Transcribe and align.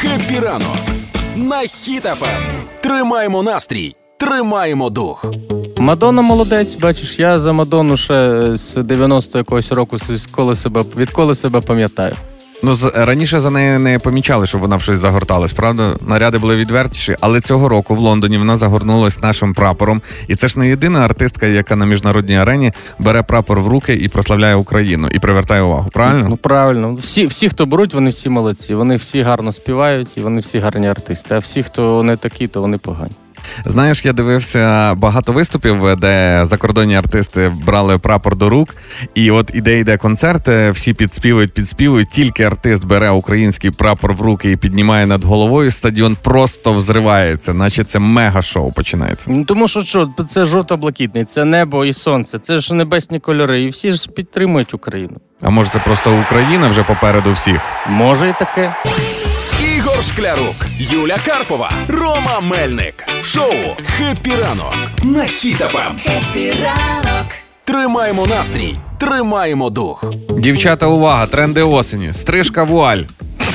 Happy 0.00 0.38
ранок 0.40 0.76
на 1.36 1.58
Хіт 1.60 1.99
FM. 1.99 2.28
Тримаємо 2.80 3.42
настрій, 3.42 3.94
тримаємо 4.18 4.90
дух. 4.90 5.24
Мадонна 5.76 6.22
молодець, 6.22 6.74
бачиш, 6.74 7.18
я 7.18 7.38
за 7.38 7.52
Мадонну 7.52 7.96
ще 7.96 8.40
з 8.56 8.74
90 8.82 9.38
якогось 9.38 9.72
року 9.72 9.98
з- 9.98 10.26
коли 10.26 10.54
себе, 10.54 10.82
відколи 10.96 11.34
себе 11.34 11.60
пам'ятаю. 11.60 12.14
Ну, 12.62 12.74
з- 12.74 12.92
раніше 12.94 13.40
за 13.40 13.50
нею 13.50 13.78
не 13.78 13.98
помічали, 13.98 14.46
щоб 14.46 14.60
вона 14.60 14.76
в 14.76 14.82
щось 14.82 14.98
загорталась, 14.98 15.52
правда? 15.52 15.96
Наряди 16.06 16.38
були 16.38 16.56
відвертіші, 16.56 17.16
але 17.20 17.40
цього 17.40 17.68
року 17.68 17.94
в 17.94 17.98
Лондоні 17.98 18.38
вона 18.38 18.56
загорнулась 18.56 19.20
нашим 19.20 19.54
прапором. 19.54 20.02
І 20.28 20.34
це 20.34 20.48
ж 20.48 20.58
не 20.58 20.68
єдина 20.68 21.00
артистка, 21.00 21.46
яка 21.46 21.76
на 21.76 21.86
міжнародній 21.86 22.38
арені 22.38 22.72
бере 22.98 23.22
прапор 23.22 23.60
в 23.60 23.68
руки 23.68 23.94
і 23.94 24.08
прославляє 24.08 24.54
Україну 24.54 25.08
і 25.12 25.18
привертає 25.18 25.62
увагу. 25.62 25.90
Правильно? 25.92 26.26
Ну 26.28 26.36
правильно, 26.36 26.94
всі, 26.94 27.26
всі, 27.26 27.48
хто 27.48 27.66
беруть, 27.66 27.94
вони 27.94 28.10
всі 28.10 28.28
молодці. 28.28 28.74
Вони 28.74 28.96
всі 28.96 29.22
гарно 29.22 29.52
співають 29.52 30.08
і 30.16 30.20
вони 30.20 30.40
всі 30.40 30.58
гарні 30.58 30.88
артисти. 30.88 31.34
А 31.34 31.38
всі, 31.38 31.62
хто 31.62 32.02
не 32.02 32.16
такі, 32.16 32.48
то 32.48 32.60
вони 32.60 32.78
погані. 32.78 33.12
Знаєш, 33.64 34.04
я 34.04 34.12
дивився 34.12 34.94
багато 34.94 35.32
виступів, 35.32 35.96
де 35.96 36.42
закордонні 36.46 36.96
артисти 36.96 37.52
брали 37.66 37.98
прапор 37.98 38.36
до 38.36 38.48
рук. 38.48 38.76
І 39.14 39.30
от 39.30 39.50
іде 39.54 39.78
йде 39.78 39.96
концерт, 39.96 40.48
е, 40.48 40.70
всі 40.70 40.94
підспівують, 40.94 41.52
підспівують. 41.52 42.08
Тільки 42.10 42.42
артист 42.42 42.84
бере 42.84 43.10
український 43.10 43.70
прапор 43.70 44.12
в 44.12 44.20
руки 44.20 44.50
і 44.52 44.56
піднімає 44.56 45.06
над 45.06 45.24
головою. 45.24 45.70
Стадіон 45.70 46.16
просто 46.22 46.72
взривається, 46.72 47.54
наче 47.54 47.84
це 47.84 47.98
мега-шоу 47.98 48.72
починається. 48.72 49.30
Ну 49.30 49.44
тому 49.44 49.68
що 49.68 49.80
що, 49.80 50.08
це 50.28 50.46
жовто-блакитний, 50.46 51.24
це 51.24 51.44
небо 51.44 51.84
і 51.84 51.92
сонце, 51.92 52.38
це 52.38 52.58
ж 52.58 52.74
небесні 52.74 53.20
кольори, 53.20 53.62
і 53.62 53.68
всі 53.68 53.92
ж 53.92 54.10
підтримують 54.10 54.74
Україну. 54.74 55.16
А 55.42 55.50
може, 55.50 55.70
це 55.70 55.78
просто 55.78 56.20
Україна 56.20 56.68
вже 56.68 56.82
попереду 56.82 57.32
всіх? 57.32 57.60
Може 57.88 58.28
і 58.28 58.34
таке. 58.38 58.74
Шклярук, 60.02 60.54
Юля 60.78 61.16
Карпова, 61.26 61.72
Рома 61.88 62.40
Мельник. 62.40 63.06
В 63.20 63.24
шоу 63.24 63.52
Happy 63.84 64.30
ранок 64.36 64.74
на 65.02 65.24
Хіт 65.24 65.65
FM. 65.65 65.96
Тримаємо 67.64 68.26
настрій, 68.26 68.78
тримаємо 69.00 69.70
дух. 69.70 70.04
Дівчата, 70.38 70.86
увага, 70.86 71.26
тренди 71.26 71.62
осені, 71.62 72.12
стрижка 72.12 72.64
вуаль. 72.64 72.98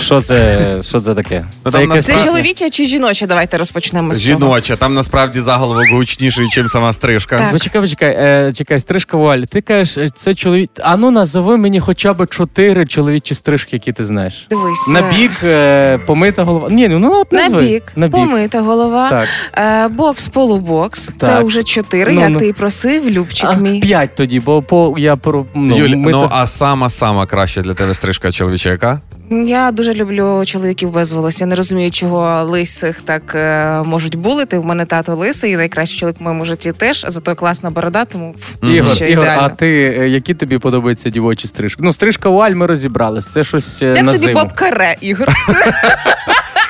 Що 0.01 0.21
це, 0.21 0.59
що 0.81 0.99
це 0.99 1.13
таке? 1.15 1.45
Ну, 1.65 1.71
Це 1.71 1.77
там 1.79 1.89
якесь 1.89 2.05
Це 2.05 2.25
чоловіче 2.25 2.69
чи 2.69 2.85
жіноче? 2.85 3.27
Давайте 3.27 3.57
розпочнемо 3.57 4.13
з 4.13 4.17
цього. 4.25 4.39
Жіноче, 4.39 4.75
там 4.75 4.93
насправді 4.93 5.41
заголовок 5.41 5.85
гучніший, 5.91 6.45
ніж 6.57 6.71
сама 6.71 6.93
стрижка. 6.93 7.37
Так. 7.37 7.51
Почекай, 7.51 7.81
почекай, 7.81 8.09
е, 8.09 8.53
чекай, 8.55 8.79
стрижка 8.79 9.17
вуаль. 9.17 9.39
Ти 9.41 9.61
кажеш, 9.61 9.97
е, 9.97 10.09
це 10.15 10.35
чоловік. 10.35 10.69
А 10.83 10.97
ну 10.97 11.11
назови 11.11 11.57
мені 11.57 11.79
хоча 11.79 12.13
б 12.13 12.27
чотири 12.27 12.85
чоловічі 12.85 13.35
стрижки, 13.35 13.69
які 13.75 13.91
ти 13.91 14.05
знаєш. 14.05 14.47
Дивись. 14.49 14.87
На 14.93 15.01
бік, 15.01 15.31
е, 15.43 15.97
помита 15.97 16.43
голова. 16.43 16.69
Ні, 16.69 16.87
ну 16.87 17.19
от 17.21 17.31
На 17.31 17.39
назви. 17.49 17.61
бік, 17.61 17.83
На 17.95 18.07
бік. 18.07 18.15
помита 18.15 18.61
голова, 18.61 19.09
Так. 19.09 19.27
е, 19.57 19.87
бокс, 19.87 20.27
полубокс. 20.27 21.09
Це 21.19 21.43
вже 21.43 21.63
чотири, 21.63 22.13
Ну, 22.13 22.21
як 22.21 22.29
ну. 22.29 22.39
ти 22.39 22.47
і 22.47 22.53
просив, 22.53 23.09
Любчик 23.09 23.49
А, 23.51 23.55
мій. 23.55 23.79
п'ять 23.79 24.15
тоді, 24.15 24.39
бо 24.39 24.61
по 24.61 24.95
я 24.97 25.15
про 25.43 25.61
ну, 25.61 25.77
Юль, 25.77 25.95
ми 25.95 26.11
ну 26.11 26.21
то- 26.21 26.29
а 26.31 26.47
сама 26.47 26.89
сама 26.89 27.25
краща 27.25 27.61
для 27.61 27.73
тебе 27.73 27.93
стрижка 27.93 28.31
чоловіча 28.31 28.69
яка? 28.69 29.01
Я 29.29 29.71
дуже 29.71 29.93
люблю 29.93 30.43
чоловіків 30.45 30.91
без 30.91 31.11
волосся. 31.11 31.45
Не 31.45 31.55
розумію, 31.55 31.91
чого 31.91 32.43
лисих 32.43 33.01
так 33.01 33.35
е, 33.35 33.81
можуть 33.85 34.15
булити. 34.15 34.57
В 34.59 34.65
мене 34.65 34.85
тато 34.85 35.15
лисий, 35.15 35.51
і 35.51 35.57
найкращий 35.57 35.99
чоловік 35.99 36.19
в 36.19 36.23
моєму 36.23 36.45
житті 36.45 36.71
теж. 36.71 37.05
Зато 37.07 37.35
класна 37.35 37.69
борода, 37.69 38.05
тому 38.05 38.33
пф, 38.33 38.53
Ігор, 38.63 38.95
ще 38.95 39.09
Ігор, 39.11 39.23
ідеально. 39.23 39.43
а 39.43 39.49
ти 39.49 39.95
е, 39.99 40.09
які 40.09 40.33
тобі 40.33 40.57
подобаються 40.57 41.09
дівочі 41.09 41.47
стрижки? 41.47 41.81
Ну, 41.85 41.93
стрижка 41.93 42.29
вуаль 42.29 42.51
ми 42.51 42.65
розібрались. 42.65 43.27
Це 43.27 43.43
щось 43.43 43.79
Де 43.79 44.01
на 44.01 44.17
зиму. 44.17 44.33
Боб 44.41 44.53
Каре, 44.53 44.95
Ігор? 45.01 45.29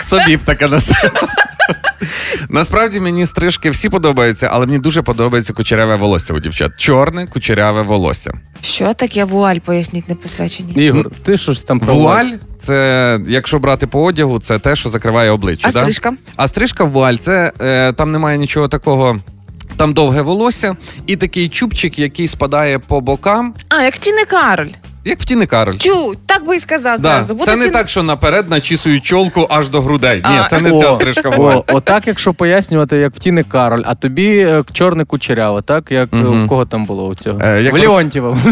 Собі 0.04 0.38
б 0.38 0.44
таке 0.44 0.68
на 0.68 0.80
себе. 0.82 1.12
Насправді 2.50 3.00
мені 3.00 3.26
стрижки 3.26 3.70
всі 3.70 3.90
подобаються, 3.90 4.50
але 4.52 4.66
мені 4.66 4.80
дуже 4.80 5.02
подобається 5.02 5.54
кучеряве 5.54 5.96
волосся 5.96 6.34
у 6.34 6.40
дівчат. 6.40 6.72
Чорне 6.78 7.28
кучеряве 7.28 7.82
волосся. 7.82 8.32
Що 8.62 8.94
таке 8.94 9.24
вуаль? 9.24 9.58
Поясніть 9.58 10.10
не 10.10 10.16
посвячені. 10.16 10.74
Ігор, 10.74 11.12
ти 11.24 11.38
щось 11.38 11.62
там 11.64 11.80
про 11.80 11.94
Вуаль 11.96 12.32
це, 12.60 13.20
якщо 13.28 13.60
брати 13.60 13.88
по 13.88 14.04
одягу, 14.04 14.40
це 14.40 14.60
те, 14.60 14.76
що 14.76 14.90
закриває 14.90 15.32
обличчя. 15.32 15.68
А 15.68 15.72
да? 15.72 15.82
стрижка? 15.82 16.14
А 16.36 16.48
стрижка 16.48 16.84
вуаль, 16.84 17.16
це 17.16 17.52
е, 17.62 17.94
там 17.94 18.12
немає 18.12 18.38
нічого 18.38 18.68
такого. 18.68 19.20
Там 19.78 19.94
довге 19.94 20.22
волосся 20.22 20.76
і 21.08 21.16
такий 21.16 21.50
чубчик, 21.50 22.00
який 22.00 22.28
спадає 22.28 22.80
по 22.80 23.02
бокам, 23.02 23.54
А, 23.70 23.82
як 23.82 23.98
Тіни 23.98 24.26
Кароль. 24.26 24.70
Як 25.06 25.20
в 25.22 25.26
Тіни 25.26 25.46
Кароль. 25.46 25.78
Чу, 25.78 26.14
так 26.26 26.46
би 26.46 26.56
і 26.56 26.60
сказав 26.60 27.00
Да. 27.00 27.10
зразу. 27.10 27.34
Буде 27.36 27.52
Це 27.52 27.58
не 27.58 27.64
Тін- 27.64 27.74
так, 27.74 27.90
що 27.90 28.04
наперед 28.04 28.50
начісують 28.50 29.04
чолку 29.06 29.48
аж 29.50 29.70
до 29.70 29.82
грудей. 29.82 30.24
Ні, 30.30 30.38
це 30.50 30.62
не 30.62 30.80
ця 30.80 30.96
стрижка 30.96 31.30
вуаль. 31.30 31.56
О, 31.56 31.64
отак, 31.68 32.08
якщо 32.08 32.34
пояснювати, 32.34 32.98
як 32.98 33.16
в 33.16 33.20
Тіни 33.20 33.44
Кароль, 33.44 33.82
а 33.86 33.96
тобі 33.96 34.38
е, 34.38 34.64
чорне 34.74 35.06
кучеряве, 35.06 35.62
так? 35.62 35.92
Як 35.92 36.10
у 36.14 36.48
кого 36.48 36.66
там 36.66 36.86
було 36.86 37.08
у 37.08 37.16
цього? 37.16 37.40
Е, 37.44 37.62
як 37.62 37.74
в 37.74 37.78
Леонтьєва. 37.80 38.38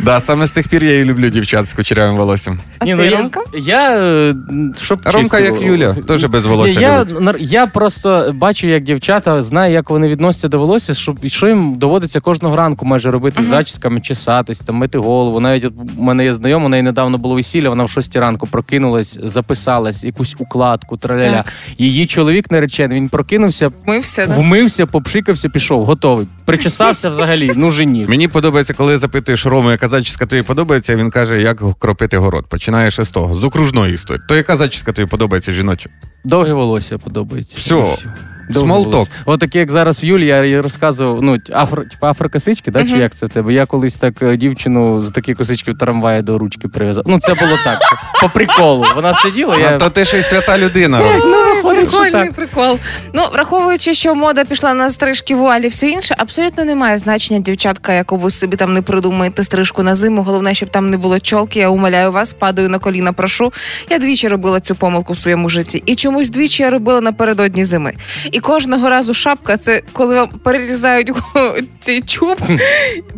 Да, 0.00 0.20
саме 0.20 0.46
з 0.46 0.50
тих 0.50 0.68
пір 0.68 0.84
я 0.84 0.98
і 1.00 1.04
люблю 1.04 1.28
дівчат 1.28 1.66
з 1.66 1.72
кучерявим 1.72 2.16
волоссям. 2.16 2.58
А 2.78 2.84
Ні, 2.84 2.90
ти, 2.90 2.96
ну, 2.96 3.04
я, 3.04 3.18
Ромка? 3.18 3.40
я, 3.58 3.96
е, 3.98 4.34
щоб 4.82 5.00
Ромка, 5.04 5.20
чисто- 5.20 5.38
як 5.54 5.62
Юля, 5.62 5.94
теж 6.08 6.24
без 6.24 6.46
волосся 6.46 6.78
Ні, 6.78 6.82
я, 6.82 7.06
я 7.38 7.66
просто 7.66 8.32
бачу, 8.34 8.66
як 8.66 8.82
дівчата 8.82 9.42
знаю, 9.42 9.72
як 9.72 9.90
вони 9.90 10.08
відносяться 10.08 10.48
до 10.48 10.58
волосся, 10.58 10.94
щоб 10.94 11.26
що 11.26 11.48
їм 11.48 11.74
доводиться 11.74 12.20
кожного 12.20 12.56
ранку 12.56 12.86
майже 12.86 13.10
робити 13.10 13.42
з 13.42 13.46
зачісками, 13.46 14.00
чесатись, 14.28 14.58
там 14.58 14.76
мити 14.76 14.98
голову. 14.98 15.40
Навіть 15.40 15.64
от 15.64 15.72
у 15.96 16.02
мене 16.02 16.24
є 16.24 16.32
знайома, 16.32 16.66
у 16.66 16.68
неї 16.68 16.82
недавно 16.82 17.18
було 17.18 17.34
весілля, 17.34 17.68
вона 17.68 17.84
в 17.84 17.90
6 17.90 18.16
ранку 18.16 18.46
прокинулась, 18.46 19.18
записалась, 19.22 20.04
якусь 20.04 20.36
укладку, 20.38 20.96
траляля. 20.96 21.44
Її 21.78 22.06
чоловік 22.06 22.50
наречений, 22.50 22.96
він 23.00 23.08
прокинувся, 23.08 23.70
Ми 23.86 23.98
все. 23.98 24.26
да? 24.26 24.34
вмився, 24.34 24.86
попшикався, 24.86 25.48
пішов, 25.48 25.84
готовий. 25.84 26.26
Причесався 26.44 27.10
взагалі, 27.10 27.52
ну 27.56 27.70
женів. 27.70 28.10
Мені 28.10 28.28
подобається, 28.28 28.74
коли 28.74 28.98
запитуєш 28.98 29.46
Рому, 29.46 29.70
яка 29.70 29.88
зачіска 29.88 30.26
тобі 30.26 30.42
подобається, 30.42 30.96
він 30.96 31.10
каже, 31.10 31.40
як 31.42 31.62
кропити 31.78 32.18
город. 32.18 32.46
Починаєш 32.48 32.98
із 32.98 33.10
того, 33.10 33.34
з 33.34 33.44
окружної 33.44 33.94
історії. 33.94 34.24
То 34.28 34.36
яка 34.36 34.56
зачіска 34.56 34.92
тобі 34.92 35.08
подобається 35.08 35.52
жіноча? 35.52 35.90
Довге 36.24 36.52
волосся 36.52 36.98
подобається. 36.98 37.58
Все. 37.58 38.08
Small 38.50 39.06
От 39.24 39.40
таке, 39.40 39.58
як 39.58 39.70
зараз 39.70 40.02
в 40.02 40.04
Юлі, 40.04 40.26
я 40.26 40.62
розказував, 40.62 41.22
ну, 41.22 41.36
афро, 41.52 41.82
типу, 41.84 42.06
афрокосички, 42.06 42.70
да, 42.70 42.84
чи 42.84 42.96
як 42.98 43.14
це 43.14 43.26
в 43.26 43.28
тебе? 43.28 43.52
Я 43.52 43.66
колись 43.66 43.96
так 43.96 44.22
е, 44.22 44.36
дівчину 44.36 45.02
з 45.02 45.10
такі 45.10 45.34
косички 45.34 45.72
в 45.72 45.78
трамваї 45.78 46.22
до 46.22 46.38
ручки 46.38 46.68
прив'язав. 46.68 47.04
Ну, 47.06 47.20
це 47.20 47.34
було 47.34 47.56
так. 47.64 47.80
По 48.20 48.28
приколу. 48.28 48.84
Вона 48.94 49.14
сиділа, 49.14 49.56
я. 49.58 49.68
А 49.68 49.78
то 49.78 49.90
ти 49.90 50.04
ще 50.04 50.18
й 50.18 50.22
свята 50.22 50.58
людина. 50.58 51.02
Ну, 51.24 51.54
виходить, 51.54 51.90
що 51.90 52.00
Прикольний 52.00 52.26
так. 52.26 52.34
прикол. 52.34 52.78
Ну, 53.14 53.22
враховуючи, 53.32 53.94
що 53.94 54.14
мода 54.14 54.44
пішла 54.44 54.74
на 54.74 54.90
стрижки 54.90 55.34
вуалі 55.34 55.68
все 55.68 55.88
інше, 55.88 56.14
абсолютно 56.18 56.64
немає 56.64 56.98
значення, 56.98 57.40
дівчатка, 57.40 57.92
яку 57.92 58.16
ви 58.16 58.30
собі 58.30 58.56
там 58.56 58.74
не 58.74 58.82
придумаєте 58.82 59.42
стрижку 59.42 59.82
на 59.82 59.94
зиму. 59.94 60.22
Головне, 60.22 60.54
щоб 60.54 60.68
там 60.68 60.90
не 60.90 60.96
було 60.96 61.20
чолки. 61.20 61.58
Я 61.58 61.68
умоляю 61.68 62.12
вас, 62.12 62.32
падаю 62.32 62.68
на 62.68 62.78
коліна, 62.78 63.12
прошу. 63.12 63.52
Я 63.90 63.98
двічі 63.98 64.28
робила 64.28 64.60
цю 64.60 64.74
помилку 64.74 65.12
в 65.12 65.16
своєму 65.16 65.48
житті. 65.48 65.82
І 65.86 65.94
чомусь 65.94 66.30
двічі 66.30 66.62
я 66.62 66.70
робила 66.70 67.00
напередодні 67.00 67.64
зими. 67.64 67.92
І 68.32 68.37
кожного 68.40 68.90
разу 68.90 69.14
шапка 69.14 69.56
це 69.56 69.82
коли 69.92 70.14
вам 70.14 70.28
перерізають 70.28 71.10
цей 71.80 72.02
чуб, 72.02 72.40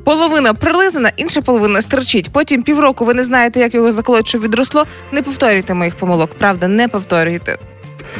половина 0.04 0.54
прилизана, 0.54 1.12
інша 1.16 1.40
половина 1.40 1.82
стерчить. 1.82 2.30
Потім 2.32 2.62
півроку 2.62 3.04
ви 3.04 3.14
не 3.14 3.22
знаєте, 3.22 3.60
як 3.60 3.74
його 3.74 3.92
заколоть, 3.92 4.28
щоб 4.28 4.42
відросло. 4.42 4.86
Не 5.12 5.22
повторюйте 5.22 5.74
моїх 5.74 5.94
помилок. 5.94 6.34
Правда, 6.34 6.68
не 6.68 6.88
повторюйте. 6.88 7.58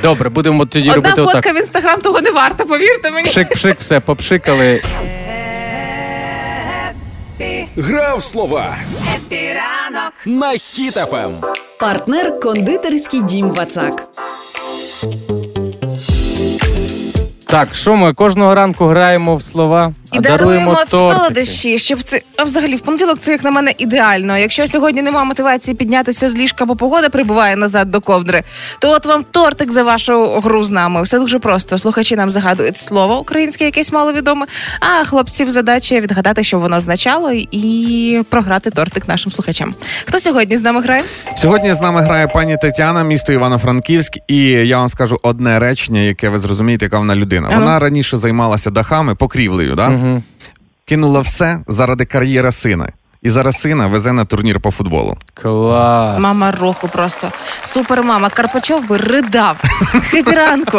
Добре, 0.03 0.29
будемо 0.29 0.67
тоді 0.67 0.91
Одна 0.91 0.95
робити 0.95 1.23
фотка 1.23 1.39
отак. 1.39 1.55
в 1.55 1.59
інстаграм 1.59 2.01
того 2.01 2.21
не 2.21 2.31
варта, 2.31 2.65
повірте 2.65 3.11
мені. 3.11 3.29
Пшик, 3.31 3.55
пшик, 3.55 3.81
все, 3.81 4.01
попшикали. 4.01 4.83
Грав 7.77 8.23
слова 8.23 8.77
на 10.27 10.51
Хіт 10.51 10.96
FM. 10.96 11.31
Партнер 11.79 12.41
кондитерський 12.41 13.23
дім 13.23 13.51
Вацак. 13.51 14.03
Так, 17.51 17.75
що 17.75 17.97
ми 17.97 18.15
кожного 18.15 18.55
ранку 18.55 18.87
граємо 18.87 19.37
в 19.37 19.43
слова, 19.43 19.93
І 20.13 20.19
а 20.19 20.21
даруємо 20.21 20.75
тортики. 20.75 20.91
солодощі, 20.91 21.79
щоб 21.79 22.03
це 22.03 22.21
а 22.41 22.45
взагалі 22.45 22.77
в 22.77 22.81
понеділок 22.81 23.19
це 23.21 23.33
як 23.33 23.45
на 23.45 23.51
мене 23.51 23.75
ідеально. 23.79 24.39
Якщо 24.39 24.67
сьогодні 24.67 25.03
немає 25.03 25.25
мотивації 25.25 25.75
піднятися 25.75 26.31
з 26.31 26.35
ліжка, 26.35 26.65
бо 26.65 26.77
погода 26.77 27.09
прибиває 27.09 27.57
назад 27.57 27.91
до 27.91 28.01
ковдри, 28.01 28.43
то 28.79 28.91
от 28.91 29.07
вам 29.07 29.25
тортик 29.31 29.73
за 29.73 29.83
вашу 29.83 30.41
гру 30.41 30.63
з 30.63 30.71
нами. 30.71 31.03
Все 31.03 31.19
дуже 31.19 31.39
просто. 31.39 31.79
Слухачі 31.79 32.17
нам 32.17 32.31
загадують 32.31 32.77
слово 32.77 33.21
українське, 33.21 33.65
якесь 33.65 33.93
маловідоме. 33.93 34.47
А 34.81 35.05
хлопців 35.05 35.51
задача 35.51 36.01
відгадати, 36.01 36.43
що 36.43 36.59
воно 36.59 36.77
означало, 36.77 37.33
і 37.33 38.23
програти 38.29 38.71
тортик 38.71 39.09
нашим 39.09 39.33
слухачам. 39.33 39.75
Хто 40.07 40.21
сьогодні 40.21 40.57
з 40.57 40.63
нами 40.63 40.81
грає? 40.81 41.03
Сьогодні 41.37 41.75
з 41.75 41.81
нами 41.81 42.03
грає 42.03 42.29
пані 42.29 42.57
Тетяна, 42.63 43.03
місто 43.03 43.33
Івано-Франківськ, 43.33 44.19
і 44.27 44.43
я 44.45 44.79
вам 44.79 44.89
скажу 44.89 45.19
одне 45.23 45.59
речення, 45.59 46.01
яке 46.01 46.29
ви 46.29 46.39
зрозумієте, 46.39 46.85
яка 46.85 46.99
вона 46.99 47.17
людина. 47.17 47.49
Ага. 47.51 47.61
Вона 47.61 47.79
раніше 47.79 48.19
займалася 48.19 48.71
дахами, 48.71 49.15
покрівлею, 49.15 49.75
да? 49.75 49.89
Мгм. 50.01 50.23
кинула 50.85 51.21
все 51.21 51.59
заради 51.67 52.05
кар'єри 52.05 52.53
сина. 52.53 52.89
і 53.23 53.31
зараз 53.31 53.61
сина 53.61 53.87
везе 53.87 54.13
на 54.13 54.25
турнір 54.25 54.61
по 54.61 54.71
футболу. 54.71 55.17
Клас. 55.35 56.23
Мама 56.23 56.51
року 56.51 56.89
просто. 56.93 57.29
Супер 57.63 58.03
мама. 58.03 58.29
Карпачов 58.29 58.89
би 58.89 58.97
ридав. 58.97 59.57
Хепі 60.11 60.31
ранку. 60.31 60.79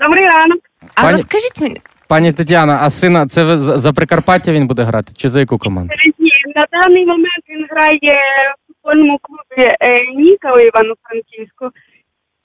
Добрий 0.00 0.26
ранок. 0.30 0.58
А 0.94 1.02
Пані- 1.02 1.10
розкажіть 1.10 1.60
мені, 1.60 1.76
Пані 2.08 2.32
Тетяна, 2.32 2.78
а 2.82 2.90
сина, 2.90 3.26
це 3.26 3.44
ви 3.44 3.58
за 3.58 3.78
за 3.78 3.92
Прикарпаття 3.92 4.52
він 4.52 4.66
буде 4.66 4.82
грати? 4.82 5.12
Чи 5.16 5.28
за 5.28 5.40
яку 5.40 5.58
команду? 5.58 5.94
Ні, 6.18 6.30
на 6.56 6.66
даний 6.72 7.06
момент 7.06 7.44
він 7.48 7.66
грає 7.70 8.18
в 8.58 8.72
футбольному 8.72 9.18
клубі 9.22 9.68
е, 9.80 10.06
Ніка 10.16 10.52
у 10.54 10.58
Івано-Франківську. 10.60 11.70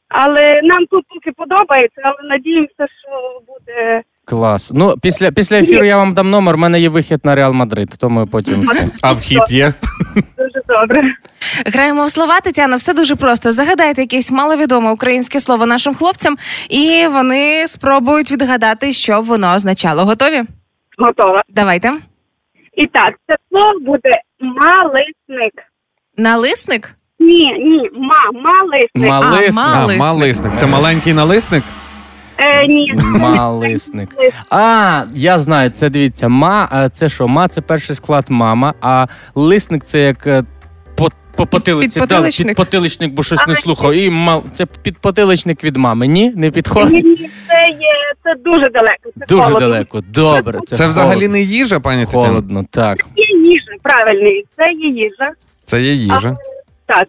Але 0.09 0.61
нам 0.63 0.85
тут 0.91 1.03
поки 1.09 1.31
подобається, 1.31 2.01
але 2.03 2.29
надіємося, 2.29 2.85
що 3.01 3.41
буде. 3.47 4.01
Клас. 4.29 4.71
Ну, 4.75 4.95
після, 5.01 5.31
після 5.31 5.57
ефіру 5.57 5.85
я 5.85 5.97
вам 5.97 6.13
дам 6.13 6.29
номер, 6.29 6.55
в 6.55 6.59
мене 6.59 6.79
є 6.79 6.89
вихід 6.89 7.19
на 7.23 7.35
Реал 7.35 7.53
Мадрид, 7.53 7.89
то 7.99 8.09
ми 8.09 8.25
потім. 8.25 8.69
А 9.01 9.11
вхід 9.13 9.41
є? 9.49 9.73
Дуже 10.37 10.61
добре. 10.67 11.03
граємо 11.65 12.03
в 12.03 12.09
слова, 12.09 12.39
Тетяна, 12.39 12.75
все 12.75 12.93
дуже 12.93 13.15
просто. 13.15 13.51
Загадайте 13.51 14.01
якесь 14.01 14.31
маловідоме 14.31 14.91
українське 14.91 15.39
слово 15.39 15.65
нашим 15.65 15.93
хлопцям, 15.93 16.37
і 16.69 17.07
вони 17.11 17.67
спробують 17.67 18.31
відгадати, 18.31 18.93
що 18.93 19.21
б 19.21 19.25
воно 19.25 19.53
означало. 19.55 20.05
Готові? 20.05 20.41
Готова. 20.97 21.43
Давайте. 21.49 21.91
І 22.73 22.87
так, 22.87 23.13
це 23.27 23.35
слово 23.51 23.79
буде 23.85 24.11
малисник. 24.39 25.53
Налисник? 26.17 26.95
Ні, 27.19 27.53
ні, 27.59 27.89
ма, 27.93 28.41
малисник. 28.41 29.09
Малисник. 29.09 29.57
А, 29.57 29.61
А, 29.61 29.79
Малисник. 29.81 29.99
малисник. 30.01 30.55
Це 30.59 30.65
маленький 30.65 31.13
налисник? 31.13 31.63
Е, 32.39 32.65
ні. 32.67 32.93
Малисник. 33.19 34.09
А, 34.49 35.03
я 35.13 35.39
знаю, 35.39 35.69
це 35.69 35.89
дивіться, 35.89 36.27
ма, 36.27 36.67
а 36.71 36.89
це 36.89 37.09
що? 37.09 37.27
Ма 37.27 37.47
це 37.47 37.61
перший 37.61 37.95
склад 37.95 38.25
мама, 38.29 38.73
а 38.81 39.05
лисник 39.35 39.83
це 39.83 39.99
як 39.99 40.27
е, 40.27 40.43
по, 40.95 41.09
по 41.35 41.45
потилиці. 41.45 41.99
Підпотиличник. 41.99 42.47
Да, 42.47 42.49
підпотиличник, 42.51 43.13
бо 43.13 43.23
щось 43.23 43.47
не 43.47 43.55
слухав. 43.55 43.93
І 43.93 44.09
мал, 44.09 44.43
це 44.53 44.65
підпотиличник 44.65 45.63
від 45.63 45.75
мами. 45.77 46.07
Ні, 46.07 46.29
не 46.35 46.45
Ні, 46.47 46.51
підходить. 46.51 47.05
ні, 47.05 47.15
це 47.47 47.69
є 47.69 48.13
це 48.23 48.33
дуже 48.45 48.69
далеко. 48.69 49.09
Це 49.19 49.25
Дуже 49.29 49.41
холодно. 49.43 49.59
далеко. 49.67 50.01
Добре. 50.13 50.59
Це, 50.67 50.75
Це 50.75 50.87
взагалі 50.87 51.27
не 51.27 51.41
їжа, 51.41 51.79
пані 51.79 52.05
Тетяна? 52.05 52.27
холодно. 52.27 52.65
Так. 52.69 52.97
Є 53.15 53.39
їжа, 53.49 53.71
правильний. 53.83 54.45
Це 54.57 54.63
є 54.71 54.89
їжа. 55.03 55.31
Це 55.65 55.81
є 55.81 55.93
їжа. 55.93 56.37
Так. 56.85 57.07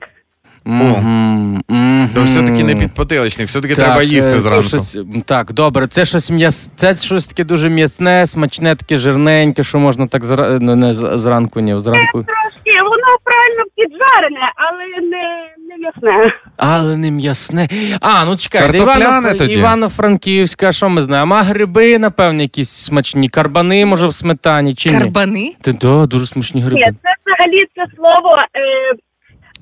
То 2.14 2.22
все-таки 2.22 2.64
не 2.64 2.76
підпотиличник, 2.76 3.48
все-таки 3.48 3.74
Так, 3.74 3.84
треба 3.84 4.02
їсти 4.02 4.36
е, 4.36 4.40
зранку. 4.40 4.62
Щось, 4.62 4.98
так, 5.24 5.52
добре. 5.52 5.86
Це 5.86 6.04
щось 6.04 6.30
м'яс, 6.30 6.70
це 6.76 6.96
щось 6.96 7.26
таке 7.26 7.44
дуже 7.44 7.68
м'ясне, 7.68 8.26
смачне, 8.26 8.76
таке 8.76 8.96
жирненьке, 8.96 9.62
що 9.62 9.78
можна 9.78 10.06
так 10.06 10.24
зра... 10.24 10.58
ну, 10.60 10.76
не 10.76 10.94
зранку, 10.94 11.60
ні, 11.60 11.80
зранку. 11.80 12.12
Трошки, 12.24 12.82
воно 12.82 13.16
правильно 13.24 13.64
піджарене, 13.76 14.52
але 14.56 15.06
не, 15.08 15.48
не 15.68 15.78
м'ясне. 15.78 16.32
Але 16.56 16.96
не 16.96 17.10
м'ясне. 17.10 17.68
А, 18.00 18.24
ну 18.24 18.36
чекайте, 18.36 18.78
Івано- 18.78 19.34
тоді. 19.38 19.52
Івано-Франківська, 19.52 20.72
що 20.72 20.88
ми 20.88 21.02
знаємо? 21.02 21.34
А 21.34 21.42
гриби, 21.42 21.98
напевно, 21.98 22.42
якісь 22.42 22.70
смачні. 22.70 23.28
Карбани, 23.28 23.86
може, 23.86 24.06
в 24.06 24.14
сметані 24.14 24.74
чи 24.74 24.90
ні? 24.90 24.98
Карбани? 24.98 25.54
Ти, 25.62 25.72
да, 25.72 26.06
дуже 26.06 26.26
смачні 26.26 26.60
Ні, 26.60 26.66
гриби. 26.66 26.82
це 27.02 27.10
взагалі 27.26 27.66
це 27.76 27.96
слово. 27.96 28.36
Е, 28.56 28.96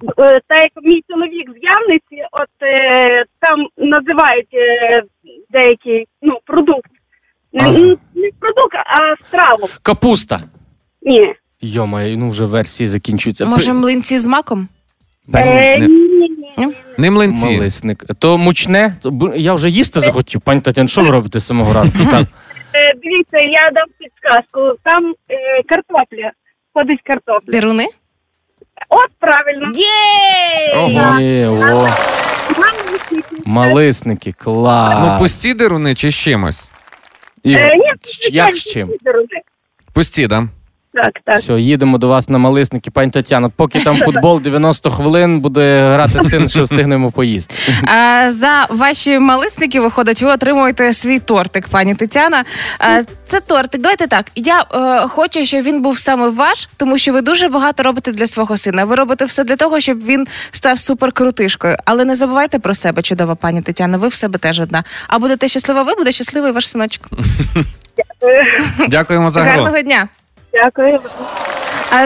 е, 0.02 0.40
та 0.48 0.54
як 0.54 0.72
мій 0.82 1.02
чоловік 1.10 1.50
з 1.50 1.62
Явниці, 1.62 2.28
от 2.32 2.48
е, 2.62 3.24
там 3.40 3.66
називають 3.76 4.54
е, 4.54 5.02
деякий 5.50 6.06
ну, 6.22 6.38
продукт. 6.46 6.90
Не, 7.52 7.62
Ага. 7.64 7.78
не 8.14 8.30
продукт, 8.40 8.74
а 8.74 9.26
страву. 9.28 9.68
Капуста. 9.82 10.38
Ні. 11.02 11.34
Йомай, 11.60 12.16
ну 12.16 12.30
вже 12.30 12.44
версії 12.44 12.86
закінчуються. 12.86 13.44
Може, 13.46 13.72
млинці 13.72 14.18
з 14.18 14.26
маком? 14.26 14.68
Та 15.32 15.40
Е, 15.40 15.78
ні, 15.78 15.88
ні, 15.88 15.98
не, 16.08 16.28
ні, 16.28 16.66
ні. 16.66 16.74
не 16.98 17.10
млинці. 17.10 17.44
Малисник. 17.50 18.04
То 18.18 18.38
мучне? 18.38 18.96
То 19.02 19.10
бу- 19.10 19.34
Я 19.34 19.54
вже 19.54 19.70
їсти 19.70 20.00
захотів. 20.00 20.40
Пані 20.40 20.60
Тетяна, 20.60 20.88
що 20.88 21.02
ви 21.02 21.10
робите 21.10 21.40
з 21.40 21.46
самого 21.46 21.72
ранку? 21.72 21.98
Так. 22.10 22.26
Е, 22.74 22.94
дивіться, 23.02 23.38
я 23.38 23.70
дам 23.74 23.86
підсказку. 23.98 24.78
Там 24.82 25.14
е, 25.30 25.62
картопля. 25.68 26.30
Ходить 26.74 27.00
картопля. 27.04 27.52
Деруни? 27.52 27.84
От 28.88 29.10
правильно. 29.18 29.72
Єй! 29.74 30.74
Ого. 30.76 31.20
Є, 31.20 31.48
о, 31.48 31.88
малисники, 33.44 34.32
клас. 34.32 34.98
Ну, 35.08 35.18
пусті 35.18 35.54
деруни 35.54 35.94
чи 35.94 36.10
з 36.10 36.14
чимось? 36.14 36.64
Ігор, 37.42 37.62
Е, 37.62 37.76
ні, 37.76 37.92
ч- 38.04 38.30
як 38.32 38.56
з 38.56 38.64
чим? 38.64 38.90
Пусті, 39.92 40.26
да? 40.26 40.48
Так, 41.04 41.12
так. 41.24 41.38
Все, 41.38 41.52
їдемо 41.52 41.98
до 41.98 42.08
вас 42.08 42.28
на 42.28 42.38
малисники, 42.38 42.90
пані 42.90 43.10
Тетяна. 43.10 43.48
Поки 43.48 43.80
там 43.80 43.96
футбол 43.96 44.40
90 44.42 44.90
хвилин 44.90 45.40
буде 45.40 45.90
грати 45.92 46.28
син, 46.28 46.48
що 46.48 46.64
встигнемо 46.64 47.10
поїсти. 47.10 47.54
А, 47.82 48.30
за 48.30 48.66
ваші 48.70 49.18
малисники 49.18 49.80
виходить, 49.80 50.22
ви 50.22 50.30
отримуєте 50.30 50.92
свій 50.92 51.18
тортик, 51.18 51.68
пані 51.68 51.94
Тетяна. 51.94 52.44
А, 52.78 53.02
це 53.24 53.40
тортик. 53.40 53.80
Давайте 53.80 54.06
так. 54.06 54.26
Я 54.34 54.64
е, 54.74 55.08
хочу, 55.08 55.44
щоб 55.44 55.62
він 55.62 55.82
був 55.82 55.98
саме 55.98 56.28
ваш, 56.28 56.68
тому 56.76 56.98
що 56.98 57.12
ви 57.12 57.20
дуже 57.20 57.48
багато 57.48 57.82
робите 57.82 58.12
для 58.12 58.26
свого 58.26 58.56
сина. 58.56 58.84
Ви 58.84 58.94
робите 58.94 59.24
все 59.24 59.44
для 59.44 59.56
того, 59.56 59.80
щоб 59.80 60.04
він 60.04 60.26
став 60.50 60.78
суперкрутишкою. 60.78 61.76
Але 61.84 62.04
не 62.04 62.16
забувайте 62.16 62.58
про 62.58 62.74
себе, 62.74 63.02
чудова 63.02 63.34
пані 63.34 63.62
Тетяна. 63.62 63.98
Ви 63.98 64.08
в 64.08 64.14
себе 64.14 64.38
теж 64.38 64.60
одна. 64.60 64.84
А 65.08 65.18
будете 65.18 65.48
щаслива, 65.48 65.82
ви 65.82 65.94
буде 65.94 66.12
щасливий 66.12 66.52
ваш 66.52 66.68
синочок. 66.68 67.08
Дякуємо 68.88 69.30
за 69.30 69.40
гру. 69.40 69.50
Гарного 69.50 69.80
дня. 69.80 70.08
Дякую. 70.52 71.00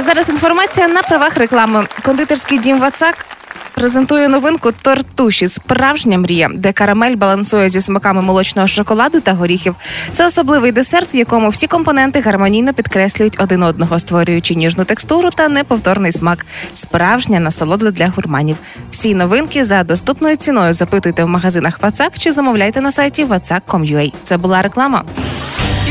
Зараз 0.00 0.28
інформація 0.28 0.88
на 0.88 1.02
правах 1.02 1.36
реклами. 1.36 1.86
Кондитерський 2.02 2.58
дім 2.58 2.80
Вацак. 2.80 3.26
Презентує 3.74 4.28
новинку 4.28 4.72
тортуші 4.72 5.48
Справжня 5.48 6.18
мрія, 6.18 6.50
де 6.54 6.72
карамель 6.72 7.16
балансує 7.16 7.68
зі 7.68 7.80
смаками 7.80 8.22
молочного 8.22 8.68
шоколаду 8.68 9.20
та 9.20 9.32
горіхів. 9.32 9.76
Це 10.12 10.26
особливий 10.26 10.72
десерт, 10.72 11.14
в 11.14 11.16
якому 11.16 11.48
всі 11.48 11.66
компоненти 11.66 12.20
гармонійно 12.20 12.74
підкреслюють 12.74 13.36
один 13.40 13.62
одного, 13.62 13.98
створюючи 13.98 14.54
ніжну 14.54 14.84
текстуру 14.84 15.30
та 15.30 15.48
неповторний 15.48 16.12
смак. 16.12 16.46
Справжня 16.72 17.40
насолода 17.40 17.90
для 17.90 18.08
гурманів. 18.08 18.56
Всі 18.90 19.14
новинки 19.14 19.64
за 19.64 19.82
доступною 19.82 20.36
ціною 20.36 20.72
запитуйте 20.72 21.24
в 21.24 21.28
магазинах 21.28 21.82
Вацак 21.82 22.18
чи 22.18 22.32
замовляйте 22.32 22.80
на 22.80 22.90
сайті 22.92 23.24
vatsak.com.ua. 23.24 24.12
Це 24.24 24.36
була 24.36 24.62
реклама. 24.62 25.04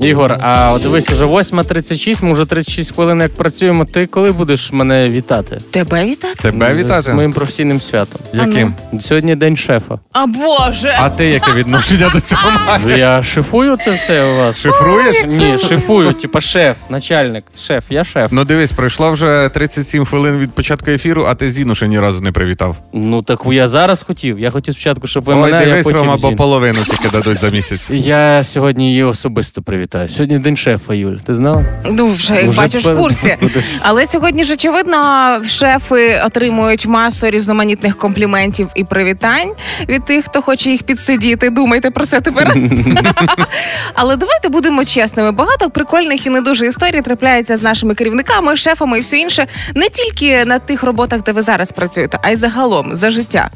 Ігор, 0.00 0.36
а 0.42 0.72
от 0.72 0.82
дивись, 0.82 1.10
вже 1.10 1.24
8.36, 1.24 2.24
ми 2.24 2.32
вже 2.32 2.44
36 2.46 2.94
хвилин 2.94 3.20
як 3.20 3.36
працюємо. 3.36 3.84
Ти 3.84 4.06
коли 4.06 4.32
будеш 4.32 4.72
мене 4.72 5.06
вітати? 5.06 5.58
Тебе 5.70 6.04
вітати? 6.04 6.34
Тебе 6.42 6.74
З 6.74 6.76
вітати? 6.78 7.12
моїм 7.14 7.32
професійним 7.32 7.80
святом. 7.80 8.20
Яким? 8.34 8.74
Сьогодні 9.00 9.34
день 9.36 9.56
шефа. 9.56 9.98
А 10.12 10.26
Боже! 10.26 10.96
А 11.00 11.10
ти 11.10 11.26
яке 11.26 11.52
відношення 11.52 12.10
до 12.12 12.20
цього 12.20 12.50
маєш? 12.66 12.98
Я 12.98 13.22
шифую 13.22 13.76
це 13.76 13.90
все 13.92 14.24
у 14.24 14.36
вас? 14.36 14.58
Шифруєш? 14.60 15.16
Ні, 15.26 15.58
шифую, 15.58 16.12
типа 16.12 16.40
шеф, 16.40 16.76
начальник, 16.90 17.44
шеф, 17.66 17.84
я 17.90 18.04
шеф. 18.04 18.28
Ну 18.32 18.44
дивись, 18.44 18.72
пройшло 18.72 19.12
вже 19.12 19.50
37 19.54 20.04
хвилин 20.04 20.38
від 20.38 20.52
початку 20.52 20.90
ефіру, 20.90 21.24
а 21.28 21.34
ти 21.34 21.48
Зіну 21.50 21.74
ще 21.74 21.88
ні 21.88 22.00
разу 22.00 22.20
не 22.20 22.32
привітав. 22.32 22.76
Ну 22.92 23.22
так 23.22 23.40
я 23.46 23.68
зараз 23.68 24.02
хотів. 24.02 24.38
Я 24.38 24.50
хотів 24.50 24.74
спочатку, 24.74 25.06
щоб 25.06 25.24
ви 25.24 25.34
Ой, 25.34 25.40
мене, 25.40 25.58
я 25.58 25.64
дивись, 25.64 25.84
потім 25.84 25.98
Рома, 26.00 26.12
бо 26.16 26.18
Зіну. 26.28 26.36
половину 26.36 26.78
тільки 26.84 27.08
дадуть 27.08 27.38
за 27.40 27.50
місяць. 27.50 27.90
Я 27.90 28.44
сьогодні 28.44 28.88
її 28.88 29.02
особисто 29.04 29.62
привітаю. 29.88 30.08
Сьогодні 30.08 30.38
день 30.38 30.56
шефа, 30.56 30.94
Юль. 30.94 31.16
Ти 31.16 31.34
знала? 31.34 31.64
Ну, 31.90 32.08
вже 32.08 32.34
як 32.34 32.48
Уже 32.48 32.60
бачиш 32.60 32.86
в 32.86 32.96
курсі. 32.96 33.36
Але 33.80 34.06
сьогодні 34.06 34.44
ж 34.44 34.52
очевидно, 34.52 34.96
шефи 35.46 36.22
отримують 36.26 36.86
масу 36.86 37.30
різноманітних 37.30 37.96
компліментів 37.96 38.68
і 38.74 38.84
привітань 38.84 39.52
від 39.88 40.04
тих, 40.04 40.24
хто 40.24 40.42
хоче 40.42 40.70
їх 40.70 40.82
підсидіти. 40.82 41.50
Думайте 41.50 41.90
про 41.90 42.06
це 42.06 42.20
тепер. 42.20 42.54
Але 43.94 44.16
давайте 44.16 44.48
будемо 44.48 44.84
чесними. 44.84 45.32
Багато 45.32 45.70
прикольних 45.70 46.26
і 46.26 46.30
не 46.30 46.40
дуже 46.40 46.66
історій 46.66 47.00
трапляється 47.00 47.56
з 47.56 47.62
нашими 47.62 47.94
керівниками, 47.94 48.56
шефами 48.56 48.98
і 48.98 49.00
все 49.00 49.18
інше, 49.18 49.46
не 49.74 49.88
тільки 49.88 50.44
на 50.44 50.58
тих 50.58 50.82
роботах, 50.82 51.22
де 51.22 51.32
ви 51.32 51.42
зараз 51.42 51.72
працюєте, 51.72 52.18
а 52.22 52.30
й 52.30 52.36
загалом 52.36 52.96
за 52.96 53.10
життя. 53.10 53.50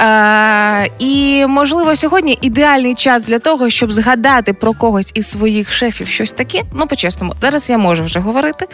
Е, 0.00 0.90
і 0.98 1.46
можливо, 1.46 1.96
сьогодні 1.96 2.38
ідеальний 2.40 2.94
час 2.94 3.24
для 3.24 3.38
того, 3.38 3.70
щоб 3.70 3.92
згадати 3.92 4.52
про 4.52 4.72
когось 4.72 5.10
із 5.14 5.30
своїх 5.30 5.65
моїх 5.66 5.72
шефів 5.72 6.08
щось 6.08 6.30
таке. 6.30 6.62
Ну, 6.74 6.86
по-чесному, 6.86 7.34
зараз 7.40 7.70
я 7.70 7.78
можу 7.78 8.04
вже 8.04 8.20
говорити. 8.20 8.66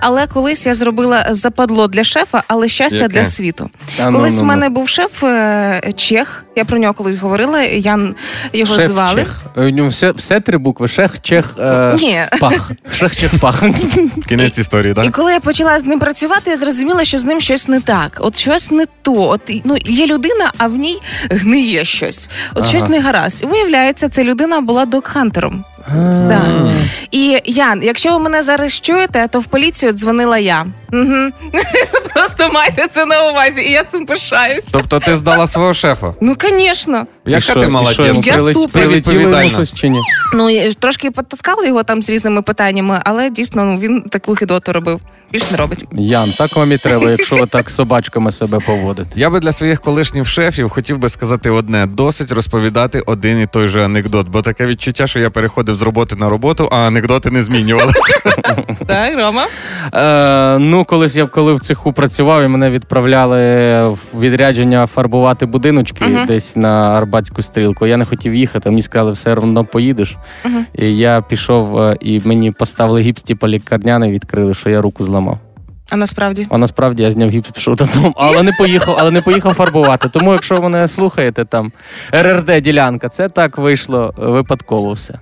Але 0.00 0.26
колись 0.26 0.66
я 0.66 0.74
зробила 0.74 1.26
западло 1.30 1.88
для 1.88 2.04
шефа, 2.04 2.42
але 2.48 2.68
щастя 2.68 2.96
Яке? 2.96 3.08
для 3.08 3.24
світу. 3.24 3.70
А, 4.00 4.10
ну, 4.10 4.16
колись 4.16 4.34
ну, 4.34 4.40
в 4.40 4.42
ну. 4.42 4.48
мене 4.48 4.68
був 4.68 4.88
шеф 4.88 5.24
е, 5.24 5.92
Чех. 5.96 6.44
Я 6.56 6.64
про 6.64 6.78
нього 6.78 6.94
колись 6.94 7.16
говорила. 7.16 7.62
Ян 7.62 8.14
його 8.52 8.74
Шеф 8.74 8.86
звали. 8.86 9.20
Чех. 9.20 9.42
У 9.56 9.60
нього 9.62 9.88
все, 9.88 10.12
все 10.12 10.40
три 10.40 10.58
букви. 10.58 10.88
Шех, 10.88 11.20
чех, 11.20 11.54
е, 11.58 11.94
Ні. 12.00 12.20
пах. 12.40 12.70
Шех, 12.98 13.16
чех, 13.16 13.30
пах. 13.40 13.62
Кінець 14.28 14.58
історії, 14.58 14.94
І 15.04 15.08
коли 15.08 15.32
я 15.32 15.40
почала 15.40 15.80
з 15.80 15.84
ним 15.84 15.98
працювати, 15.98 16.50
я 16.50 16.56
зрозуміла, 16.56 17.04
що 17.04 17.18
з 17.18 17.24
ним 17.24 17.40
щось 17.40 17.68
не 17.68 17.80
так. 17.80 18.18
От 18.20 18.36
щось 18.36 18.70
не 18.70 18.86
то. 19.02 19.28
От 19.28 19.40
ну 19.64 19.76
є 19.84 20.06
людина, 20.06 20.52
а 20.58 20.66
в 20.66 20.76
ній 20.76 20.98
гниє 21.30 21.84
щось. 21.84 22.30
От 22.54 22.58
Ага. 22.58 22.68
щось 22.68 22.88
не 22.88 23.00
гаразд. 23.00 23.36
І 23.42 23.46
виявляється, 23.46 24.08
ця 24.08 24.24
людина 24.24 24.60
була 24.60 24.84
докхантером. 24.84 25.64
Да. 26.28 26.70
І 27.10 27.40
Ян, 27.44 27.82
якщо 27.82 28.12
ви 28.12 28.18
мене 28.18 28.42
зараз 28.42 28.80
чуєте, 28.80 29.28
то 29.30 29.40
в 29.40 29.44
поліцію 29.44 29.92
дзвонила 29.92 30.38
я. 30.38 30.66
Угу. 30.92 31.30
Просто 32.14 32.50
майте 32.54 32.86
це 32.92 33.04
на 33.04 33.30
увазі, 33.30 33.62
і 33.62 33.70
я 33.70 33.82
цим 33.84 34.06
пишаюсь. 34.06 34.64
Тобто 34.72 35.00
ти 35.00 35.16
здала 35.16 35.46
свого 35.46 35.74
шефа. 35.74 36.14
Ну, 36.20 36.36
звісно. 36.40 37.06
Яка 37.26 37.54
ти 37.54 37.68
молодець? 37.68 38.26
Я 38.26 38.32
Прилет... 38.32 38.54
супер 38.54 38.82
Прилетіло 38.82 39.40
йому 39.40 39.50
щось 39.50 39.72
чи 39.72 39.88
ні? 39.88 40.00
Ну 40.34 40.50
і 40.50 40.72
трошки 40.72 41.10
потаскали 41.10 41.66
його 41.66 41.82
там 41.82 42.02
з 42.02 42.10
різними 42.10 42.42
питаннями, 42.42 43.00
але 43.04 43.30
дійсно 43.30 43.64
ну, 43.64 43.78
він 43.78 44.02
таку 44.02 44.36
хідоту 44.36 44.72
робив. 44.72 45.00
Більш 45.32 45.50
не 45.50 45.56
робить. 45.56 45.84
Ян, 45.92 46.32
так 46.38 46.56
вам 46.56 46.72
і 46.72 46.78
треба, 46.78 47.10
якщо 47.10 47.36
ви 47.36 47.46
так 47.50 47.70
з 47.70 47.74
собачками 47.74 48.32
себе 48.32 48.58
поводите. 48.66 49.10
Я 49.14 49.30
би 49.30 49.40
для 49.40 49.52
своїх 49.52 49.80
колишніх 49.80 50.26
шефів 50.26 50.68
хотів 50.68 50.98
би 50.98 51.08
сказати 51.08 51.50
одне: 51.50 51.86
досить 51.86 52.32
розповідати 52.32 53.00
один 53.00 53.40
і 53.40 53.46
той 53.46 53.68
же 53.68 53.84
анекдот, 53.84 54.28
бо 54.28 54.42
таке 54.42 54.66
відчуття, 54.66 55.06
що 55.06 55.18
я 55.18 55.30
переходив 55.30 55.74
з 55.74 55.82
роботи 55.82 56.16
на 56.16 56.28
роботу, 56.28 56.68
а 56.72 56.76
анекдоти 56.76 57.30
не 57.30 57.42
змінювалися. 57.42 58.00
Так, 58.86 59.16
Рома? 59.16 59.46
Е, 59.94 60.58
ну, 60.58 60.84
колись 60.84 61.16
я 61.16 61.26
коли 61.26 61.54
в 61.54 61.60
цеху 61.60 61.92
працював, 61.92 62.42
і 62.44 62.48
мене 62.48 62.70
відправляли 62.70 63.38
в 63.88 64.20
відрядження 64.20 64.86
фарбувати 64.86 65.46
будиночки 65.46 66.04
десь 66.26 66.56
на 66.56 67.00
Арбатську 67.16 67.42
стрілку. 67.42 67.86
Я 67.86 67.96
не 67.96 68.04
хотів 68.04 68.34
їхати, 68.34 68.70
мені 68.70 68.82
сказали, 68.82 69.12
все 69.12 69.34
одно 69.34 69.64
поїдеш. 69.64 70.16
Мгм. 70.44 70.66
І 70.74 70.96
я 70.96 71.22
пішов, 71.22 71.80
е, 71.80 71.96
і 72.00 72.20
мені 72.24 72.50
поставили 72.50 73.00
гіпс, 73.00 73.22
типу 73.22 73.48
лікарняний, 73.48 74.12
відкрили, 74.12 74.54
що 74.54 74.70
я 74.70 74.80
руку 74.80 75.04
зламав. 75.04 75.38
А 75.90 75.96
насправді. 75.96 76.46
А 76.50 76.58
насправді 76.58 77.02
я 77.02 77.10
зняв 77.10 77.30
гіпс, 77.30 77.50
пішов 77.50 77.76
додому, 77.76 78.12
але 78.16 78.42
не 78.42 78.52
поїхав, 78.52 78.96
але 78.98 79.10
не 79.10 79.20
поїхав 79.22 79.54
фарбувати. 79.54 80.08
Тому, 80.08 80.32
якщо 80.32 80.54
ви 80.54 80.60
мене 80.60 80.88
слухаєте, 80.88 81.44
там 81.44 81.72
РРД 82.12 82.60
ділянка, 82.62 83.08
це 83.08 83.28
так 83.28 83.58
вийшло 83.58 84.14
випадково 84.16 84.92
все. 84.92 85.14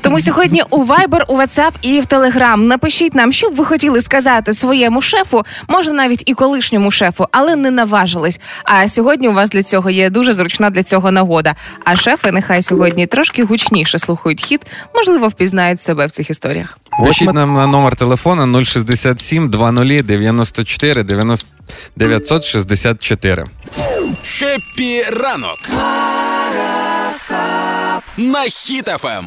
Тому 0.00 0.20
сьогодні 0.20 0.62
у 0.70 0.84
Viber, 0.84 1.22
у 1.28 1.36
WhatsApp 1.36 1.72
і 1.82 2.00
в 2.00 2.04
Telegram 2.04 2.56
напишіть 2.56 3.14
нам, 3.14 3.32
що 3.32 3.48
б 3.50 3.54
ви 3.54 3.64
хотіли 3.64 4.00
сказати 4.00 4.54
своєму 4.54 5.00
шефу, 5.00 5.42
може 5.68 5.92
навіть 5.92 6.22
і 6.26 6.34
колишньому 6.34 6.90
шефу, 6.90 7.26
але 7.32 7.56
не 7.56 7.70
наважились. 7.70 8.40
А 8.64 8.88
сьогодні 8.88 9.28
у 9.28 9.32
вас 9.32 9.50
для 9.50 9.62
цього 9.62 9.90
є 9.90 10.10
дуже 10.10 10.32
зручна 10.32 10.70
для 10.70 10.82
цього 10.82 11.10
нагода. 11.10 11.54
А 11.84 11.96
шефи 11.96 12.32
нехай 12.32 12.62
сьогодні 12.62 13.06
трошки 13.06 13.44
гучніше 13.44 13.98
слухають 13.98 14.42
хіт, 14.44 14.60
можливо, 14.94 15.28
впізнають 15.28 15.80
себе 15.80 16.06
в 16.06 16.10
цих 16.10 16.30
історіях. 16.30 16.78
Пишіть 17.04 17.32
нам 17.32 17.54
на 17.54 17.66
номер 17.66 17.96
телефона 17.96 18.64
067 18.64 19.50
20 19.50 20.09
94 20.10 21.02
90 21.02 21.46
964. 21.96 23.44
Happy 24.24 25.02
ранок. 25.02 25.58
На 28.16 28.44
Хіт 28.44 28.50
FM. 28.50 29.26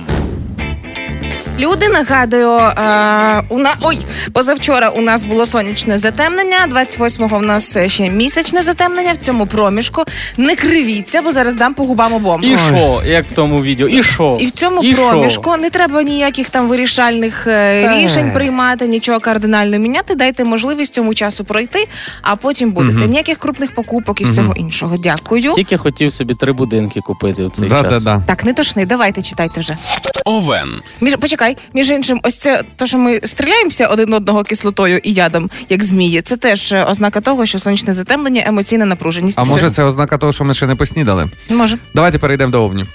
Люди 1.60 1.88
нагадую, 1.90 2.50
е, 2.58 3.44
у 3.50 3.60
на 3.60 3.74
ой, 3.82 4.00
позавчора 4.34 4.90
у 4.90 5.02
нас 5.02 5.26
було 5.26 5.46
сонячне 5.46 5.98
затемнення. 5.98 6.68
28-го 6.72 7.38
в 7.38 7.42
нас 7.44 7.78
ще 7.88 8.10
місячне 8.10 8.62
затемнення 8.62 9.14
в 9.14 9.18
цьому 9.18 9.46
проміжку. 9.46 10.04
Не 10.38 10.56
кривіться, 10.56 11.22
бо 11.22 11.32
зараз 11.32 11.56
дам 11.56 11.74
по 11.74 11.86
губам 11.86 12.14
обом. 12.14 12.44
І 12.44 12.58
що, 12.58 13.02
як 13.06 13.28
в 13.28 13.32
тому 13.32 13.62
відео? 13.62 13.88
І 13.88 14.04
що? 14.04 14.38
І 14.40 14.46
в 14.46 14.52
цьому 14.52 14.84
І 14.84 14.94
проміжку 14.94 15.58
не 15.58 15.70
треба 15.70 16.04
ніяких 16.04 16.50
там 16.50 16.68
вирішальних 16.68 17.48
е, 17.48 17.84
Та. 17.84 17.98
рішень 17.98 18.32
приймати, 18.32 18.88
нічого 18.88 19.20
кардинально 19.20 19.78
міняти. 19.78 20.16
Дайте 20.16 20.44
можливість 20.44 20.94
цьому 20.94 21.14
часу 21.14 21.44
пройти, 21.44 21.88
а 22.22 22.36
потім 22.36 22.72
будете. 22.72 23.08
Ніяких 23.08 23.38
крупних 23.38 23.74
покупок 23.76 24.22
і 24.22 24.24
всього 24.24 24.54
іншого. 24.54 24.98
Дякую. 24.98 25.54
Тільки 25.54 25.78
хотів 25.78 26.14
собі 26.14 26.34
три 26.34 26.54
будинки 26.54 27.00
купити 27.02 27.46
в 27.46 27.52
цей 27.52 27.70
Да, 27.70 27.84
час. 27.84 27.92
да, 27.92 28.00
да. 28.00 28.22
Так, 28.28 28.44
не 28.44 28.54
тошни, 28.54 28.86
давайте 28.86 29.22
читайте 29.22 29.60
вже. 29.60 29.78
Овен. 30.25 30.82
Між 31.01 31.15
почекай, 31.15 31.58
між 31.74 31.89
іншим, 31.89 32.20
ось 32.24 32.36
це 32.36 32.63
то, 32.75 32.88
що 32.88 32.98
ми 32.98 33.20
стріляємося 33.24 33.88
один 33.88 34.13
одного 34.13 34.44
кислотою 34.44 34.98
і 34.98 35.13
ядом, 35.13 35.50
як 35.70 35.84
змії. 35.84 36.22
Це 36.22 36.38
теж 36.38 36.72
е, 36.72 36.84
ознака 36.84 37.22
того, 37.22 37.46
що 37.46 37.60
сонячне 37.60 37.94
затемнення, 37.94 38.44
емоційна 38.46 38.86
напруженість. 38.86 39.39
А 39.39 39.44
Все. 39.44 39.51
може 39.51 39.72
це 39.72 39.84
ознака 39.84 40.18
того, 40.18 40.34
що 40.34 40.44
ми 40.44 40.53
ще 40.53 40.68
не 40.68 40.75
поснідали? 40.75 41.30
може. 41.50 41.77
Давайте 41.96 42.20
перейдемо 42.20 42.51
до 42.51 42.63
овнів. 42.63 42.88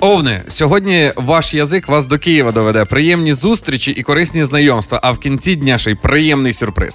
Овни, 0.00 0.42
сьогодні 0.48 1.12
ваш 1.16 1.54
язик 1.54 1.88
вас 1.88 2.06
до 2.06 2.18
Києва 2.18 2.52
доведе. 2.52 2.84
Приємні 2.84 3.34
зустрічі 3.34 3.90
і 3.90 4.02
корисні 4.02 4.44
знайомства, 4.44 5.00
а 5.02 5.10
в 5.10 5.18
кінці 5.18 5.54
дня 5.56 5.78
ще 5.78 5.90
й 5.90 5.94
приємний 5.94 6.52
сюрприз. 6.52 6.94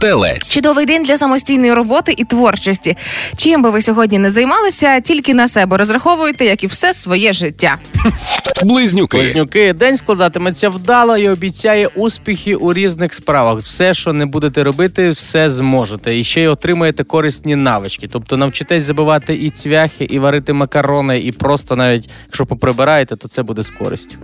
Телець. 0.00 0.54
Чудовий 0.54 0.86
день 0.86 1.02
для 1.02 1.16
самостійної 1.16 1.72
роботи 1.74 2.14
і 2.16 2.24
творчості. 2.24 2.96
Чим 3.36 3.62
би 3.62 3.70
ви 3.70 3.82
сьогодні 3.82 4.18
не 4.18 4.30
займалися, 4.30 5.00
тільки 5.00 5.34
на 5.34 5.48
себе 5.48 5.76
розраховуйте, 5.76 6.44
як 6.44 6.64
і 6.64 6.66
все 6.66 6.94
своє 6.94 7.32
життя. 7.32 7.78
Близнюки. 8.64 9.16
Близнюки, 9.16 9.72
день 9.72 9.96
складатиметься 9.96 10.68
вдало 10.68 11.16
і 11.16 11.28
обіцяє 11.28 11.86
успіхи 11.86 12.54
у 12.54 12.72
різних 12.72 13.14
справах. 13.14 13.58
Все, 13.62 13.94
що 13.94 14.12
не 14.12 14.26
будете 14.26 14.64
робити, 14.64 15.10
все 15.10 15.50
зможете. 15.50 16.18
І 16.18 16.24
ще 16.24 16.42
й 16.42 16.46
отримаєте 16.46 17.04
корисні 17.04 17.56
навички. 17.56 18.08
Тобто 18.12 18.36
навчитесь 18.36 18.84
забивати 18.84 19.34
і 19.34 19.50
цвяхи, 19.50 20.04
і 20.04 20.18
варити 20.18 20.52
макарони, 20.52 21.20
і 21.20 21.32
просто 21.32 21.76
навіть 21.76 22.10
якщо 22.26 22.46
поприбираєте, 22.46 23.16
то 23.16 23.28
це 23.28 23.42
буде 23.42 23.62
з 23.62 23.70
користю. 23.70 24.16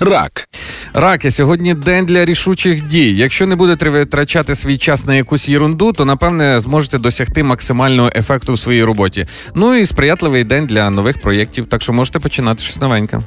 Рак. 0.00 0.48
Раки, 0.94 1.30
сьогодні 1.30 1.74
день 1.74 2.06
для 2.06 2.24
рішучих 2.24 2.82
дій. 2.82 3.14
Якщо 3.16 3.46
не 3.46 3.56
будете 3.56 3.90
витрачати 3.90 4.54
свій 4.54 4.78
час 4.78 5.06
на 5.06 5.14
якусь 5.14 5.48
єрунду, 5.48 5.92
то 5.92 6.04
напевне 6.04 6.60
зможете 6.60 6.98
досягти 6.98 7.42
максимального 7.42 8.10
ефекту 8.14 8.52
в 8.52 8.58
своїй 8.58 8.84
роботі. 8.84 9.26
Ну 9.54 9.74
і 9.74 9.86
сприятливий 9.86 10.44
день 10.44 10.66
для 10.66 10.90
нових 10.90 11.20
проєктів, 11.20 11.66
так 11.66 11.82
що 11.82 11.92
можете 11.92 12.18
починати 12.18 12.62
щось 12.62 12.76
новеньке. 12.76 13.20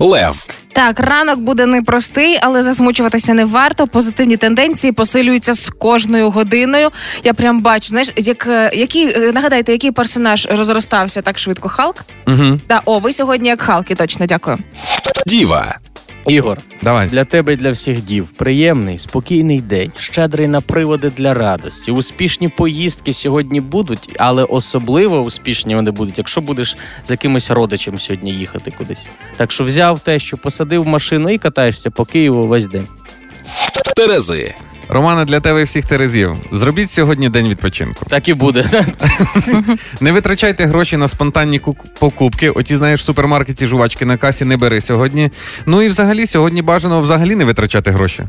Лев. 0.00 0.46
Так, 0.72 1.00
ранок 1.00 1.38
буде 1.38 1.66
непростий, 1.66 2.38
але 2.42 2.64
засмучуватися 2.64 3.34
не 3.34 3.44
варто. 3.44 3.86
Позитивні 3.86 4.36
тенденції 4.36 4.92
посилюються 4.92 5.54
з 5.54 5.70
кожною 5.70 6.30
годиною. 6.30 6.90
Я 7.24 7.34
прям 7.34 7.60
бачу, 7.60 7.88
знаєш, 7.88 8.12
як 8.16 8.46
е, 8.46 8.70
який 8.74 9.08
е, 9.08 9.32
нагадайте, 9.32 9.72
який 9.72 9.92
персонаж 9.92 10.48
розростався 10.50 11.22
так 11.22 11.38
швидко? 11.38 11.68
Халк? 11.68 11.96
Угу. 12.26 12.60
Да, 12.68 12.82
о, 12.84 12.98
ви 12.98 13.12
сьогодні 13.12 13.48
як 13.48 13.62
Халки, 13.62 13.94
точно 13.94 14.26
дякую. 14.26 14.58
Діва. 15.26 15.78
Ігор, 16.26 16.58
Давай. 16.82 17.08
для 17.08 17.24
тебе 17.24 17.52
і 17.52 17.56
для 17.56 17.70
всіх 17.70 18.04
дів 18.04 18.28
приємний, 18.36 18.98
спокійний 18.98 19.60
день, 19.60 19.92
щедрий 19.96 20.46
на 20.48 20.60
приводи 20.60 21.10
для 21.16 21.34
радості. 21.34 21.92
Успішні 21.92 22.48
поїздки 22.48 23.12
сьогодні 23.12 23.60
будуть, 23.60 24.16
але 24.18 24.44
особливо 24.44 25.20
успішні 25.20 25.74
вони 25.74 25.90
будуть, 25.90 26.18
якщо 26.18 26.40
будеш 26.40 26.76
з 27.06 27.10
якимось 27.10 27.50
родичем 27.50 27.98
сьогодні 27.98 28.30
їхати 28.32 28.70
кудись. 28.78 29.06
Так 29.36 29.52
що 29.52 29.64
взяв 29.64 30.00
те, 30.00 30.18
що 30.18 30.36
посадив 30.36 30.86
машину 30.86 31.30
і 31.30 31.38
катаєшся 31.38 31.90
по 31.90 32.04
Києву 32.04 32.46
весь 32.46 32.66
день. 32.66 32.86
Терези. 33.96 34.54
Романа, 34.88 35.24
для 35.24 35.40
тебе 35.40 35.60
і 35.60 35.64
всіх 35.64 35.86
терезів. 35.86 36.36
Зробіть 36.52 36.90
сьогодні 36.90 37.28
день 37.28 37.48
відпочинку. 37.48 38.06
Так 38.08 38.28
і 38.28 38.34
буде. 38.34 38.64
Не 40.00 40.12
витрачайте 40.12 40.66
гроші 40.66 40.96
на 40.96 41.08
спонтанні 41.08 41.60
покупки. 41.98 42.50
Оті, 42.50 42.76
знаєш, 42.76 43.00
в 43.00 43.04
супермаркеті 43.04 43.66
жувачки 43.66 44.04
на 44.04 44.16
касі 44.16 44.44
не 44.44 44.56
бери 44.56 44.80
сьогодні. 44.80 45.30
Ну 45.66 45.82
і 45.82 45.88
взагалі 45.88 46.26
сьогодні 46.26 46.62
бажано 46.62 47.00
взагалі 47.00 47.34
не 47.34 47.44
витрачати 47.44 47.90
гроші. 47.90 48.24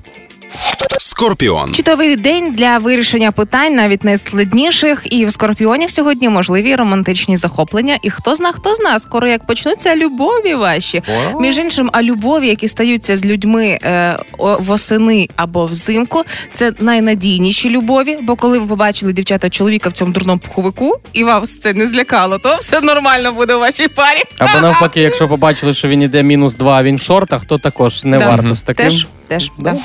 Скорпіон. 1.06 1.74
Чудовий 1.74 2.16
день 2.16 2.54
для 2.56 2.78
вирішення 2.78 3.32
питань, 3.32 3.76
навіть 3.76 4.04
найскладніших. 4.04 5.14
І 5.14 5.26
в 5.26 5.32
скорпіонів 5.32 5.90
сьогодні 5.90 6.30
можливі 6.30 6.76
романтичні 6.76 7.38
захоплення. 7.38 7.98
І 8.02 8.10
хто 8.10 8.36
зна, 8.36 8.52
хто 8.52 8.76
зна, 8.76 9.00
скоро 9.00 9.28
як 9.28 9.46
почнуться 9.46 9.96
любові 9.96 10.56
ваші. 10.56 11.02
Між 11.40 11.58
іншим, 11.58 11.90
а 11.94 12.04
любові, 12.04 12.48
які 12.48 12.68
стаються 12.68 13.18
з 13.18 13.26
людьми 13.26 13.80
е, 13.84 14.18
восени 14.38 15.30
або 15.36 15.66
взимку, 15.66 16.24
це 16.54 16.72
найнадійніші 16.80 17.70
любові. 17.70 18.18
Бо 18.22 18.36
коли 18.36 18.60
ви 18.60 18.66
побачили 18.68 19.14
дівчата 19.14 19.50
чоловіка 19.50 19.90
в 19.90 19.94
цьому 19.94 20.12
дурному 20.12 20.40
пуховику, 20.40 20.96
і 21.14 21.24
вас 21.24 21.60
це 21.60 21.74
не 21.74 21.88
злякало, 21.88 22.38
то 22.38 22.58
все 22.60 22.82
нормально 22.82 23.32
буде 23.32 23.54
у 23.56 23.60
вашій 23.60 23.88
парі. 23.88 24.24
Або 24.38 24.60
навпаки, 24.62 25.02
якщо 25.02 25.28
побачили, 25.28 25.74
що 25.74 25.88
він 25.88 26.02
іде 26.02 26.24
мінус 26.24 26.56
два, 26.56 26.84
він 26.84 26.96
в 26.96 27.02
шортах, 27.02 27.46
то 27.46 27.58
також 27.58 28.04
не 28.04 28.18
Да. 28.18 28.28
варто 28.30 28.56
з 28.56 28.62
таким. 28.62 28.86
Теж 28.86 29.08
теж. 29.28 29.52
Да. 29.58 29.76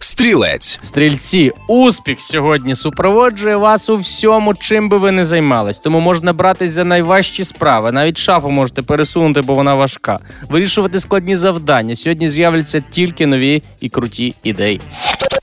Стрілець. 0.00 0.78
Стрільці, 0.82 1.52
успіх 1.66 2.20
сьогодні 2.20 2.74
супроводжує 2.74 3.56
вас 3.56 3.88
у 3.88 3.96
всьому, 3.96 4.54
чим 4.54 4.88
би 4.88 4.98
ви 4.98 5.12
не 5.12 5.24
займались. 5.24 5.78
Тому 5.78 6.00
можна 6.00 6.32
братись 6.32 6.72
за 6.72 6.84
найважчі 6.84 7.44
справи. 7.44 7.92
Навіть 7.92 8.18
шафу 8.18 8.50
можете 8.50 8.82
пересунути, 8.82 9.42
бо 9.42 9.54
вона 9.54 9.74
важка. 9.74 10.18
Вирішувати 10.48 11.00
складні 11.00 11.36
завдання. 11.36 11.96
Сьогодні 11.96 12.30
з'являться 12.30 12.82
тільки 12.90 13.26
нові 13.26 13.62
і 13.80 13.88
круті 13.88 14.34
ідеї. 14.44 14.80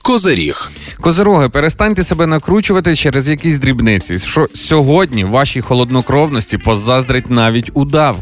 Козиріг. 0.04 0.70
Козироги, 1.00 1.48
перестаньте 1.48 2.04
себе 2.04 2.26
накручувати 2.26 2.96
через 2.96 3.28
якісь 3.28 3.58
дрібниці. 3.58 4.18
Що 4.18 4.46
сьогодні 4.54 5.24
вашій 5.24 5.60
холоднокровності 5.60 6.58
позаздрить 6.58 7.30
навіть 7.30 7.70
удав. 7.74 8.16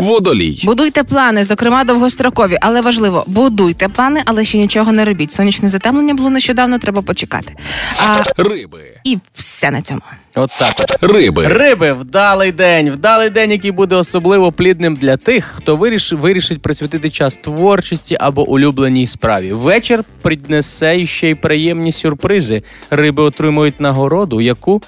Водолій. 0.00 0.62
Будуйте 0.64 1.04
плани, 1.04 1.44
зокрема 1.44 1.84
довгострокові, 1.84 2.58
але 2.60 2.80
важливо, 2.80 3.24
будуйте 3.26 3.88
плани, 3.88 4.22
але 4.24 4.44
ще 4.44 4.58
нічого 4.58 4.92
не 4.92 5.04
робіть. 5.04 5.32
Сонячне 5.32 5.68
затемнення 5.68 6.14
було 6.14 6.30
нещодавно, 6.30 6.78
треба 6.78 7.02
почекати. 7.02 7.54
А 7.98 8.42
Риби. 8.42 8.80
і 9.04 9.18
все 9.34 9.70
на 9.70 9.82
цьому. 9.82 10.00
От 10.34 10.50
так. 10.58 10.74
от. 10.78 11.10
Риби. 11.10 11.46
Риби, 11.46 11.92
вдалий 11.92 12.52
день, 12.52 12.90
вдалий 12.90 13.30
день, 13.30 13.50
який 13.50 13.70
буде 13.70 13.96
особливо 13.96 14.52
плідним 14.52 14.96
для 14.96 15.16
тих, 15.16 15.44
хто 15.56 15.76
вирішив, 15.76 16.18
вирішить 16.18 16.62
присвятити 16.62 17.10
час 17.10 17.36
творчості 17.36 18.16
або 18.20 18.48
улюбленій 18.48 19.06
справі. 19.06 19.52
Вечір 19.52 20.04
принесе 20.22 21.06
ще 21.06 21.30
й 21.30 21.34
приємні 21.34 21.92
сюрпризи. 21.92 22.62
Риби 22.90 23.22
отримують 23.22 23.80
нагороду, 23.80 24.40
яку 24.40 24.82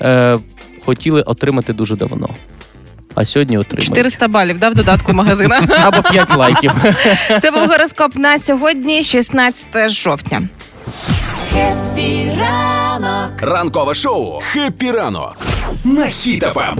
е, 0.00 0.38
хотіли 0.84 1.22
отримати 1.22 1.72
дуже 1.72 1.96
давно. 1.96 2.28
А 3.16 3.24
сьогодні 3.24 3.58
отримають. 3.58 3.86
400 3.88 4.28
балів, 4.28 4.58
да, 4.58 4.68
в 4.68 4.74
додатку 4.74 5.12
магазина. 5.12 5.60
Або 5.84 6.02
5 6.02 6.36
лайків. 6.36 6.72
Це 7.42 7.50
був 7.50 7.66
гороскоп 7.68 8.16
на 8.16 8.38
сьогодні, 8.38 9.04
16 9.04 9.90
жовтня. 9.90 10.48
Ранкове 13.40 13.94
шоу. 13.94 14.40
Хеппі 14.40 14.90
ранок. 14.90 15.36
На 15.84 16.06
хітафам. 16.06 16.78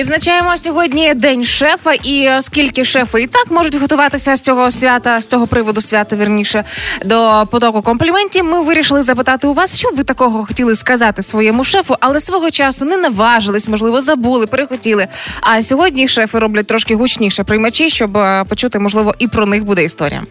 Відзначаємо 0.00 0.58
сьогодні 0.58 1.14
день 1.14 1.44
шефа, 1.44 1.92
і 1.92 2.30
оскільки 2.38 2.84
шефи 2.84 3.22
і 3.22 3.26
так 3.26 3.50
можуть 3.50 3.80
готуватися 3.80 4.36
з 4.36 4.40
цього 4.40 4.70
свята, 4.70 5.20
з 5.20 5.26
цього 5.26 5.46
приводу 5.46 5.80
свята, 5.80 6.16
вірніше, 6.16 6.64
до 7.04 7.46
потоку 7.50 7.82
компліментів, 7.82 8.44
ми 8.44 8.62
вирішили 8.62 9.02
запитати 9.02 9.46
у 9.46 9.52
вас, 9.52 9.78
що 9.78 9.90
б 9.90 9.96
ви 9.96 10.04
такого 10.04 10.44
хотіли 10.44 10.76
сказати 10.76 11.22
своєму 11.22 11.64
шефу, 11.64 11.96
але 12.00 12.20
свого 12.20 12.50
часу 12.50 12.84
не 12.84 12.96
наважились, 12.96 13.68
можливо, 13.68 14.00
забули, 14.00 14.46
перехотіли. 14.46 15.06
А 15.40 15.62
сьогодні 15.62 16.08
шефи 16.08 16.38
роблять 16.38 16.66
трошки 16.66 16.94
гучніше 16.94 17.44
приймачі, 17.44 17.90
щоб 17.90 18.16
е, 18.16 18.44
почути, 18.48 18.78
можливо, 18.78 19.14
і 19.18 19.28
про 19.28 19.46
них 19.46 19.64
буде 19.64 19.84
історія. 19.84 20.22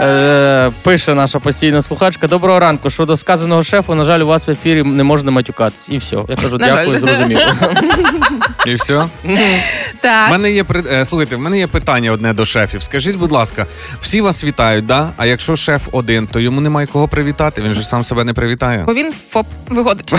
Е, 0.00 0.70
пише 0.82 1.14
наша 1.14 1.38
постійна 1.38 1.82
слухачка. 1.82 2.26
Доброго 2.28 2.58
ранку. 2.60 2.90
Щодо 2.90 3.16
сказаного 3.16 3.62
шефу, 3.62 3.94
на 3.94 4.04
жаль, 4.04 4.20
у 4.20 4.26
вас 4.26 4.46
в 4.46 4.50
ефірі 4.50 4.82
не 4.82 5.02
можна 5.04 5.30
матюкатись. 5.30 5.88
І 5.90 5.98
все. 5.98 6.16
Я 6.28 6.36
кажу, 6.36 6.58
На 6.58 6.66
дякую, 6.66 6.92
жаль. 6.92 7.00
зрозуміло. 7.00 7.42
І 8.66 8.74
все. 8.74 8.96
У 9.24 9.28
Так. 10.00 10.30
мене 10.30 10.50
є 10.52 10.64
при- 10.64 10.84
е, 10.92 11.04
слухайте, 11.04 11.36
в 11.36 11.40
мене 11.40 11.58
є 11.58 11.66
питання 11.66 12.12
одне 12.12 12.32
до 12.32 12.46
шефів. 12.46 12.82
Скажіть, 12.82 13.16
будь 13.16 13.32
ласка, 13.32 13.66
всі 14.00 14.20
вас 14.20 14.44
вітають, 14.44 14.86
да? 14.86 15.10
А 15.16 15.26
якщо 15.26 15.56
шеф 15.56 15.82
один, 15.92 16.26
то 16.26 16.40
йому 16.40 16.60
немає 16.60 16.86
кого 16.86 17.08
привітати. 17.08 17.62
Він 17.62 17.74
же 17.74 17.82
сам 17.82 18.04
себе 18.04 18.24
не 18.24 18.32
привітає. 18.32 18.84
Бо 18.86 18.94
він 18.94 19.12
ФОП 19.30 19.46
виходить. 19.68 20.14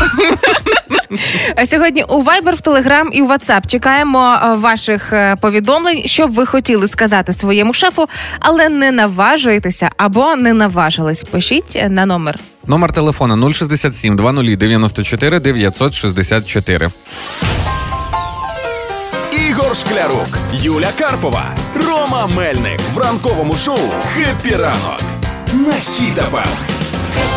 А 1.55 1.65
Сьогодні 1.65 2.03
у 2.03 2.23
Viber, 2.23 2.55
в 2.55 2.61
Telegram 2.61 3.09
і 3.11 3.21
в 3.21 3.31
WhatsApp 3.31 3.67
чекаємо 3.67 4.39
е, 4.43 4.55
ваших 4.55 5.13
е, 5.13 5.35
повідомлень, 5.41 6.01
що 6.05 6.27
б 6.27 6.31
ви 6.31 6.45
хотіли 6.45 6.87
сказати 6.87 7.33
своєму 7.33 7.73
шефу, 7.73 8.05
але 8.39 8.69
не 8.69 8.91
наважуєтеся 8.91 9.89
або 9.97 10.35
не 10.35 10.53
наважились. 10.53 11.23
Пишіть 11.23 11.75
е, 11.75 11.89
на 11.89 12.05
номер. 12.05 12.39
Номер 12.67 12.91
телефона 12.91 13.53
067 13.53 14.15
20 14.15 14.57
94 14.57 15.39
964. 15.39 16.89
Ігор 19.49 19.75
Шклярук. 19.75 20.37
Юля 20.53 20.89
Карпова. 20.99 21.45
Рома 21.87 22.29
Мельник. 22.37 22.79
В 22.93 22.97
ранковому 22.97 23.53
шоу 23.53 23.79
Happy 24.15 24.55
ранок. 24.55 25.01
На 25.53 25.73
Хіт 26.37 26.76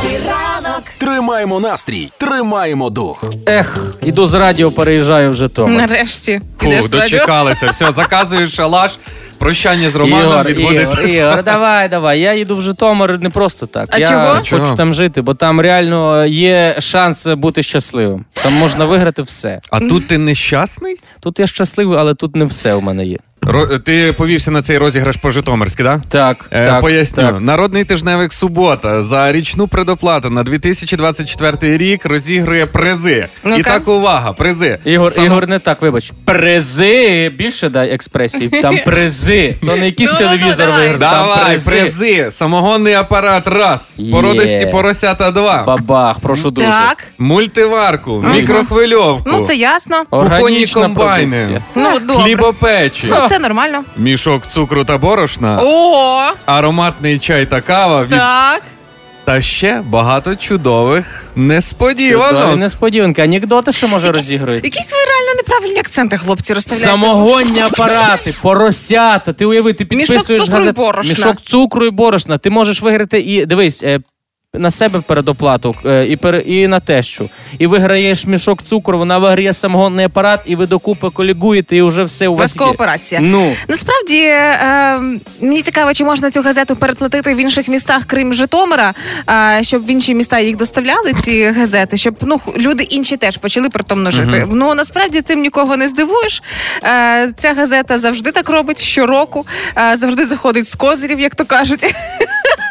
FM. 0.03 0.83
Тримаємо 0.99 1.61
настрій, 1.61 2.13
тримаємо 2.19 2.91
дух. 2.91 3.25
Ех, 3.49 3.95
іду 4.03 4.27
з 4.27 4.35
радіо, 4.35 4.71
переїжджаю 4.71 5.31
вже 5.31 5.39
Житомир. 5.45 5.77
Нарешті 5.81 6.41
Фух, 6.59 6.91
дочекалися. 6.91 7.71
Все, 7.71 7.93
заказуєш 7.93 8.55
шалаш. 8.55 8.99
Прощання 9.39 9.91
з 9.91 9.97
Романом 9.97 10.31
Ігор, 10.31 10.47
відбудеться. 10.47 11.01
Ігор, 11.03 11.11
Ігор, 11.11 11.43
давай, 11.45 11.89
давай. 11.89 12.21
Я 12.21 12.35
їду 12.35 12.57
в 12.57 12.63
Житомир 12.63 13.21
не 13.21 13.31
просто 13.31 13.67
так. 13.67 13.89
А 13.93 13.99
я 13.99 14.07
чого? 14.07 14.35
хочу 14.35 14.59
Чого? 14.59 14.77
там 14.77 14.95
жити, 14.95 15.23
бо 15.23 15.35
там 15.35 15.61
реально 15.61 16.27
є 16.27 16.77
шанс 16.79 17.27
бути 17.27 17.63
щасливим. 17.63 18.25
Там 18.33 18.53
можна 18.53 18.85
виграти 18.85 19.23
все. 19.23 19.61
А 19.71 19.81
тут 19.81 20.07
ти 20.07 20.19
нещасний? 20.19 20.97
Тут 21.21 21.39
я 21.39 21.47
щасливий, 21.47 21.99
але 21.99 22.15
тут 22.15 22.37
не 22.37 22.45
все 22.45 22.75
у 22.75 22.81
мене 22.81 23.07
є. 23.07 23.17
Ро- 23.51 23.79
ти 23.79 24.13
повівся 24.13 24.51
на 24.51 24.63
цей 24.63 24.79
розіграш 24.79 25.17
по 25.17 25.31
Житомирськи, 25.31 25.83
так? 25.85 26.01
Так, 26.09 26.47
Е, 26.51 26.67
так 26.67 26.81
поясню, 26.81 27.23
Так. 27.23 27.41
народний 27.41 27.85
тижневик 27.85 28.33
субота 28.33 29.03
за 29.03 29.33
річну 29.33 29.69
предоплату 29.69 30.31
на 30.31 30.43
2024 30.43 31.79
рік 31.79 32.07
розігрує 32.07 32.67
призи. 32.67 33.27
Ну-ка. 33.45 33.57
І 33.59 33.63
так 33.63 33.89
увага, 33.89 34.33
призи. 34.33 34.79
Ігор, 34.85 35.13
Само- 35.13 35.27
Ігор, 35.27 35.49
не 35.49 35.59
так, 35.59 35.83
вибач. 35.83 36.13
Призи. 36.25 37.29
Більше 37.39 37.69
дай 37.69 37.91
експресії. 37.91 38.49
Там 38.49 38.79
призи. 38.85 39.55
То 39.67 39.77
не 39.77 39.87
якийсь 39.87 40.11
Ну, 40.11 40.17
ну, 40.21 40.27
ну, 40.27 40.37
телевізор 40.39 40.67
давай. 40.67 40.81
виграв. 40.89 40.99
Давай, 40.99 41.47
призи. 41.47 41.71
призи. 41.71 42.31
Самогонний 42.31 42.95
апарат 42.95 43.47
раз. 43.47 43.81
Породисті 44.13 44.67
поросята 44.73 45.31
два. 45.31 45.63
Бабах, 45.67 46.21
прошу 46.21 46.51
дуже. 46.51 46.67
Так, 46.69 47.05
Мультиварку, 47.19 48.25
мікрохвильовку. 48.35 49.31
ну 49.33 49.41
це 49.47 49.57
ясно. 49.57 50.05
Кухонні 50.11 50.67
комбайни. 50.67 51.63
Ну, 51.75 51.99
добре. 51.99 52.25
Хлібопечі, 52.25 53.07
Ну, 53.11 53.17
це 53.29 53.39
нормально. 53.41 53.85
мішок 53.97 54.47
цукру 54.47 54.85
та 54.85 54.99
борошна, 54.99 55.59
О, 55.63 56.21
ароматний 56.47 57.19
чай 57.19 57.47
та 57.47 57.61
кава 57.61 58.03
від... 58.03 58.11
так. 58.11 58.63
та 59.25 59.41
ще 59.41 59.83
багато 59.87 60.37
чудових 60.37 61.25
Чудові 61.35 61.47
несподіванок. 61.47 62.57
несподіванки. 62.59 63.23
Анекдоти 63.23 63.73
ще 63.73 63.87
може 63.87 64.13
розігрують. 64.13 64.65
Якісь 64.65 64.93
ви 64.93 64.99
реально 64.99 65.35
неправильні 65.37 65.79
акценти, 65.79 66.19
хлопці, 66.19 66.55
розставляєте. 66.55 66.91
Самогонні 66.91 67.61
апарати, 67.61 68.35
поросята. 68.43 69.33
Ти 69.33 69.45
уяви, 69.45 69.73
ти 69.73 69.87
Мішок 69.91 70.17
підписуєш 70.17 70.43
цукру 70.43 70.61
і 70.63 70.65
газет- 70.67 70.75
борошна. 70.75 71.13
Мішок 71.13 71.41
цукру 71.41 71.87
і 71.87 71.91
борошна. 71.91 72.39
Ти 72.39 72.51
можеш 72.51 72.83
виграти 72.83 73.21
і 73.21 73.47
дивись. 73.47 73.83
е, 73.83 74.01
На 74.55 74.71
себе 74.71 75.01
передоплату 75.01 75.77
е, 75.87 76.07
і 76.07 76.17
пер, 76.17 76.43
і 76.47 76.67
на 76.67 76.81
тещу. 76.81 77.31
І 77.59 77.67
виграєш 77.67 78.27
мішок 78.27 78.63
цукру, 78.63 78.99
вона 78.99 79.19
виграє 79.19 79.53
самогонний 79.53 80.07
апарат, 80.07 80.41
і 80.47 80.57
ви 80.57 80.67
докупи 80.67 81.11
колігуєте, 81.11 81.77
і 81.77 81.83
вже 81.83 82.03
все 82.05 82.29
у 82.29 82.37
вас 82.37 82.55
є. 82.55 82.59
кооперація. 82.59 83.21
Ну, 83.21 83.57
Насправді 83.69 84.17
е, 84.17 85.01
мені 85.41 85.63
цікаво, 85.63 85.95
чи 85.95 86.05
можна 86.05 86.31
цю 86.31 86.43
газету 86.43 86.77
переплатити 86.77 87.35
в 87.35 87.37
інших 87.41 87.69
містах, 87.69 88.03
крім 88.07 88.33
Житомира, 88.35 88.95
е, 89.31 89.59
щоб 89.63 89.87
в 89.87 89.91
інші 89.91 90.15
міста 90.15 90.39
їх 90.39 90.57
доставляли, 90.57 91.13
ці 91.23 91.45
газети, 91.45 91.97
щоб 91.97 92.15
ну 92.23 92.41
люди 92.57 92.85
інші 92.85 93.17
теж 93.17 93.37
почали 93.37 93.69
притомно 93.69 94.11
жити. 94.11 94.47
Ну 94.53 94.75
насправді 94.75 95.21
цим 95.21 95.41
нікого 95.41 95.77
не 95.77 95.89
здивуєш. 95.89 96.43
Е, 96.85 97.33
ця 97.37 97.55
газета 97.55 97.99
завжди 97.99 98.33
так 98.33 98.51
робить 98.51 98.83
щороку, 98.83 99.47
е, 99.93 99.97
завжди 99.97 100.25
заходить 100.25 100.69
з 100.69 100.75
козирів, 100.75 101.21
як 101.21 101.35
то 101.35 101.45
кажуть. 101.45 101.95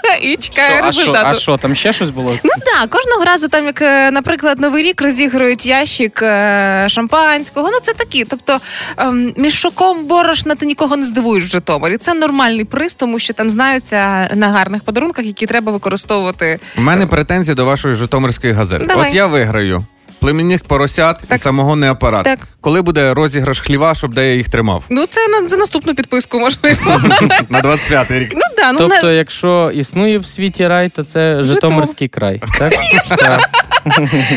І 0.22 0.36
чекає 0.36 0.78
що, 0.78 0.86
а, 0.86 0.92
що, 0.92 1.00
результату. 1.02 1.28
а 1.28 1.34
що, 1.34 1.58
там 1.58 1.76
ще 1.76 1.94
щось 1.94 2.10
було? 2.10 2.40
Ну 2.44 2.52
так, 2.66 2.90
кожного 2.90 3.26
разу, 3.26 3.48
там, 3.48 3.66
як, 3.66 3.82
е, 3.82 4.12
наприклад, 4.12 4.60
Новий 4.60 4.84
рік 4.84 5.02
розігрують 5.02 5.66
ящик 5.66 6.22
е, 6.24 6.86
шампанського. 6.90 7.70
Ну 7.72 7.78
це 7.82 7.94
такі. 7.94 8.26
Тобто 8.26 8.60
ем, 8.98 9.34
мішоком 9.38 10.06
борошна 10.06 10.56
ти 10.56 10.66
нікого 10.66 10.98
не 10.98 11.06
здивуєш 11.06 11.44
в 11.44 11.48
Житомирі. 11.48 11.98
Це 11.98 12.14
нормальний 12.14 12.66
приз, 12.66 12.94
тому 12.94 13.20
що 13.20 13.34
там 13.34 13.50
знаються 13.50 14.30
на 14.36 14.50
гарних 14.50 14.84
подарунках, 14.84 15.26
які 15.26 15.46
треба 15.46 15.72
використовувати. 15.72 16.60
У 16.78 16.82
мене 16.82 17.08
претензії 17.08 17.56
до 17.56 17.66
вашої 17.66 17.96
Житомирської 17.96 18.54
газети. 18.54 18.86
Давай. 18.86 19.08
От 19.08 19.16
я 19.16 19.28
виграю. 19.28 19.86
Племінних 20.20 20.64
поросят 20.64 21.24
Так. 21.28 21.46
і 21.46 21.76
не 21.76 21.92
апарат. 21.92 22.24
Так. 22.24 22.40
Коли 22.62 22.82
буде 22.82 23.14
розіграш 23.14 23.60
хліва, 23.60 23.96
щоб 23.96 24.14
де 24.14 24.30
я 24.30 24.36
їх 24.36 24.50
тримав? 24.50 24.84
Ну 24.90 25.06
це 25.06 25.28
на 25.28 25.48
за 25.50 25.58
наступну 25.58 25.96
підписку 25.96 26.40
можливо. 26.40 26.78
На 27.50 27.62
25-й 27.62 28.20
рік. 28.20 28.32
Ну 28.36 28.42
да, 28.58 28.72
ну 28.72 28.78
Тобто, 28.78 29.12
якщо 29.12 29.72
існує 29.74 30.18
в 30.20 30.26
світі 30.28 30.68
рай, 30.68 30.90
то 30.90 31.04
це 31.04 31.44
Житомирський 31.44 32.08
край. 32.08 32.42
Так? 32.60 32.74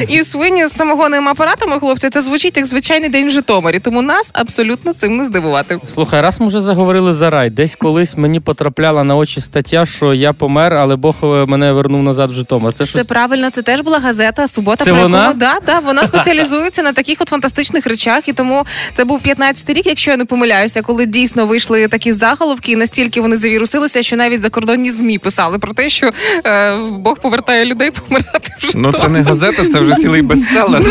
І 0.09 0.25
свині 0.25 0.67
з 0.67 0.73
самогонними 0.73 1.31
апаратами, 1.31 1.79
хлопці, 1.81 2.09
це 2.09 2.21
звучить 2.21 2.57
як 2.57 2.67
звичайний 2.67 3.09
день 3.09 3.27
в 3.27 3.31
Житомирі. 3.31 3.79
Тому 3.79 4.03
нас 4.03 4.31
абсолютно 4.35 4.93
цим 4.93 5.17
не 5.17 5.25
здивувати. 5.25 5.79
Слухай, 5.87 6.21
раз 6.21 6.41
ми 6.41 6.47
вже 6.47 6.61
заговорили 6.61 7.13
за 7.13 7.31
рай. 7.31 7.51
Десь 7.51 7.77
колись 7.77 8.17
мені 8.17 8.41
потрапляла 8.41 9.05
на 9.05 9.17
очі 9.17 9.41
стаття, 9.41 9.87
що 9.87 10.15
я 10.15 10.33
помер, 10.33 10.75
але 10.75 10.97
Бог 10.97 11.15
е, 11.23 11.27
мене 11.27 11.73
вернув 11.73 12.03
назад 12.03 12.31
в 12.31 12.33
Житомир. 12.33 12.73
Це 12.73 12.85
Все 12.85 12.93
щось... 12.93 13.07
правильно, 13.07 13.51
це 13.51 13.63
теж 13.63 13.81
була 13.81 13.99
газета 13.99 14.49
Субота. 14.49 14.85
Це 14.85 14.93
про 14.93 15.03
вона? 15.03 15.33
да, 15.33 15.59
да, 15.67 15.79
вона 15.79 16.07
спеціалізується 16.07 16.83
на 16.83 16.93
таких 16.93 17.21
от 17.21 17.29
фантастичних 17.29 17.87
речах, 17.87 18.29
і 18.29 18.33
тому 18.33 18.65
це 18.95 19.05
був 19.05 19.21
15-й 19.27 19.73
рік, 19.73 19.87
якщо 19.87 20.11
я 20.11 20.17
не 20.17 20.25
помиляюся, 20.25 20.83
коли 20.83 21.07
дійсно 21.07 21.47
вийшли 21.47 21.89
такі 21.89 22.13
заголовки, 22.13 22.73
і 22.73 22.77
настільки 22.77 23.21
вони 23.21 23.37
завірусилися, 23.37 24.03
що 24.03 24.17
навіть 24.17 24.41
закордонні 24.41 24.91
змі 24.91 25.19
писали 25.19 25.59
про 25.59 25.73
те, 25.73 25.89
що 25.89 26.11
е, 26.47 26.77
Бог 26.77 27.19
повертає 27.21 27.65
людей 27.65 27.91
помирати 27.91 28.51
в 28.59 28.73
Ну 28.75 28.93
це 28.93 29.09
не 29.09 29.23
газета, 29.23 29.42
це 29.73 29.81
вже 29.81 29.95
цілий 29.95 30.23
бестселер. 30.23 30.83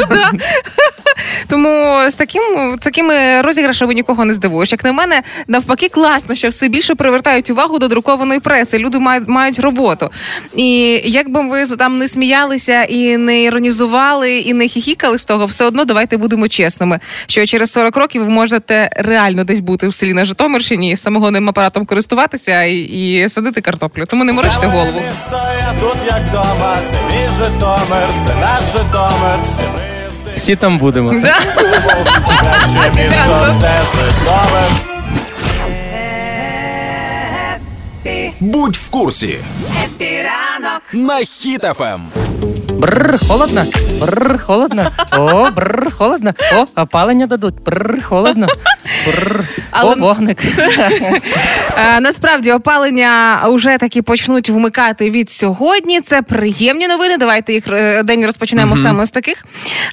Тому 1.48 2.00
з 2.10 2.14
таким 2.14 2.78
такими 2.82 3.42
розіграшами 3.42 3.94
нікого 3.94 4.26
не 4.26 4.34
здивуєш. 4.34 4.72
Як 4.72 4.84
на 4.84 4.92
мене, 4.92 5.22
навпаки, 5.48 5.90
класно, 5.90 6.36
що 6.36 6.50
все 6.50 6.68
більше 6.68 6.96
привертають 6.96 7.50
увагу 7.50 7.80
до 7.80 7.88
друкованої 7.88 8.40
преси. 8.40 8.78
Люди 8.78 9.00
мають 9.00 9.28
мають 9.28 9.60
роботу. 9.60 10.10
І 10.56 11.02
як 11.06 11.30
би 11.30 11.42
ви 11.42 11.66
там 11.66 11.98
не 11.98 12.08
сміялися 12.08 12.84
і 12.84 13.18
не 13.18 13.44
іронізували, 13.44 14.38
і 14.38 14.54
не 14.54 14.68
хіхікали 14.68 15.18
з 15.18 15.26
того, 15.26 15.46
все 15.46 15.66
одно 15.66 15.86
давайте 15.86 16.18
будемо 16.18 16.48
чесними. 16.48 17.00
Що 17.28 17.46
через 17.46 17.72
40 17.72 17.98
років 17.98 18.24
ви 18.24 18.30
можете 18.30 18.90
реально 18.96 19.44
десь 19.44 19.60
бути 19.60 19.88
в 19.88 19.94
селі 19.94 20.14
на 20.14 20.26
Житомирщині, 20.26 20.98
самогонним 20.98 21.50
апаратом 21.50 21.86
користуватися 21.86 22.64
і, 22.64 22.78
і 22.80 23.30
садити 23.30 23.62
картоплю. 23.62 24.06
Тому 24.06 24.24
не 24.24 24.34
морочте 24.34 24.68
голову. 24.68 25.02
Місто 25.08 25.42
тут 25.82 25.98
як 26.08 26.22
вдома, 26.30 26.80
це 26.92 27.16
мій 27.16 27.30
Житомир, 27.38 28.14
це 28.28 28.31
наш 28.40 28.64
Житомир. 28.64 29.40
Всі 30.36 30.56
там 30.56 30.78
будемо. 30.78 31.14
Да. 31.14 31.40
краще 32.40 32.92
місто, 32.96 33.56
це 33.62 33.82
Житомир. 33.96 34.72
Будь 38.40 38.76
в 38.76 38.90
курсі. 38.90 39.40
На 40.94 41.20
Ем. 41.20 41.26
Хіт-ФМ. 41.26 42.00
Бррр, 42.82 43.20
холодно. 43.28 43.66
Бррр, 44.02 44.40
холодно. 44.46 44.92
О, 45.18 45.52
бррр, 45.52 45.92
холодно. 45.98 46.34
О, 46.58 46.82
опалення 46.82 47.28
дадуть. 47.28 47.56
Бррр, 47.66 48.04
холодно. 48.04 48.48
Бррр. 49.08 49.48
Але- 49.72 49.96
О, 49.96 49.98
вогник. 50.00 50.38
Е, 51.78 52.00
Насправді 52.00 52.52
опалення 52.52 53.42
вже 53.48 53.78
таки 53.78 54.02
почнуть 54.02 54.50
вмикати 54.50 55.10
від 55.12 55.30
сьогодні. 55.32 56.02
Це 56.02 56.22
приємні 56.22 56.88
новини. 56.88 57.18
Давайте 57.18 57.54
їх 57.54 57.64
е, 57.68 58.04
день 58.04 58.26
розпочнемо 58.26 58.78
саме 58.78 59.06
з 59.06 59.10
таких. 59.12 59.46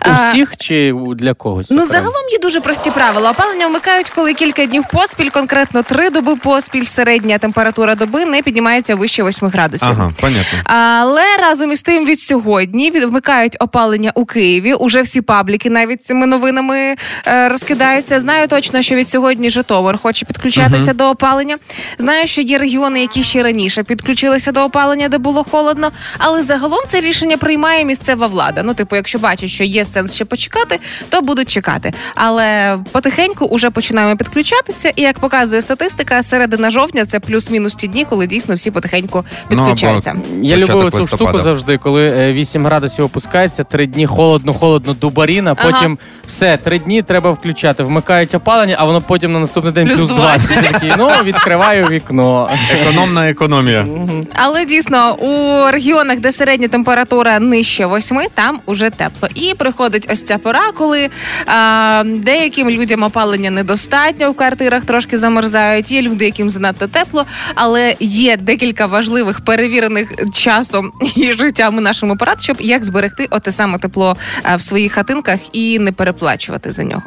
У 0.06 0.10
Е, 0.10 0.12
всіх 0.14 0.56
чи 0.56 0.94
для 1.16 1.34
когось? 1.34 1.66
Ну, 1.70 1.84
загалом 1.86 2.28
є 2.32 2.38
дуже 2.38 2.60
прості 2.60 2.90
правила. 2.90 3.30
Опалення 3.30 3.66
вмикають, 3.66 4.10
коли 4.10 4.34
кілька 4.34 4.66
днів 4.66 4.84
поспіль, 4.92 5.28
конкретно 5.30 5.82
три 5.82 6.10
доби 6.10 6.36
поспіль, 6.36 6.84
середня 6.84 7.38
температура 7.38 7.94
доби 7.94 8.24
не 8.24 8.42
піднімається 8.42 8.94
вище 8.94 9.22
8 9.24 9.48
градусів. 9.48 9.88
Ага, 9.90 10.12
понятно. 10.20 10.58
Але 10.64 11.22
разом 11.40 11.72
із 11.72 11.82
тим 11.82 12.04
від 12.06 12.20
сьогодні 12.20 12.77
від- 12.78 13.04
вмикають 13.04 13.56
опалення 13.60 14.12
у 14.14 14.24
Києві. 14.24 14.74
Уже 14.74 15.02
всі 15.02 15.20
пабліки 15.20 15.70
навіть 15.70 16.04
цими 16.04 16.26
новинами 16.26 16.96
е, 17.26 17.48
розкидаються. 17.48 18.20
Знаю 18.20 18.48
точно, 18.48 18.82
що 18.82 18.94
від 18.94 19.08
сьогодні 19.08 19.50
Житомир 19.50 19.98
хоче 20.02 20.26
підключатися 20.26 20.92
до 20.92 21.10
опалення. 21.10 21.56
Знаю, 21.98 22.26
що 22.26 22.40
є 22.42 22.58
регіони, 22.58 23.00
які 23.00 23.22
ще 23.22 23.42
раніше 23.42 23.82
підключилися 23.82 24.52
до 24.52 24.60
опалення, 24.64 25.08
де 25.08 25.18
було 25.18 25.44
холодно. 25.44 25.90
Але 26.18 26.42
загалом 26.42 26.80
це 26.86 27.00
рішення 27.00 27.36
приймає 27.36 27.84
місцева 27.84 28.26
влада. 28.26 28.62
Ну, 28.64 28.74
типу, 28.74 28.96
якщо 28.96 29.18
бачать, 29.18 29.50
що 29.50 29.64
є 29.64 29.84
сенс 29.84 30.14
ще 30.14 30.24
почекати, 30.24 30.78
то 31.08 31.20
будуть 31.20 31.48
чекати. 31.50 31.92
Але 32.14 32.78
потихеньку 32.92 33.44
уже 33.44 33.70
починаємо 33.70 34.16
підключатися. 34.16 34.92
І 34.96 35.02
як 35.02 35.18
показує 35.18 35.62
статистика, 35.62 36.22
середина 36.22 36.70
жовтня 36.70 37.06
це 37.06 37.20
плюс-мінус 37.20 37.74
ті 37.74 37.86
дні, 37.88 38.04
коли 38.04 38.26
дійсно 38.26 38.54
всі 38.54 38.70
потихеньку 38.70 39.24
Ну, 39.24 39.34
або 39.44 39.48
підключаються. 39.64 40.16
Я 40.42 40.56
люблю 40.56 40.90
цю 40.90 41.08
штуку 41.08 41.38
завжди, 41.40 41.78
коли 41.78 42.06
е, 42.06 42.32
8 42.32 42.67
градусів 42.68 43.04
опускається, 43.04 43.64
три 43.64 43.86
дні 43.86 44.06
холодно, 44.06 44.54
холодно, 44.54 44.94
дубаріна, 44.94 45.54
Ага. 45.58 45.70
потім 45.70 45.98
все, 46.26 46.56
три 46.56 46.78
дні 46.78 47.02
треба 47.02 47.30
включати. 47.30 47.82
Вмикають 47.82 48.34
опалення, 48.34 48.76
а 48.78 48.84
воно 48.84 49.00
потім 49.00 49.32
на 49.32 49.38
наступний 49.38 49.72
день 49.72 49.86
Плюс 49.86 49.98
плюс 49.98 50.10
20. 50.10 50.50
Я 50.64 50.72
Такий, 50.72 50.92
ну, 50.98 51.10
відкриваю 51.24 51.88
вікно. 51.88 52.50
Економна 52.80 53.30
економія. 53.30 53.86
Але 54.34 54.64
дійсно 54.64 55.14
у 55.14 55.30
регіонах, 55.70 56.18
де 56.20 56.32
середня 56.32 56.68
температура 56.68 57.38
нижче 57.38 57.86
8, 57.86 58.18
там 58.34 58.60
уже 58.66 58.90
тепло. 58.90 59.28
І 59.34 59.54
приходить 59.54 60.08
ось 60.12 60.22
ця 60.22 60.38
пора, 60.38 60.72
коли 60.74 61.08
а, 61.46 62.02
деяким 62.06 62.70
людям 62.70 63.02
опалення 63.02 63.50
недостатньо 63.50 64.30
в 64.30 64.36
квартирах 64.36 64.84
трошки 64.84 65.18
замерзають. 65.18 65.90
Є 65.90 66.02
люди, 66.02 66.24
яким 66.24 66.50
занадто 66.50 66.86
тепло, 66.86 67.26
але 67.54 67.94
є 68.00 68.36
декілька 68.36 68.86
важливих 68.86 69.40
перевірених 69.40 70.12
часом 70.34 70.92
і 71.16 71.32
життям 71.32 71.82
нашим 71.82 72.12
апарат, 72.12 72.42
щоб 72.42 72.56
як 72.60 72.84
зберегти 72.84 73.26
оте 73.30 73.52
саме 73.52 73.78
тепло 73.78 74.16
в 74.56 74.60
своїх 74.62 74.92
хатинках 74.92 75.38
і 75.52 75.78
не 75.78 75.92
переплачувати 75.92 76.72
за 76.72 76.84
нього. 76.84 77.02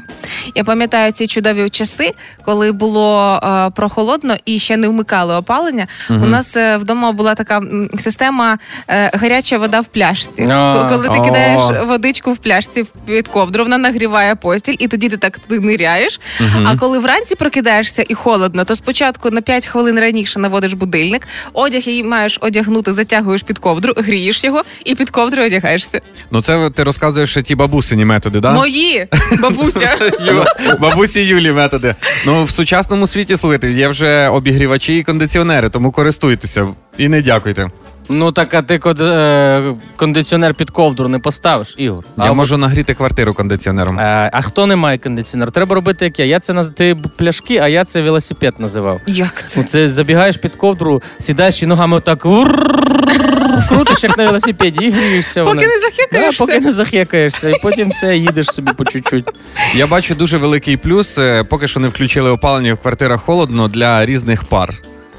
Я 0.56 0.64
пам'ятаю 0.64 1.12
ці 1.12 1.28
чудові 1.28 1.70
часи, 1.70 2.14
коли 2.46 2.72
було 2.72 3.40
е, 3.44 3.70
прохолодно 3.70 4.36
і 4.46 4.60
ще 4.60 4.78
не 4.78 4.88
вмикали 4.88 5.36
опалення. 5.36 5.88
У 6.10 6.14
нас 6.14 6.58
е, 6.58 6.78
вдома 6.78 7.12
була 7.12 7.36
така 7.36 7.62
система 8.00 8.58
е, 8.88 9.12
гаряча 9.14 9.58
вода 9.58 9.80
в 9.80 9.88
пляшці. 9.88 10.44
А, 10.52 10.90
коли 10.92 11.08
ти 11.08 11.24
кидаєш 11.24 11.64
водичку 11.88 12.34
в 12.34 12.38
пляшці 12.38 12.86
під 13.06 13.28
ковдру, 13.28 13.64
вона 13.64 13.78
нагріває 13.78 14.36
постіль, 14.36 14.76
і 14.80 14.88
тоді 14.88 15.10
ти 15.10 15.18
так 15.18 15.40
туди 15.40 15.60
ниряєш. 15.60 16.20
А 16.66 16.78
коли 16.78 17.00
вранці 17.00 17.36
прокидаєшся 17.36 18.04
і 18.08 18.14
холодно, 18.14 18.66
то 18.66 18.76
спочатку 18.76 19.30
на 19.30 19.42
5 19.42 19.68
хвилин 19.68 20.00
раніше 20.00 20.40
наводиш 20.40 20.74
будильник, 20.74 21.28
одяг 21.54 21.82
її 21.82 22.04
маєш 22.04 22.38
одягнути, 22.42 22.94
затягуєш 22.94 23.44
під 23.44 23.60
ковдру, 23.60 23.94
грієш 23.98 24.44
його 24.44 24.64
і 24.86 24.96
під 24.96 25.10
ковдру 25.10 25.41
одягаєшся. 25.46 26.02
Ну 26.32 26.42
це 26.42 26.70
ти 26.70 26.84
розказуєш 26.84 27.30
ще 27.30 27.42
ті 27.42 27.56
бабусині 27.56 28.06
методи, 28.06 28.40
да? 28.40 28.52
Мої 28.52 29.08
бабуся. 29.42 29.90
Бабусі 30.80 31.22
Юлі 31.22 31.52
методи. 31.52 31.96
Ну 32.26 32.44
в 32.44 32.50
сучасному 32.50 33.08
світі 33.08 33.38
слухайте, 33.38 33.72
є 33.72 33.88
вже 33.88 34.28
обігрівачі 34.28 34.98
і 34.98 35.04
кондиціонери, 35.04 35.70
тому 35.70 35.92
користуйтеся 35.92 36.68
і 36.98 37.08
не 37.08 37.22
дякуйте. 37.22 37.70
Ну 38.10 38.32
так, 38.32 38.54
а 38.54 38.62
ти 38.62 38.80
е, 39.02 39.74
кондиціонер 39.96 40.54
під 40.54 40.70
ковдру 40.70 41.08
не 41.08 41.20
поставиш, 41.20 41.76
Ігор. 41.78 42.06
Я 42.18 42.24
А 42.24 42.34
можу 42.34 42.58
нагріти 42.58 42.94
квартиру 42.94 43.34
кондиціонером. 43.34 44.00
Е, 44.00 44.30
а 44.34 44.42
хто 44.42 44.66
не 44.66 44.76
має 44.76 44.98
кондиціонер? 44.98 45.52
Треба 45.52 45.76
робити 45.76 46.06
як 46.06 46.20
я. 46.20 46.26
Я 46.26 46.40
це 46.40 46.54
наз... 46.54 46.72
ти 46.76 46.98
пляшки, 47.18 47.58
а 47.58 47.68
я 47.68 47.86
це 47.86 48.02
велосипед 48.02 48.54
називав. 48.60 49.02
Як 49.08 49.44
це? 49.48 49.60
Ну, 49.60 49.66
Це 49.68 49.90
забігаєш 49.90 50.38
під 50.38 50.56
ковдру, 50.56 51.02
сідаєш 51.20 51.64
і 51.64 51.66
ногами 51.66 51.98
отак 51.98 52.26
крутиш, 53.76 54.04
як 54.04 54.18
на 54.18 54.26
велосипеді, 54.26 54.86
і 54.86 54.92
грієшся. 54.92 55.44
Поки 55.44 55.56
вона. 55.56 55.68
не 55.68 55.80
захекаєшся. 55.80 56.46
Да, 56.46 56.46
поки 56.46 56.60
не 56.60 56.72
захекаєшся, 56.72 57.50
і 57.50 57.56
потім 57.62 57.90
все, 57.90 58.18
їдеш 58.18 58.48
собі 58.48 58.72
по 58.78 58.86
чуть-чуть. 58.86 59.26
Я 59.76 59.88
бачу 59.88 60.16
дуже 60.16 60.38
великий 60.38 60.78
плюс. 60.78 61.18
е, 61.18 61.44
Поки 61.44 61.68
що 61.68 61.80
не 61.80 61.88
включили 61.88 62.30
опалення 62.30 62.74
в 62.74 62.78
квартирах 62.78 63.22
холодно 63.22 63.68
для 63.68 64.06
різних 64.06 64.44
пар. 64.44 64.74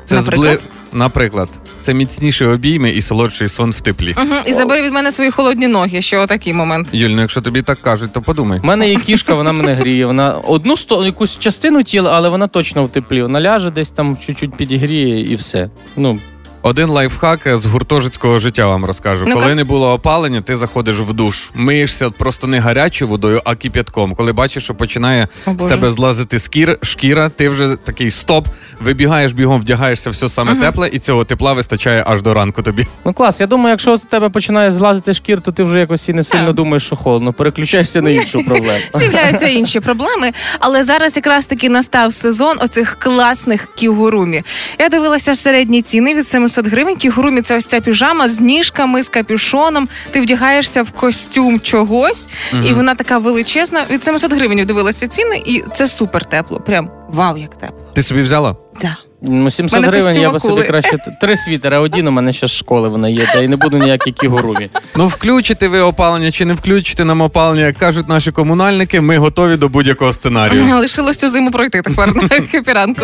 Це 0.07 0.15
Наприклад? 0.15 0.61
Наприклад, 0.95 1.49
це 1.83 1.95
міцніші 1.95 2.45
обійми 2.45 2.91
і 2.91 3.01
солодший 3.03 3.49
сон 3.49 3.71
в 3.71 3.81
теплі. 3.81 4.15
Угу. 4.19 4.35
І 4.47 4.53
забери 4.53 4.83
від 4.83 4.93
мене 4.93 5.13
свої 5.13 5.31
холодні 5.31 5.69
ноги, 5.69 6.01
що 6.03 6.21
отакий 6.21 6.53
момент. 6.53 6.89
Юль, 6.93 7.11
ну 7.11 7.21
якщо 7.21 7.41
тобі 7.41 7.63
так 7.63 7.81
кажуть, 7.83 8.13
то 8.13 8.23
подумай. 8.23 8.61
У 8.63 8.67
мене 8.67 8.89
є 8.91 8.97
кішка, 8.97 9.35
вона 9.35 9.53
мене 9.53 9.75
гріє. 9.75 10.07
Вона 10.07 10.33
одну 10.33 10.77
сто, 10.77 11.05
якусь 11.05 11.39
частину 11.39 11.83
тіла, 11.83 12.11
але 12.15 12.29
вона 12.29 12.47
точно 12.47 12.85
в 12.85 12.89
теплі. 12.89 13.23
Вона 13.23 13.41
ляже 13.41 13.71
десь 13.71 13.91
там 13.91 14.17
чуть-чуть 14.27 14.55
підігріє 14.57 15.33
і 15.33 15.35
все. 15.35 15.71
Ну, 15.97 16.19
Один 16.65 16.89
лайфхак 16.89 17.41
з 17.57 17.67
гуртожитського 17.67 18.39
життя 18.39 18.67
вам 18.67 18.85
розкажу. 18.85 19.25
Ну-ка. 19.29 19.41
Коли 19.41 19.55
не 19.55 19.65
було 19.65 19.93
опалення, 19.93 20.41
ти 20.41 20.57
заходиш 20.57 20.97
в 20.97 21.13
душ, 21.13 21.51
миєшся 21.55 22.11
просто 22.11 22.47
не 22.47 22.59
гарячою 22.59 23.09
водою, 23.09 23.41
а 23.45 23.55
кип'ятком. 23.55 24.15
Коли 24.15 24.33
бачиш, 24.33 24.65
що 24.65 24.75
починає 24.75 25.29
О, 25.47 25.51
з 25.59 25.67
тебе 25.67 25.91
злазити 25.91 26.39
скір, 26.39 26.79
шкіра, 26.83 27.29
ти 27.29 27.49
вже 27.49 27.77
такий 27.85 28.11
стоп, 28.11 28.49
вибігаєш 28.81 29.33
бігом, 29.33 29.61
вдягаєшся 29.61 30.11
все 30.11 30.29
саме 30.29 30.55
тепле, 30.55 30.89
і 30.93 30.99
цього 30.99 31.25
тепла 31.25 31.53
вистачає 31.53 32.05
аж 32.07 32.23
до 32.23 32.35
ранку 32.35 32.63
тобі. 32.63 32.87
ну 33.05 33.13
клас. 33.13 33.41
Я 33.41 33.47
думаю, 33.47 33.71
якщо 33.71 33.97
з 33.97 34.01
тебе 34.01 34.29
починає 34.29 34.73
злазити 34.73 35.15
шкір, 35.15 35.41
то 35.41 35.53
ти 35.53 35.65
вже 35.65 35.79
якось 35.79 36.09
і 36.09 36.13
не 36.13 36.23
сильно 36.25 36.47
Так. 36.47 36.55
думаєш, 36.55 36.87
що 36.87 36.97
холодно. 36.97 37.33
Переключаєшся 37.33 38.03
на 38.03 38.11
іншу 38.11 38.45
проблему. 38.47 38.79
З'являються 38.95 39.47
інші 39.49 39.81
проблеми, 39.81 40.33
але 40.61 40.85
зараз 40.85 41.17
якраз 41.17 41.47
таки 41.47 41.69
настав 41.69 42.13
сезон 42.13 42.57
оцих 42.61 42.97
класних 42.99 43.69
кігурумі. 43.75 44.43
Я 44.79 44.89
дивилася 44.89 45.35
середні 45.35 45.83
ціни 45.83 46.15
від 46.15 46.29
700 46.29 46.52
гривень. 46.61 46.97
Кігурумі 46.97 47.43
це 47.43 47.57
ось 47.57 47.67
ця 47.67 47.81
піжама 47.81 48.29
з 48.29 48.41
ніжками, 48.41 49.03
з 49.03 49.09
капюшоном. 49.09 49.89
Ти 50.11 50.21
вдягаєшся 50.21 50.83
в 50.83 50.91
костюм 50.91 51.61
чогось, 51.61 52.29
і 52.69 52.73
вона 52.73 52.95
така 52.95 53.19
величезна. 53.19 53.85
Від 53.91 54.05
700 54.05 54.33
гривень 54.33 54.67
дивилася 54.67 55.07
ціни, 55.07 55.43
і 55.47 55.63
це 55.75 55.87
супер 55.89 56.25
тепло. 56.25 56.61
Прям 56.61 56.91
вау, 57.09 57.37
як 57.39 57.55
тепло. 57.59 57.87
Ти 57.95 58.03
собі 58.03 58.21
взяла? 58.23 58.57
Да. 58.83 58.97
Ну, 59.25 59.51
700 59.51 59.81
Мене 59.81 59.89
гривень 59.93 60.21
я 60.21 60.31
костюм 60.31 60.33
би 60.33 60.41
собі 60.41 60.53
акули. 60.53 60.67
краще 60.67 60.99
т- 60.99 61.17
три 61.21 61.37
світера 61.37 61.81
один, 61.81 62.09
у 62.09 62.11
мене 62.11 62.33
ще 62.33 62.47
з 62.47 62.51
школи 62.51 62.89
вона 62.89 63.09
є, 63.09 63.27
та 63.33 63.41
й 63.41 63.49
не 63.49 63.57
буду 63.57 63.79
ніякі 63.79 64.13
кігурумі. 64.13 64.71
Ну, 64.97 65.07
включите 65.09 65.69
ви 65.69 65.81
опалення 65.81 66.31
чи 66.31 66.45
не 66.45 66.55
включите 66.55 67.05
нам 67.05 67.21
опалення, 67.21 67.67
як 67.67 67.77
кажуть 67.77 68.09
наші 68.09 68.33
комунальники, 68.33 69.01
ми 69.01 69.19
готові 69.19 69.57
до 69.57 69.69
будь-якого 69.69 70.13
сценарію. 70.13 70.77
Лишилось 70.79 71.17
цю 71.17 71.29
зиму 71.29 71.51
пройти 71.51 71.83
тепер 71.83 72.15
на 72.17 72.29
хепіранку. 72.51 73.03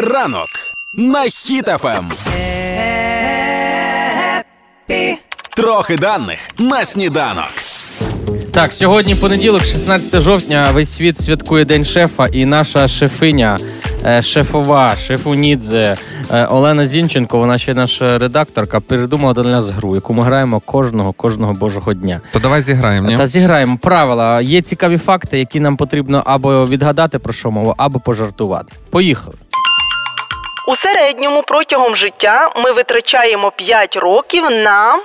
Ранок 0.00 0.46
на 0.94 1.24
Ем. 1.24 1.30
Хіт-ФМ. 1.30 2.04
Трохи 5.56 5.96
даних 5.96 6.38
на 6.58 6.84
сніданок. 6.84 7.44
Так, 8.52 8.72
сьогодні 8.72 9.14
понеділок, 9.14 9.64
16 9.64 10.20
жовтня, 10.20 10.66
весь 10.72 10.92
світ 10.92 11.20
святкує 11.20 11.64
День 11.64 11.84
шефа, 11.84 12.26
і 12.26 12.44
наша 12.44 12.88
шефиня, 12.88 13.56
е, 14.06 14.22
шефова, 14.22 14.96
шефунідзе 14.96 15.96
е, 16.30 16.46
Олена 16.46 16.86
Зінченко, 16.86 17.38
вона 17.38 17.58
ще 17.58 17.74
наша 17.74 18.18
редакторка, 18.18 18.80
придумала 18.80 19.34
для 19.34 19.42
нас 19.42 19.70
гру, 19.70 19.94
яку 19.94 20.14
ми 20.14 20.22
граємо 20.22 20.60
кожного, 20.60 21.12
кожного 21.12 21.52
божого 21.52 21.94
дня. 21.94 22.20
То 22.32 22.38
давай 22.38 22.62
зіграємо, 22.62 23.08
ні? 23.08 23.16
Та 23.16 23.26
зіграємо 23.26 23.78
правила. 23.82 24.40
Є 24.40 24.62
цікаві 24.62 24.98
факти, 24.98 25.38
які 25.38 25.60
нам 25.60 25.76
потрібно 25.76 26.22
або 26.26 26.66
відгадати 26.66 27.18
про 27.18 27.32
що 27.32 27.50
мова, 27.50 27.74
або 27.78 28.00
пожартувати. 28.00 28.72
Поїхали. 28.90 29.36
У 30.68 30.76
середньому 30.76 31.42
протягом 31.42 31.96
життя 31.96 32.50
ми 32.56 32.72
витрачаємо 32.72 33.50
5 33.50 33.96
років 33.96 34.50
на 34.50 35.00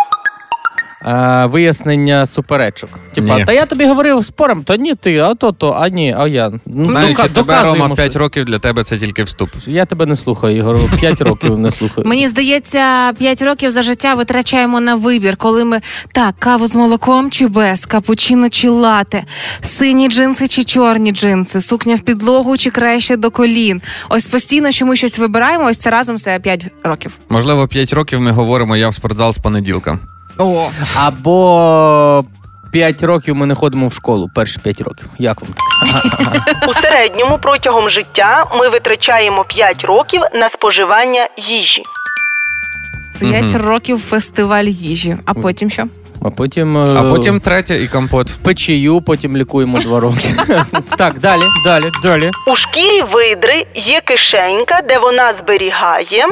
Е, 1.05 1.45
вияснення 1.45 2.25
суперечок. 2.25 2.89
Типа, 3.13 3.37
Ні. 3.37 3.45
та 3.45 3.53
я 3.53 3.65
тобі 3.65 3.85
говорив 3.85 4.25
спором, 4.25 4.63
то 4.63 4.75
ні, 4.75 4.95
ти, 4.95 5.17
а 5.17 5.35
то, 5.35 5.51
то, 5.51 5.71
а 5.79 5.89
ні, 5.89 6.15
а 6.17 6.27
я. 6.27 6.51
Ну, 6.65 6.85
Знаєш, 6.85 7.11
дока- 7.17 7.21
тебе, 7.23 7.33
доказуй 7.35 7.71
Рома, 7.71 7.83
йому, 7.83 7.95
5 7.95 8.11
що- 8.11 8.19
років 8.19 8.45
для 8.45 8.59
тебе 8.59 8.83
це 8.83 8.97
тільки 8.97 9.23
вступ. 9.23 9.49
Я 9.67 9.85
тебе 9.85 10.05
не 10.05 10.15
слухаю, 10.15 10.57
Ігор. 10.57 10.77
5 10.99 11.21
років 11.21 11.59
не 11.59 11.71
слухаю. 11.71 12.07
Мені 12.07 12.27
здається, 12.27 13.13
5 13.17 13.41
років 13.41 13.71
за 13.71 13.81
життя 13.81 14.13
витрачаємо 14.13 14.79
на 14.79 14.95
вибір, 14.95 15.37
коли 15.37 15.65
ми 15.65 15.79
так, 16.13 16.35
каву 16.39 16.67
з 16.67 16.75
молоком 16.75 17.31
чи 17.31 17.47
без, 17.47 17.85
капучино 17.85 18.49
чи 18.49 18.69
лате, 18.69 19.23
сині 19.61 20.09
джинси 20.09 20.47
чи 20.47 20.63
чорні 20.63 21.11
джинси, 21.11 21.61
сукня 21.61 21.95
в 21.95 21.99
підлогу 21.99 22.57
чи 22.57 22.69
краще 22.69 23.15
до 23.15 23.31
колін. 23.31 23.81
Ось 24.09 24.25
постійно, 24.25 24.71
що 24.71 24.85
ми 24.85 24.95
щось 24.95 25.17
вибираємо, 25.19 25.65
ось 25.65 25.77
це 25.77 25.89
разом 25.89 26.17
це 26.17 26.39
5 26.39 26.65
років. 26.83 27.11
Можливо, 27.29 27.67
5 27.67 27.93
років 27.93 28.21
ми 28.21 28.31
говоримо, 28.31 28.77
я 28.77 28.89
в 28.89 28.93
спортзал 28.93 29.33
з 29.33 29.37
понеділка. 29.37 29.99
О, 30.41 30.69
Або 30.95 32.23
5 32.71 33.03
років 33.03 33.35
ми 33.35 33.45
не 33.45 33.55
ходимо 33.55 33.87
в 33.87 33.93
школу. 33.93 34.29
Перші 34.35 34.59
5 34.59 34.81
років. 34.81 35.05
Як 35.19 35.41
вам 35.41 35.49
таке? 35.53 36.59
у 36.67 36.73
середньому 36.73 37.37
протягом 37.37 37.89
життя 37.89 38.45
ми 38.57 38.69
витрачаємо 38.69 39.43
5 39.43 39.83
років 39.85 40.21
на 40.33 40.49
споживання 40.49 41.27
їжі. 41.37 41.81
5 43.19 43.43
Мгм. 43.43 43.61
років 43.67 43.99
фестиваль 43.99 44.63
їжі. 44.65 45.17
А 45.25 45.33
потім 45.33 45.69
що? 45.69 45.83
А 46.25 46.29
потім. 46.29 46.77
е, 46.77 46.93
А 46.95 47.03
потім 47.03 47.39
третя 47.39 47.73
і 47.73 47.87
компот. 47.87 48.33
печію, 48.43 49.01
потім 49.01 49.37
лікуємо 49.37 49.79
2 49.79 49.99
роки. 49.99 50.35
Так, 50.97 51.19
далі, 51.19 51.43
далі, 51.65 51.91
далі. 52.03 52.31
У 52.47 52.55
шкірі 52.55 53.01
видри 53.01 53.65
є 53.75 54.01
кишенька, 54.01 54.81
де 54.89 54.99
вона 54.99 55.33
зберігає 55.33 56.25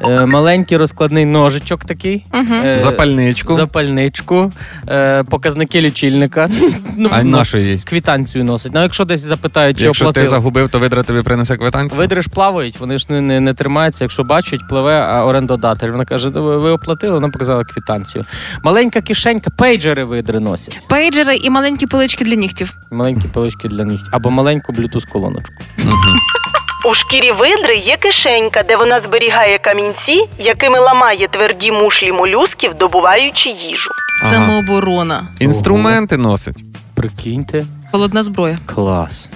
Е, 0.00 0.26
Маленький 0.26 0.78
розкладний 0.78 1.24
ножичок 1.24 1.84
такий. 1.84 2.26
Е, 2.64 2.78
Запальничку. 2.78 3.54
Запальничку, 3.54 4.52
е, 4.88 5.24
показники 5.24 5.80
лічильника. 5.80 6.50
Ну, 6.96 7.08
А 7.12 7.16
носить, 7.16 7.30
нащо 7.32 7.58
їй? 7.58 7.78
Квитанцію 7.84 8.44
носить. 8.44 8.72
Ну, 8.74 8.82
якщо 8.82 9.04
десь 9.04 9.20
запитають, 9.20 9.78
чи 9.78 9.84
Якщо 9.84 10.12
ти 10.12 10.26
загубив, 10.26 10.68
то 10.68 10.78
видра 10.78 11.02
тобі 11.02 11.22
принесе 11.22 11.56
квитанцію. 11.56 11.98
Видри 11.98 12.22
ж 12.22 12.30
плавають, 12.30 12.80
вони 12.80 12.98
ж 12.98 13.06
не, 13.08 13.20
не, 13.20 13.40
не 13.40 13.54
тримаються. 13.54 14.04
Якщо 14.04 14.24
бачать, 14.24 14.60
пливе 14.68 15.00
а 15.00 15.24
орендодатель. 15.24 15.88
Вона 15.88 16.04
каже: 16.04 16.28
ви, 16.28 16.58
ви 16.58 16.70
оплатили, 16.70 17.14
вона 17.14 17.28
показала 17.28 17.64
квитанцію. 17.64 18.24
Маленька 18.64 19.00
кишенька, 19.00 19.50
пейджери 19.50 20.04
видри 20.04 20.40
носять. 20.40 20.80
Пейджери 20.88 21.36
і 21.36 21.50
маленькі 21.50 21.86
пилички 21.86 22.24
для 22.24 22.34
нігтів. 22.34 22.72
Маленькі 22.90 23.28
пилочки 23.28 23.68
для 23.68 23.84
них. 23.84 24.00
Або 24.12 24.30
маленьку 24.30 24.72
блютуз 24.72 25.04
колоночку. 25.04 25.54
У 26.84 26.94
шкірі 26.94 27.32
видри 27.32 27.76
є 27.76 27.96
кишенька, 27.96 28.62
де 28.62 28.76
вона 28.76 29.00
зберігає 29.00 29.58
камінці, 29.58 30.24
якими 30.38 30.78
ламає 30.78 31.28
тверді 31.28 31.72
мушлі 31.72 32.12
молюсків, 32.12 32.74
добуваючи 32.74 33.50
їжу. 33.50 33.90
Ага. 34.22 34.32
Самооборона. 34.32 35.22
Інструменти 35.40 36.16
носить. 36.16 36.56
Прикиньте, 36.94 37.64
Холодна 37.92 38.22
зброя. 38.22 38.58
клас. 38.66 39.30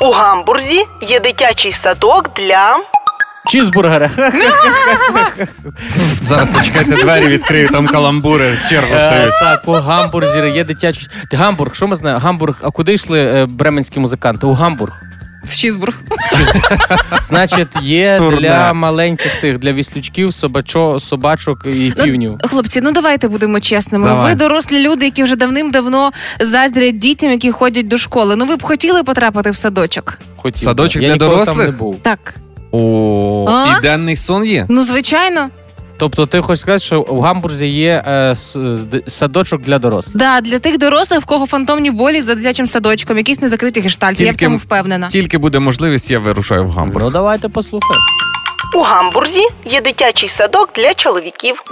У 0.00 0.10
гамбурзі 0.10 0.84
є 1.02 1.20
дитячий 1.20 1.72
садок 1.72 2.30
для 2.36 2.76
Чізбургери. 3.46 4.10
Зараз 6.26 6.48
почекайте, 6.48 6.96
двері 6.96 7.26
відкрию, 7.26 7.68
там 7.68 7.86
каламбури, 7.86 8.58
чергу 8.68 8.94
Е, 8.94 8.98
стоять. 8.98 9.32
Так, 9.40 9.68
у 9.68 9.72
Гамбурзі 9.72 10.38
є 10.38 10.64
дитячий. 10.64 11.08
Гамбург, 11.32 11.74
що 11.74 11.86
ми 11.86 11.96
знаємо? 11.96 12.20
Гамбург, 12.20 12.60
а 12.62 12.70
куди 12.70 12.94
йшли 12.94 13.20
е, 13.20 13.46
бременські 13.46 14.00
музиканти? 14.00 14.46
У 14.46 14.52
Гамбург. 14.52 14.92
В 15.44 15.56
Чізбург. 15.56 15.94
Значить, 17.24 17.68
є 17.82 18.18
Турне. 18.18 18.40
для 18.40 18.72
маленьких 18.72 19.40
тих, 19.40 19.58
для 19.58 19.72
віслючків, 19.72 20.34
собачо, 20.34 21.00
собачок 21.00 21.66
і 21.66 21.92
Ну, 21.98 22.04
півнів. 22.04 22.38
Хлопці, 22.44 22.80
ну 22.80 22.92
давайте 22.92 23.28
будемо 23.28 23.60
чесними. 23.60 24.08
Давай. 24.08 24.24
Ви 24.24 24.34
дорослі 24.38 24.80
люди, 24.88 25.04
які 25.04 25.22
вже 25.22 25.36
давним-давно 25.36 26.10
заздрять 26.40 26.98
дітям, 26.98 27.30
які 27.30 27.50
ходять 27.50 27.88
до 27.88 27.98
школи. 27.98 28.36
Ну 28.36 28.44
ви 28.44 28.56
б 28.56 28.62
хотіли 28.62 29.02
потрапити 29.02 29.50
в 29.50 29.56
садочок? 29.56 30.18
Хотів. 30.36 30.64
Садочок 30.64 31.02
Я 31.02 31.08
для 31.08 31.14
ніколи 31.14 31.30
Там 31.30 31.44
дорослих? 31.44 31.66
не 31.66 31.72
був. 31.72 31.98
Так. 32.02 32.34
О, 32.72 33.46
А? 33.50 33.78
і 33.78 33.82
денний 33.82 34.16
сон 34.16 34.44
є. 34.44 34.66
Ну 34.68 34.82
звичайно, 34.82 35.48
Тобто, 36.02 36.26
ти 36.26 36.40
хочеш 36.40 36.60
сказати, 36.60 36.84
що 36.84 37.02
в 37.02 37.20
Гамбурзі 37.20 37.66
є 37.66 38.04
е, 38.06 38.36
садочок 39.08 39.62
для 39.62 39.78
дорослих. 39.78 40.16
да, 40.16 40.40
для 40.40 40.58
тих 40.58 40.78
дорослих, 40.78 41.20
в 41.20 41.24
кого 41.24 41.46
фантомні 41.46 41.90
болі 41.90 42.22
за 42.22 42.34
дитячим 42.34 42.66
садочком, 42.66 43.16
якісь 43.16 43.40
незакриті 43.40 43.80
гештальти. 43.80 44.24
Я 44.24 44.32
в 44.32 44.36
цьому 44.36 44.56
впевнена. 44.56 45.08
Тільки 45.08 45.38
буде 45.38 45.58
можливість, 45.58 46.10
я 46.10 46.18
вирушаю 46.18 46.64
в 46.64 46.70
Гамбург. 46.70 47.04
Ну 47.04 47.10
давайте 47.10 47.48
послухаємо. 47.48 48.04
у 48.74 48.80
гамбурзі 48.80 49.46
є 49.64 49.80
дитячий 49.80 50.28
садок 50.28 50.70
для 50.76 50.94
чоловіків. 50.94 51.62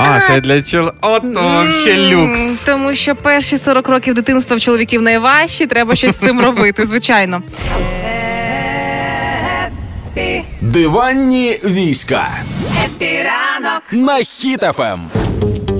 А, 0.00 0.20
ще 0.20 0.40
для 0.40 0.62
чол... 0.62 0.88
Ото 1.00 1.64
ще 1.80 2.08
люкс. 2.08 2.62
Тому 2.62 2.94
що 2.94 3.14
перші 3.14 3.56
40 3.56 3.88
років 3.88 4.14
дитинства 4.14 4.56
в 4.56 4.60
чоловіків 4.60 5.02
найважчі, 5.02 5.66
треба 5.66 5.94
щось 5.94 6.12
з 6.12 6.16
цим 6.18 6.40
робити, 6.40 6.86
звичайно. 6.86 7.42
Диванні 10.60 11.58
війська. 11.64 12.28
На 13.90 14.22
Ем. 14.78 15.21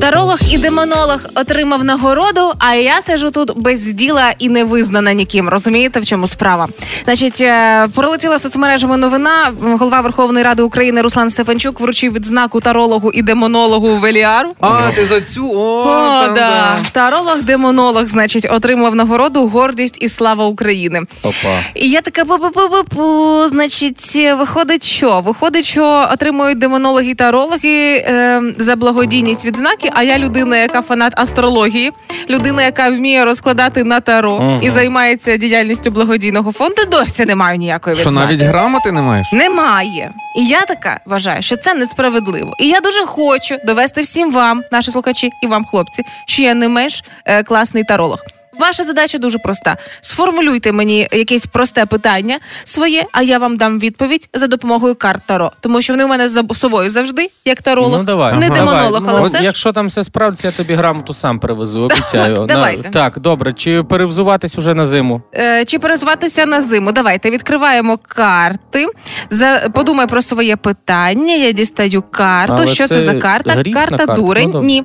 Таролог 0.02 0.38
і 0.50 0.58
демонолог 0.58 1.18
отримав 1.34 1.84
нагороду, 1.84 2.52
а 2.58 2.74
я 2.74 3.02
сижу 3.02 3.30
тут 3.30 3.52
без 3.56 3.86
діла 3.92 4.34
і 4.38 4.48
не 4.48 4.64
визнана 4.64 5.12
ніким. 5.12 5.48
Розумієте, 5.48 6.00
в 6.00 6.04
чому 6.04 6.26
справа? 6.26 6.68
Значить, 7.04 7.40
е, 7.40 7.88
пролетіла 7.94 8.38
соцмережами 8.38 8.96
новина. 8.96 9.52
Голова 9.60 10.00
Верховної 10.00 10.44
Ради 10.44 10.62
України 10.62 11.02
Руслан 11.02 11.30
Стефанчук 11.30 11.80
вручив 11.80 12.12
відзнаку 12.12 12.60
тарологу 12.60 13.10
і 13.12 13.22
демонологу 13.22 13.96
Веліару. 13.96 14.50
А, 14.60 14.90
ти 14.94 15.06
за 15.06 15.20
цю? 15.20 15.50
О, 15.54 15.82
О, 15.82 16.24
там, 16.24 16.34
да. 16.34 16.76
Таролог, 16.92 17.42
демонолог, 17.42 18.06
значить, 18.06 18.46
отримав 18.50 18.94
нагороду 18.94 19.48
гордість 19.48 19.98
і 20.00 20.08
слава 20.08 20.44
України. 20.44 21.00
Опа. 21.22 21.58
І 21.74 21.90
я 21.90 22.00
така 22.00 22.22
пу-пу-пу-пу-пу. 22.22 23.48
Значить, 23.48 24.16
виходить, 24.38 24.84
що? 24.84 25.20
Виходить, 25.20 25.64
що 25.64 26.08
отримують 26.12 26.58
демонологи 26.58 27.10
і 27.10 27.14
тарологи 27.14 27.96
е, 27.96 28.42
за 28.58 28.76
благодійність 28.76 29.44
відзнаки. 29.44 29.88
А 29.94 30.02
я 30.02 30.18
людина, 30.18 30.57
яка 30.57 30.83
фанат 30.83 31.12
астрології, 31.16 31.92
людина, 32.31 32.62
яка 32.62 32.90
вміє 32.90 33.24
розкладати 33.24 33.85
на 33.85 34.00
таро 34.00 34.40
Мгм. 34.40 34.61
і 34.62 34.70
займається 34.70 35.37
діяльністю 35.37 35.90
благодійного 35.90 36.52
фонду. 36.52 36.83
Досі 36.90 37.24
не 37.24 37.35
маю 37.35 37.59
ніякої 37.59 37.96
Що 37.96 38.05
відзнаки. 38.05 38.26
навіть 38.26 38.42
грамоти 38.42 38.92
не 38.92 39.00
маєш? 39.02 39.26
Немає. 39.33 40.11
І 40.38 40.46
я 40.46 40.61
така 40.61 41.00
вважаю, 41.07 41.42
що 41.42 41.57
це 41.57 41.74
несправедливо. 41.74 42.52
І 42.61 42.68
я 42.68 42.81
дуже 42.81 43.07
хочу 43.07 43.57
довести 43.66 44.02
всім 44.02 44.33
вам, 44.33 44.62
наші 44.72 44.90
слухачі, 44.90 45.31
і 45.42 45.46
вам, 45.46 45.64
хлопці, 45.64 46.02
що 46.26 46.42
я 46.42 46.55
не 46.55 46.68
менш 46.68 47.05
е, 47.24 47.42
класний 47.42 47.85
таролог. 47.85 48.18
Ваша 48.62 48.85
задача 48.85 49.18
дуже 49.18 49.38
проста. 49.38 49.77
Сформулюйте 50.01 50.72
мені 50.72 51.09
якесь 51.12 51.46
просте 51.46 51.87
питання 51.87 52.38
своє, 52.64 53.05
а 53.12 53.22
я 53.22 53.38
вам 53.38 53.57
дам 53.57 53.79
відповідь 53.79 54.29
за 54.35 54.46
допомогою 54.46 54.94
карт 54.94 55.22
Таро. 55.27 55.53
Тому 55.61 55.83
що 55.83 55.92
вони 55.92 56.05
в 56.05 56.09
мене 56.09 56.29
з 56.29 56.44
собою 56.55 56.90
завжди, 56.90 57.31
як 57.44 57.62
таролог. 57.62 57.98
Ну 57.98 58.05
давай. 58.05 58.38
Не 58.38 58.46
Ага. 58.46 58.55
демонолог, 58.55 58.92
Давай. 59.01 59.09
але 59.11 59.20
Ну, 59.20 59.27
все 59.29 59.38
ж. 59.38 59.44
Якщо 59.44 59.72
там 59.72 59.87
все 59.87 60.05
справиться, 60.05 60.46
я 60.48 60.53
тобі 60.53 60.75
грамоту 60.75 61.14
сам 61.14 61.38
привезу, 61.38 61.81
обіцяю. 61.81 62.37
На- 62.40 62.46
Давайте. 62.46 62.90
Так, 62.90 63.18
добре. 63.20 63.53
Чи 63.53 63.83
перевзуватись 63.83 64.59
уже 64.59 64.75
на 64.75 64.87
зиму? 64.87 65.22
Е, 65.37 65.64
чи 65.64 65.79
перезватися 65.79 66.46
на 66.46 66.62
зиму? 66.62 66.92
Давайте 66.92 67.31
відкриваємо 67.31 67.98
карти. 68.09 68.87
За 69.31 69.68
подумай 69.75 70.07
про 70.07 70.22
своє 70.22 70.57
питання. 70.57 71.35
Я 71.35 71.53
дістаю 71.53 72.03
карту. 72.03 72.55
Але 72.57 72.66
що 72.66 72.88
це, 72.88 72.94
це 72.94 73.01
за 73.01 73.14
карта? 73.14 73.55
на 73.55 73.64
карта 73.72 74.07
дурень. 74.07 74.51
Ну. 74.55 74.62
Ні, 74.62 74.85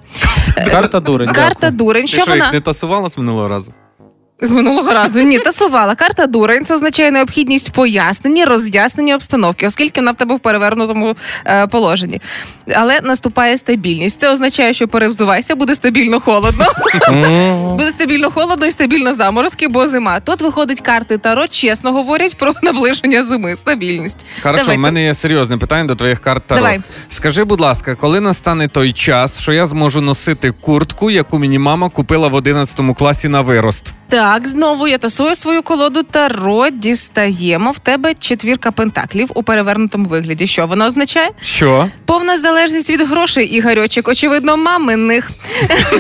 Карта 0.72 1.00
дурень. 1.00 1.30
карта 1.30 1.70
дурень. 1.70 2.08
Що 2.08 2.22
що, 2.22 2.32
вона? 2.32 2.44
їх 2.44 2.54
не 2.54 2.62
тасувалась 2.62 3.18
минулого 3.18 3.48
разу? 3.48 3.67
З 4.42 4.52
минулого 4.52 4.94
разу 4.94 5.22
ні, 5.22 5.40
тасувала. 5.40 5.96
Карта 5.96 6.26
дурень 6.26 6.66
це 6.66 6.74
означає 6.74 7.12
необхідність 7.12 7.72
пояснення, 7.72 8.46
роз'яснення 8.46 9.16
обстановки, 9.16 9.68
оскільки 9.68 10.02
вона 10.02 10.12
в 10.12 10.16
тебе 10.16 10.36
в 10.36 10.40
перевернутому 10.40 11.16
е, 11.46 11.68
положенні. 11.68 12.22
Але 12.76 13.02
наступає 13.02 13.58
стабільність. 13.58 14.20
Це 14.20 14.32
означає, 14.32 14.74
що 14.74 14.88
перевзувайся, 14.88 15.56
буде 15.56 15.76
стабільно 15.76 16.20
холодно. 16.20 16.66
буде 17.78 17.92
стабільно 17.92 18.32
холодно 18.32 18.66
і 18.66 18.72
стабільно 18.72 19.14
заморозки, 19.14 19.68
бо 19.68 19.88
зима. 19.88 20.20
Тут 20.20 20.42
виходить 20.42 20.82
карти 20.82 21.18
Таро, 21.18 21.48
чесно 21.48 21.94
говорять 21.94 22.38
про 22.38 22.54
наближення 22.64 23.24
зими, 23.24 23.56
стабільність. 23.56 24.18
Хорошо, 24.44 24.64
Давайте. 24.64 24.80
в 24.80 24.82
мене 24.82 25.04
є 25.04 25.14
серйозне 25.14 25.58
питання 25.58 25.88
до 25.88 25.96
твоїх 25.96 26.20
карт 26.20 26.44
Таро. 26.48 26.62
Давай. 26.62 26.80
Скажи, 27.10 27.44
будь 27.44 27.62
ласка, 27.62 27.96
коли 27.96 28.22
настане 28.22 28.68
той 28.68 28.94
час, 28.94 29.40
що 29.40 29.54
я 29.54 29.66
зможу 29.66 30.02
носити 30.02 30.52
куртку, 30.62 31.12
яку 31.12 31.40
мені 31.40 31.60
мама 31.60 31.90
купила 31.90 32.28
в 32.28 32.34
11 32.34 32.80
класі 32.98 33.28
на 33.28 33.42
вирост? 33.42 33.94
Так, 34.10 34.27
знову 34.44 34.88
я 34.88 34.98
тасую 34.98 35.36
свою 35.36 35.64
колоду 35.64 36.04
Таро, 36.04 36.70
дістаємо. 36.70 37.72
В 37.72 37.80
тебе 37.80 38.14
четвірка 38.20 38.72
пентаклів 38.72 39.30
у 39.34 39.44
перевернутому 39.44 40.06
вигляді. 40.06 40.48
Що 40.48 40.68
воно 40.68 40.86
означає? 40.86 41.30
Що? 41.42 41.90
Повна 42.06 42.38
залежність 42.38 42.90
від 42.90 43.02
грошей, 43.02 43.46
Ігорьочек, 43.46 44.08
очевидно, 44.08 44.58
маминих. 44.58 45.32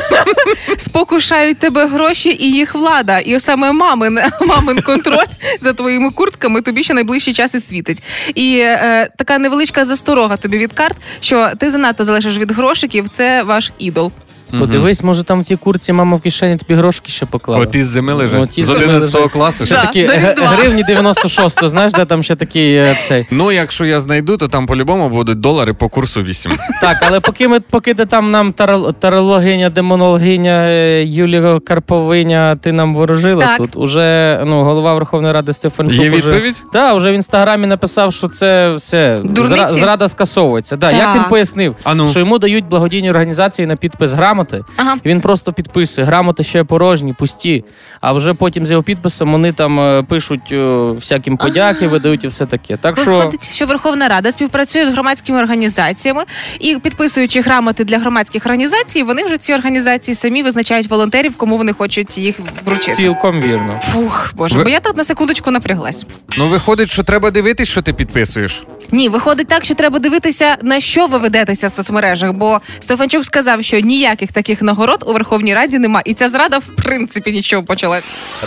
Спокушають 0.78 1.60
тебе 1.60 1.86
гроші 1.86 2.38
і 2.40 2.52
їх 2.52 2.76
влада. 2.76 3.20
І 3.20 3.40
саме 3.40 3.72
мамин, 3.72 4.20
мамин 4.48 4.82
контроль 4.82 5.26
за 5.62 5.74
твоїми 5.74 6.12
куртками 6.12 6.62
тобі 6.62 6.84
ще 6.84 6.94
найближчий 6.94 7.34
час 7.34 7.56
і 7.56 7.60
світить. 7.60 8.04
І 8.36 8.58
е, 8.60 9.10
така 9.18 9.38
невеличка 9.38 9.86
засторога 9.86 10.38
тобі 10.38 10.58
від 10.58 10.74
карт, 10.74 10.98
що 11.20 11.50
ти 11.60 11.72
занадто 11.72 12.04
залежиш 12.04 12.38
від 12.38 12.52
грошиків, 12.52 13.10
це 13.10 13.44
ваш 13.44 13.72
ідол. 13.80 14.12
Подивись, 14.60 15.04
може 15.04 15.24
там 15.24 15.42
в 15.42 15.44
тій 15.44 15.56
курці 15.56 15.94
мама 15.94 16.18
в 16.18 16.22
кишені 16.22 16.58
тобі 16.58 16.74
грошки 16.74 17.12
ще 17.12 17.26
поклала. 17.26 17.64
От 17.64 17.76
із 17.76 17.88
зими 17.88 18.14
лежать. 18.14 18.44
От 18.44 18.52
З 18.66 18.68
зими 18.68 18.96
11 18.96 19.32
класу. 19.32 19.66
Ще 19.66 19.76
Да, 19.76 19.86
такі 19.86 20.06
гривні 20.38 20.84
96, 20.84 21.70
знаєш, 21.70 21.94
де 21.94 22.06
там 22.06 22.24
ще 22.24 22.36
такий 22.36 22.76
е, 22.76 22.98
цей. 23.08 23.26
Ну, 23.32 23.52
якщо 23.52 23.86
я 23.86 24.00
знайду, 24.00 24.38
то 24.38 24.48
там 24.48 24.66
по-любому 24.66 25.10
будуть 25.10 25.40
долари 25.40 25.74
по 25.74 25.90
курсу 25.90 26.22
8. 26.22 26.52
Так, 26.82 26.98
але 27.02 27.20
поки 27.20 27.48
ми 27.48 27.60
поки 27.60 27.94
ти 27.94 28.06
там 28.06 28.32
нам 28.32 28.54
тарологиня, 29.00 29.70
демонологиня 29.70 30.66
е, 30.68 31.04
Юлія 31.06 31.60
Карповиня, 31.60 32.56
ти 32.62 32.72
нам 32.72 32.96
ворожила 32.96 33.42
Так. 33.46 33.58
тут. 33.58 33.76
Уже 33.76 34.42
ну 34.46 34.64
голова 34.64 34.94
Верховної 34.94 35.34
Ради 35.34 35.54
Стефанчук. 35.54 36.04
Є 36.04 36.10
відповідь? 36.10 36.64
Так, 36.74 36.96
вже 36.98 37.12
в 37.12 37.14
інстаграмі 37.14 37.68
написав, 37.68 38.14
що 38.14 38.28
це 38.28 38.74
все 38.74 39.22
зра- 39.24 39.74
зрада 39.74 40.08
скасовується. 40.10 40.76
Да, 40.76 40.92
як 40.92 41.16
він 41.16 41.24
пояснив, 41.30 41.76
А 41.84 41.94
ну. 41.96 42.10
що 42.10 42.20
йому 42.20 42.40
дають 42.40 42.66
благодійні 42.66 43.10
організації 43.10 43.66
на 43.66 43.76
підпис 43.76 44.14
грамоти, 44.38 44.64
Ага. 44.78 44.96
і 45.04 45.10
він 45.10 45.22
просто 45.22 45.54
підписує. 45.54 46.08
Грамоти 46.08 46.44
ще 46.44 46.64
порожні, 46.64 47.14
пусті. 47.14 47.64
А 48.02 48.14
вже 48.14 48.34
потім 48.34 48.66
з 48.66 48.72
його 48.72 48.84
підписом 48.84 49.32
вони 49.32 49.52
там 49.52 49.80
е, 49.80 50.04
пишуть 50.10 50.52
е, 50.52 50.92
всяким 50.92 51.38
подяки, 51.38 51.88
видають 51.88 52.24
і 52.24 52.28
все 52.28 52.46
таке. 52.46 52.78
Так 52.78 52.98
що 53.00 53.12
Виходить, 53.18 53.54
що 53.54 53.66
Верховна 53.66 54.08
Рада 54.08 54.32
співпрацює 54.32 54.86
з 54.86 54.90
громадськими 54.90 55.40
організаціями 55.40 56.24
і 56.60 56.76
підписуючи 56.84 57.42
грамоти 57.42 57.84
для 57.84 57.98
громадських 58.00 58.46
організацій, 58.46 59.04
вони 59.04 59.24
вже 59.24 59.38
ці 59.38 59.54
організації 59.54 60.16
самі 60.16 60.44
визначають 60.44 60.88
волонтерів, 60.90 61.34
кому 61.38 61.58
вони 61.58 61.74
хочуть 61.74 62.18
їх 62.18 62.40
вручити. 62.66 62.92
цілком 62.94 63.42
вірно. 63.42 63.80
Фух, 63.84 64.34
боже, 64.36 64.58
Ви- 64.58 64.64
бо 64.64 64.70
я 64.70 64.80
тут 64.80 64.98
на 64.98 65.04
секундочку 65.04 65.52
напряглась. 65.52 66.06
Ну, 66.38 66.48
виходить, 66.48 66.90
що 66.90 67.04
треба 67.04 67.32
дивитись, 67.32 67.70
що 67.70 67.82
ти 67.82 67.94
підписуєш. 67.94 68.64
Ні, 68.92 69.10
виходить 69.10 69.48
так, 69.48 69.66
що 69.66 69.74
треба 69.76 70.00
дивитися, 70.00 70.58
на 70.62 70.80
що 70.80 71.08
ви 71.08 71.18
ведетеся 71.18 71.68
в 71.68 71.72
соцмережах. 71.72 72.34
Бо 72.34 72.60
Стефанчук 72.80 73.26
сказав, 73.26 73.64
що 73.64 73.80
ніяких 73.80 74.27
таких 74.32 74.62
нагород 74.62 75.04
у 75.08 75.14
Верховній 75.14 75.54
Раді 75.54 75.80
нема. 75.80 76.02
І 76.06 76.14
ця 76.14 76.30
зрада, 76.30 76.58
в 76.58 76.68
принципі, 76.68 77.32
нічого 77.32 77.64
почала. 77.64 78.00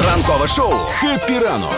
Ранкове 0.09 0.49
шоу 0.49 0.73
«Хеппі 1.01 1.38
ранок» 1.45 1.75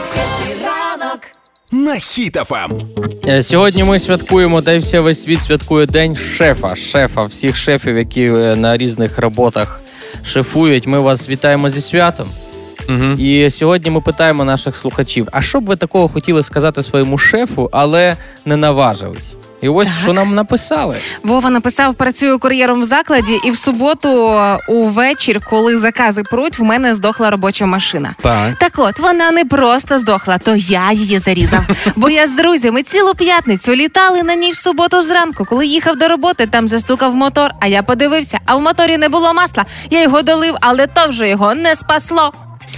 на 1.72 1.94
Хіт-ФМ. 1.94 2.80
Е, 3.28 3.42
Сьогодні 3.42 3.84
ми 3.84 3.98
святкуємо, 3.98 4.62
та 4.62 4.72
й 4.72 4.78
все 4.78 5.00
весь 5.00 5.22
світ 5.22 5.42
святкує 5.42 5.86
День 5.86 6.16
шефа, 6.16 6.76
шефа, 6.76 7.20
всіх 7.20 7.56
шефів, 7.56 7.98
які 7.98 8.24
е, 8.24 8.56
на 8.56 8.76
різних 8.76 9.18
роботах 9.18 9.80
шефують. 10.24 10.86
Ми 10.86 11.00
вас 11.00 11.28
вітаємо 11.28 11.70
зі 11.70 11.80
святом. 11.80 12.28
Угу. 12.88 13.04
І 13.18 13.50
сьогодні 13.50 13.90
ми 13.90 14.00
питаємо 14.00 14.44
наших 14.44 14.76
слухачів: 14.76 15.28
а 15.32 15.42
що 15.42 15.60
б 15.60 15.64
ви 15.64 15.76
такого 15.76 16.08
хотіли 16.08 16.42
сказати 16.42 16.82
своєму 16.82 17.18
шефу, 17.18 17.68
але 17.72 18.16
не 18.44 18.56
наважились? 18.56 19.36
І 19.62 19.68
ось 19.68 19.88
що 20.02 20.12
нам 20.12 20.34
написали. 20.34 20.96
Вова 21.22 21.50
написав: 21.50 21.94
працюю 21.94 22.38
кур'єром 22.38 22.82
в 22.82 22.84
закладі, 22.84 23.40
і 23.44 23.50
в 23.50 23.56
суботу 23.56 24.40
увечір, 24.68 25.40
коли 25.50 25.78
закази 25.78 26.22
пруть, 26.22 26.58
в 26.58 26.62
мене 26.62 26.94
здохла 26.94 27.30
робоча 27.30 27.66
машина. 27.66 28.14
Так. 28.20 28.58
Так 28.58 28.72
от 28.76 28.98
вона 28.98 29.30
не 29.30 29.44
просто 29.44 29.98
здохла, 29.98 30.38
то 30.38 30.54
я 30.56 30.92
її 30.92 31.18
зарізав. 31.18 31.60
Бо 31.96 32.10
я 32.10 32.26
з 32.26 32.34
друзями 32.34 32.82
цілу 32.82 33.14
п'ятницю 33.14 33.74
літали 33.74 34.22
на 34.22 34.34
ній 34.34 34.50
в 34.50 34.56
суботу 34.56 35.02
зранку. 35.02 35.44
Коли 35.44 35.66
їхав 35.66 35.96
до 35.96 36.08
роботи, 36.08 36.46
там 36.46 36.68
застукав 36.68 37.14
мотор. 37.14 37.50
А 37.60 37.66
я 37.66 37.82
подивився, 37.82 38.38
а 38.46 38.56
в 38.56 38.62
моторі 38.62 38.96
не 38.96 39.08
було 39.08 39.34
масла. 39.34 39.64
Я 39.90 40.02
його 40.02 40.22
долив, 40.22 40.54
але 40.60 40.86
то 40.86 41.08
вже 41.08 41.28
його 41.28 41.54
не 41.54 41.76
спасло. 41.76 42.32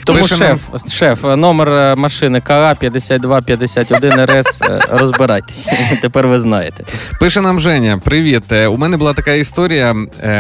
Тому 0.05 0.23
Пише 0.23 0.37
шеф, 0.37 0.61
шеф, 0.93 1.25
е, 1.25 1.37
номер 1.37 1.69
е, 1.69 1.95
машини 1.95 2.40
КА 2.40 2.75
5251 2.75 4.25
РС. 4.27 4.62
е, 4.62 4.81
Розбирайтесь. 4.90 5.69
Тепер 6.03 6.27
ви 6.27 6.38
знаєте. 6.40 6.85
Пише 7.21 7.40
нам 7.40 7.61
Женя: 7.61 8.01
привіт. 8.05 8.43
Е, 8.53 8.67
У 8.67 8.77
мене 8.77 8.97
була 8.97 9.12
така 9.12 9.33
історія. 9.33 9.97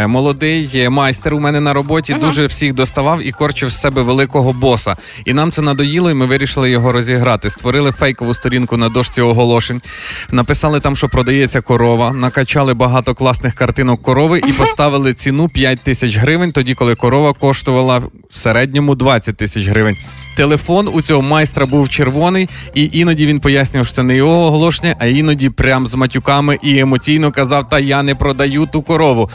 Молодий 0.06 0.88
майстер 0.88 1.34
у 1.34 1.40
мене 1.40 1.60
на 1.60 1.72
роботі 1.74 2.14
дуже 2.14 2.46
всіх 2.46 2.72
доставав 2.74 3.26
і 3.26 3.32
корчив 3.32 3.68
з 3.68 3.80
себе 3.80 4.02
великого 4.02 4.52
боса. 4.52 4.96
І 5.24 5.32
нам 5.34 5.50
це 5.52 5.62
надоїло, 5.62 6.10
і 6.10 6.14
ми 6.14 6.26
вирішили 6.26 6.70
його 6.70 6.92
розіграти. 6.92 7.50
Створили 7.50 7.92
фейкову 7.92 8.34
сторінку 8.34 8.76
на 8.76 8.88
дошці 8.88 9.20
оголошень, 9.20 9.82
написали 10.30 10.80
там, 10.80 10.96
що 10.96 11.08
продається 11.08 11.60
корова, 11.60 12.12
накачали 12.12 12.74
багато 12.74 13.14
класних 13.14 13.54
картинок 13.54 14.02
корови 14.02 14.40
і 14.48 14.52
поставили 14.52 15.14
ціну 15.14 15.48
5 15.48 15.80
тисяч 15.80 16.16
гривень, 16.16 16.52
тоді 16.52 16.74
коли 16.74 16.94
корова 16.94 17.32
коштувала 17.32 17.98
в 18.30 18.36
середньому 18.36 18.94
20 18.94 19.36
тисяч 19.36 19.53
гривень. 19.62 19.96
Телефон 20.34 20.88
у 20.92 21.02
цього 21.02 21.22
майстра 21.22 21.66
був 21.66 21.88
червоний, 21.88 22.48
і 22.74 22.90
іноді 22.92 23.26
він 23.26 23.40
пояснював, 23.40 23.86
що 23.86 23.94
це 23.94 24.02
не 24.02 24.16
його 24.16 24.46
оголошення, 24.46 24.96
а 24.98 25.06
іноді 25.06 25.50
прям 25.50 25.86
з 25.86 25.94
матюками 25.94 26.58
і 26.62 26.78
емоційно 26.78 27.32
казав: 27.32 27.68
Та 27.68 27.78
я 27.78 28.02
не 28.02 28.14
продаю 28.14 28.68
ту 28.72 28.82
корову. 28.82 29.30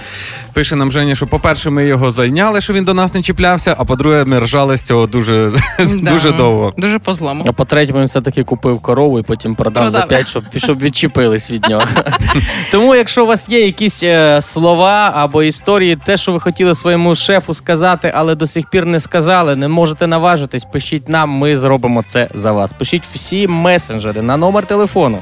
Пише 0.53 0.75
нам 0.75 0.91
Женя, 0.91 1.15
що, 1.15 1.27
по-перше, 1.27 1.69
ми 1.69 1.85
його 1.85 2.11
зайняли, 2.11 2.61
що 2.61 2.73
він 2.73 2.83
до 2.83 2.93
нас 2.93 3.13
не 3.13 3.21
чіплявся, 3.21 3.75
а 3.77 3.85
по-друге, 3.85 4.25
ми 4.25 4.39
ржали 4.39 4.77
з 4.77 4.81
цього 4.81 5.07
дуже, 5.07 5.51
дуже 6.01 6.31
довго. 6.31 6.73
Дуже 6.77 6.99
по 6.99 7.13
злому. 7.13 7.43
А 7.47 7.51
по-третьому 7.51 7.99
він 7.99 8.07
все-таки 8.07 8.43
купив 8.43 8.79
корову 8.79 9.19
і 9.19 9.23
потім 9.23 9.55
продав, 9.55 9.89
за 9.89 9.97
Продав. 9.99 10.09
5, 10.09 10.27
щоб, 10.27 10.43
щоб 10.57 10.79
відчепились 10.81 11.51
від 11.51 11.69
нього. 11.69 11.83
Тому, 12.71 12.95
якщо 12.95 13.23
у 13.23 13.27
вас 13.27 13.49
є 13.49 13.65
якісь 13.65 14.03
е, 14.03 14.41
слова 14.41 15.11
або 15.15 15.43
історії, 15.43 15.97
те, 16.05 16.17
що 16.17 16.31
ви 16.31 16.39
хотіли 16.39 16.75
своєму 16.75 17.15
шефу 17.15 17.53
сказати, 17.53 18.11
але 18.15 18.35
до 18.35 18.47
сих 18.47 18.69
пір 18.69 18.85
не 18.85 18.99
сказали, 18.99 19.55
не 19.55 19.67
можете 19.67 20.07
наважитись, 20.07 20.63
пишіть 20.63 20.88
нам, 21.09 21.29
ми 21.29 21.57
зробимо 21.57 22.03
це 22.03 22.29
за 22.33 22.51
вас. 22.51 22.73
Пишіть 22.73 23.03
всі 23.13 23.47
месенджери 23.47 24.21
на 24.21 24.37
номер 24.37 24.65
телефону. 24.65 25.19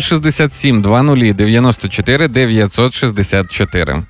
067 0.00 0.82
20 0.82 1.36
94 1.36 2.28
964. 2.28 4.02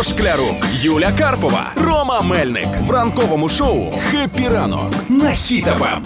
Ігор 0.00 0.06
Шклярук, 0.18 0.66
Юля 0.82 1.12
Карпова, 1.18 1.72
Рома 1.76 2.20
Мельник 2.20 2.68
в 2.86 2.90
ранковому 2.90 3.48
шоу 3.48 3.90
«Хеппі 4.10 4.48
ранок» 4.48 4.94
на 5.08 5.24
Хіт-ФМ. 5.30 6.00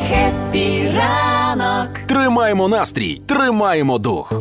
Тримаємо 2.06 2.68
настрій, 2.68 3.20
тримаємо 3.26 3.98
дух. 3.98 4.40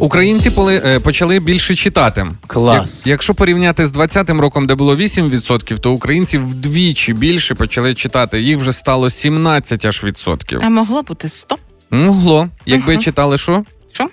Українці 0.00 0.50
поли- 0.50 0.82
е, 0.86 1.00
почали 1.00 1.38
більше 1.40 1.74
читати. 1.74 2.26
Клас. 2.46 2.98
Як- 2.98 3.06
якщо 3.06 3.34
порівняти 3.34 3.86
з 3.86 3.90
20-м 3.92 4.40
роком, 4.40 4.66
де 4.66 4.74
було 4.74 4.96
8%, 4.96 5.78
то 5.78 5.92
українці 5.92 6.38
вдвічі 6.38 7.12
більше 7.14 7.54
почали 7.54 7.94
читати. 7.94 8.40
Їх 8.42 8.58
вже 8.58 8.72
стало 8.72 9.10
17 9.10 9.84
аж 9.84 10.04
відсотків. 10.04 10.60
А 10.64 10.68
могло 10.68 11.02
бути 11.02 11.28
100? 11.28 11.56
Могло, 11.90 12.48
якби 12.66 12.98
читали 12.98 13.38
що? 13.38 13.62
Що? 13.92 14.08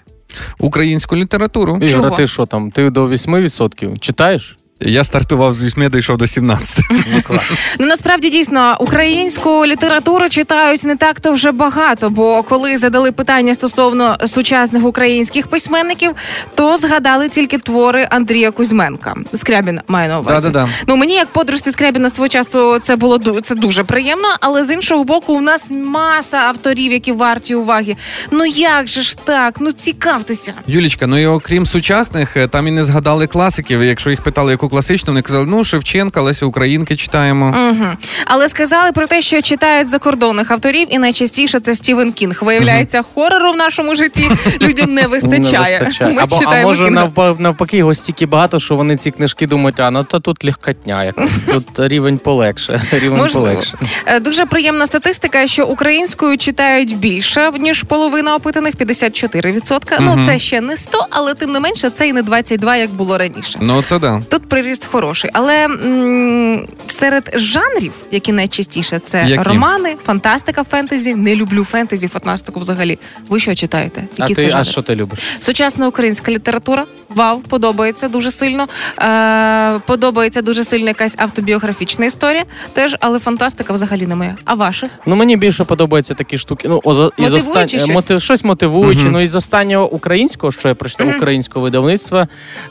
Українську 0.59 1.15
літературу. 1.15 1.77
Ігор, 1.81 2.05
а 2.13 2.15
ти 2.15 2.27
що 2.27 2.45
там? 2.45 2.71
Ти 2.71 2.89
до 2.89 3.07
8% 3.07 3.99
читаєш? 3.99 4.57
Я 4.79 5.03
стартував 5.03 5.53
з 5.53 5.63
8, 5.65 5.89
дійшов 5.89 6.17
до 6.17 6.27
17. 6.27 6.79
Ну, 6.91 7.21
клас. 7.27 7.51
Ну 7.79 7.85
насправді 7.85 8.29
дійсно 8.29 8.77
українську 8.79 9.65
літературу 9.65 10.29
читають 10.29 10.83
не 10.83 10.95
так 10.95 11.19
то 11.19 11.31
вже 11.31 11.51
багато. 11.51 12.09
Бо 12.09 12.43
коли 12.43 12.77
задали 12.77 13.11
питання 13.11 13.53
стосовно 13.53 14.17
сучасних 14.27 14.85
українських 14.85 15.47
письменників, 15.47 16.11
то 16.55 16.77
згадали 16.77 17.29
тільки 17.29 17.57
твори 17.57 18.07
Андрія 18.11 18.51
Кузьменка. 18.51 19.13
Скрябін 19.33 19.79
має 19.87 20.09
на 20.09 20.19
увазі. 20.19 20.47
Да-да-да. 20.47 20.69
Ну 20.87 20.95
мені 20.95 21.13
як 21.13 21.27
подружці 21.27 21.71
Скрябіна 21.71 22.09
свого 22.09 22.27
часу 22.27 22.79
це 22.79 22.95
було 22.95 23.19
це 23.43 23.55
дуже 23.55 23.83
приємно, 23.83 24.27
але 24.39 24.65
з 24.65 24.71
іншого 24.71 25.03
боку, 25.03 25.33
у 25.33 25.41
нас 25.41 25.71
маса 25.71 26.37
авторів, 26.37 26.91
які 26.91 27.11
варті 27.11 27.55
уваги. 27.55 27.95
Ну 28.31 28.45
як 28.45 28.87
же 28.87 29.01
ж 29.01 29.17
так? 29.23 29.55
Ну 29.59 29.71
цікавтеся. 29.71 30.53
Юлічка, 30.67 31.07
ну 31.07 31.17
і 31.17 31.25
окрім 31.25 31.65
сучасних, 31.65 32.37
е, 32.37 32.47
там 32.47 32.67
і 32.67 32.71
не 32.71 32.83
згадали 32.83 33.27
класиків. 33.27 33.83
Якщо 33.83 34.09
їх 34.09 34.21
питали, 34.21 34.51
таку 34.63 34.69
класичну, 34.69 35.13
вони 35.13 35.21
казали, 35.21 35.45
ну 35.45 35.63
Шевченка, 35.63 36.21
Леся 36.21 36.45
Українки 36.45 36.95
читаємо. 36.95 37.55
Угу. 37.69 37.85
Але 38.25 38.49
сказали 38.49 38.91
про 38.91 39.07
те, 39.07 39.21
що 39.21 39.41
читають 39.41 39.89
закордонних 39.89 40.51
авторів, 40.51 40.87
і 40.89 40.97
найчастіше 40.97 41.59
це 41.59 41.75
Стівен 41.75 42.11
Кінг. 42.11 42.39
Виявляється, 42.41 43.01
хорору 43.15 43.51
в 43.51 43.57
нашому 43.57 43.95
житті 43.95 44.31
людям 44.61 44.93
не 44.93 45.07
вистачає. 45.07 45.79
Не 45.79 45.85
вистачає. 45.85 46.13
Ми 46.13 46.21
Або, 46.21 46.35
а 46.35 46.39
читаємо 46.39 46.67
може 46.67 46.85
Кінга. 46.85 47.01
навпаки, 47.01 47.43
навпаки, 47.43 47.77
його 47.77 47.95
стільки 47.95 48.25
багато, 48.25 48.59
що 48.59 48.75
вони 48.75 48.97
ці 48.97 49.11
книжки 49.11 49.47
думають, 49.47 49.79
а 49.79 49.91
ну 49.91 50.03
то 50.03 50.19
тут 50.19 50.45
легкотня 50.45 51.03
якось, 51.03 51.31
тут 51.51 51.65
рівень 51.77 52.17
полегше. 52.17 52.81
Рівень 52.91 53.17
Можливо. 53.17 53.47
полегше. 53.47 53.77
Е, 54.05 54.19
Дуже 54.19 54.45
приємна 54.45 54.85
статистика, 54.85 55.47
що 55.47 55.65
українською 55.65 56.37
читають 56.37 56.97
більше 56.97 57.51
ніж 57.59 57.83
половина 57.83 58.35
опитаних 58.35 58.75
54%. 58.75 59.97
Ну 59.99 60.25
це 60.25 60.39
ще 60.39 60.61
не 60.61 60.77
100, 60.77 61.05
але 61.09 61.33
тим 61.33 61.51
не 61.51 61.59
менше 61.59 61.89
це 61.89 62.07
і 62.07 62.13
не 62.13 62.21
22, 62.21 62.75
як 62.75 62.91
було 62.91 63.17
раніше. 63.17 63.59
Ну 63.61 63.81
це 63.81 63.99
да. 63.99 64.21
Тут 64.29 64.49
приріст 64.53 64.85
хороший, 64.85 65.29
але 65.33 65.65
м- 65.65 66.67
серед 66.87 67.31
жанрів, 67.35 67.93
які 68.11 68.31
найчастіше, 68.31 68.99
це 68.99 69.25
Які? 69.27 69.43
романи, 69.43 69.95
фантастика, 70.05 70.63
фентезі. 70.63 71.15
Не 71.15 71.35
люблю 71.35 71.63
фентезі, 71.63 72.07
фантастику 72.07 72.59
взагалі. 72.59 72.99
Ви 73.29 73.39
що 73.39 73.55
читаєте? 73.55 74.03
А 74.19 74.27
ти 74.27 74.35
це 74.35 74.51
а 74.53 74.63
що 74.63 74.81
ти 74.81 74.95
любиш? 74.95 75.19
Сучасна 75.39 75.87
українська 75.87 76.31
література. 76.31 76.85
Вау, 77.09 77.39
подобається 77.39 78.07
дуже 78.07 78.31
сильно. 78.31 78.67
Е, 78.99 79.79
подобається 79.79 80.41
дуже 80.41 80.63
сильно 80.63 80.87
якась 80.87 81.15
автобіографічна 81.17 82.05
історія. 82.05 82.43
Теж, 82.73 82.95
але 82.99 83.19
фантастика 83.19 83.73
взагалі 83.73 84.07
не 84.07 84.15
моя. 84.15 84.35
А 84.45 84.53
ваша? 84.53 84.87
Ну 85.05 85.15
мені 85.15 85.37
більше 85.37 85.63
подобаються 85.63 86.13
такі 86.13 86.37
штуки. 86.37 86.67
Ну 86.67 86.81
о, 86.83 87.11
із 87.17 87.33
остан- 87.33 87.67
щось? 87.67 87.89
мотив, 87.89 88.21
щось 88.21 88.43
мотивуюче. 88.43 89.03
Ну 89.03 89.21
із 89.21 89.35
останнього 89.35 89.91
українського, 89.91 90.51
що 90.51 90.67
я 90.67 90.75
прочитав, 90.75 91.07
українського 91.17 91.63
видавництва, 91.63 92.27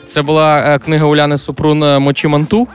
це 0.06 0.22
була 0.22 0.58
е, 0.58 0.78
книга 0.78 1.06
Уляни 1.06 1.38
Супрун 1.38 1.71
е, 1.84 1.98
Мочі 1.98 2.28
Манту. 2.28 2.68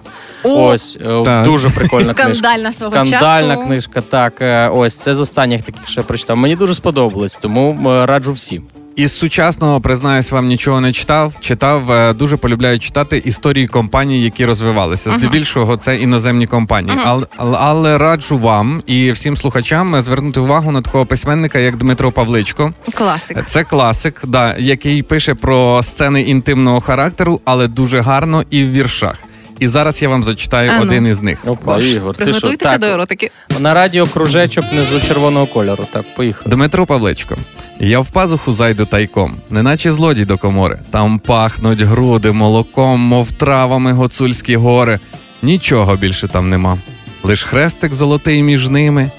Ось 0.44 0.98
е, 1.02 1.24
Так. 1.26 1.46
дуже 1.46 1.70
прикольна 1.70 2.14
книжка. 2.14 2.24
скандальна 2.36 2.74
свого 2.74 2.92
Скандальна 3.06 3.56
часу. 3.56 3.68
книжка, 3.68 4.02
так. 4.02 4.42
е, 4.42 4.70
Ось 4.70 4.96
це 4.96 5.16
з 5.16 5.20
останніх 5.20 5.62
таких, 5.62 5.88
що 5.88 6.02
я 6.02 6.06
прочитав. 6.06 6.38
Мені 6.38 6.56
дуже 6.56 6.76
сподобалось, 6.76 7.38
тому 7.42 7.92
е, 7.92 8.06
раджу 8.06 8.34
всім. 8.34 8.64
Із 8.98 9.18
сучасного, 9.18 9.82
признаюсь, 9.82 10.32
вам 10.32 10.48
нічого 10.48 10.82
не 10.82 10.94
читав. 10.94 11.34
Читав, 11.40 11.92
е, 11.92 12.14
дуже 12.14 12.38
полюбляю 12.38 12.80
читати 12.80 13.22
історії 13.26 13.68
компаній, 13.68 14.22
які 14.22 14.46
розвивалися. 14.46 15.12
Здебільшого 15.12 15.78
це 15.78 15.98
іноземні 15.98 16.48
компанії. 16.48 16.98
Але, 17.06 17.26
але 17.38 17.98
раджу 17.98 18.38
вам 18.38 18.84
і 18.88 19.12
всім 19.12 19.38
слухачам 19.38 20.02
звернути 20.02 20.40
увагу 20.40 20.72
на 20.72 20.82
такого 20.82 21.06
письменника, 21.06 21.60
як 21.60 21.78
Дмитро 21.78 22.12
Павличко. 22.12 22.74
Класик. 22.94 23.46
Це 23.48 23.64
класик, 23.64 24.22
да, 24.24 24.56
який 24.58 25.04
пише 25.04 25.34
про 25.34 25.84
сцени 25.84 26.22
інтимного 26.22 26.82
характеру, 26.82 27.42
але 27.46 27.68
дуже 27.68 28.00
гарно 28.00 28.44
і 28.50 28.64
в 28.64 28.72
віршах. 28.72 29.16
І 29.60 29.68
зараз 29.68 30.02
я 30.02 30.10
вам 30.10 30.24
зачитаю 30.24 30.72
А 30.72 30.78
ну. 30.78 30.82
один 30.82 31.08
із 31.08 31.22
них. 31.22 31.40
Опа, 31.46 31.78
Ігор, 31.78 32.16
ти 32.16 32.34
що? 32.34 32.56
Так, 32.56 32.80
до 32.80 32.88
еротики. 32.88 33.32
на 33.60 33.74
радіо 33.74 34.06
кружечок 34.08 34.66
внизу 34.72 35.08
червоного 35.08 35.46
кольору. 35.46 35.88
Так, 35.92 36.16
поїхали. 36.16 36.56
Дмитро 36.56 36.86
Павличко. 36.86 37.38
Я 37.80 38.00
в 38.00 38.10
пазуху 38.10 38.54
зайду 38.54 38.86
тайком, 38.86 39.36
неначе 39.50 39.92
злодій 39.92 40.26
до 40.26 40.38
комори. 40.38 40.80
Там 40.92 41.20
пахнуть 41.20 41.82
груди 41.82 42.32
молоком, 42.32 43.00
мов 43.00 43.32
травами 43.32 43.92
гоцульські 43.92 44.56
гори. 44.56 45.00
Нічого 45.42 45.96
більше 45.96 46.28
там 46.28 46.50
нема. 46.50 46.78
Лиш 47.24 47.44
хрестик 47.44 47.94
золотий 47.94 48.44
між 48.44 48.70
ними, 48.70 49.12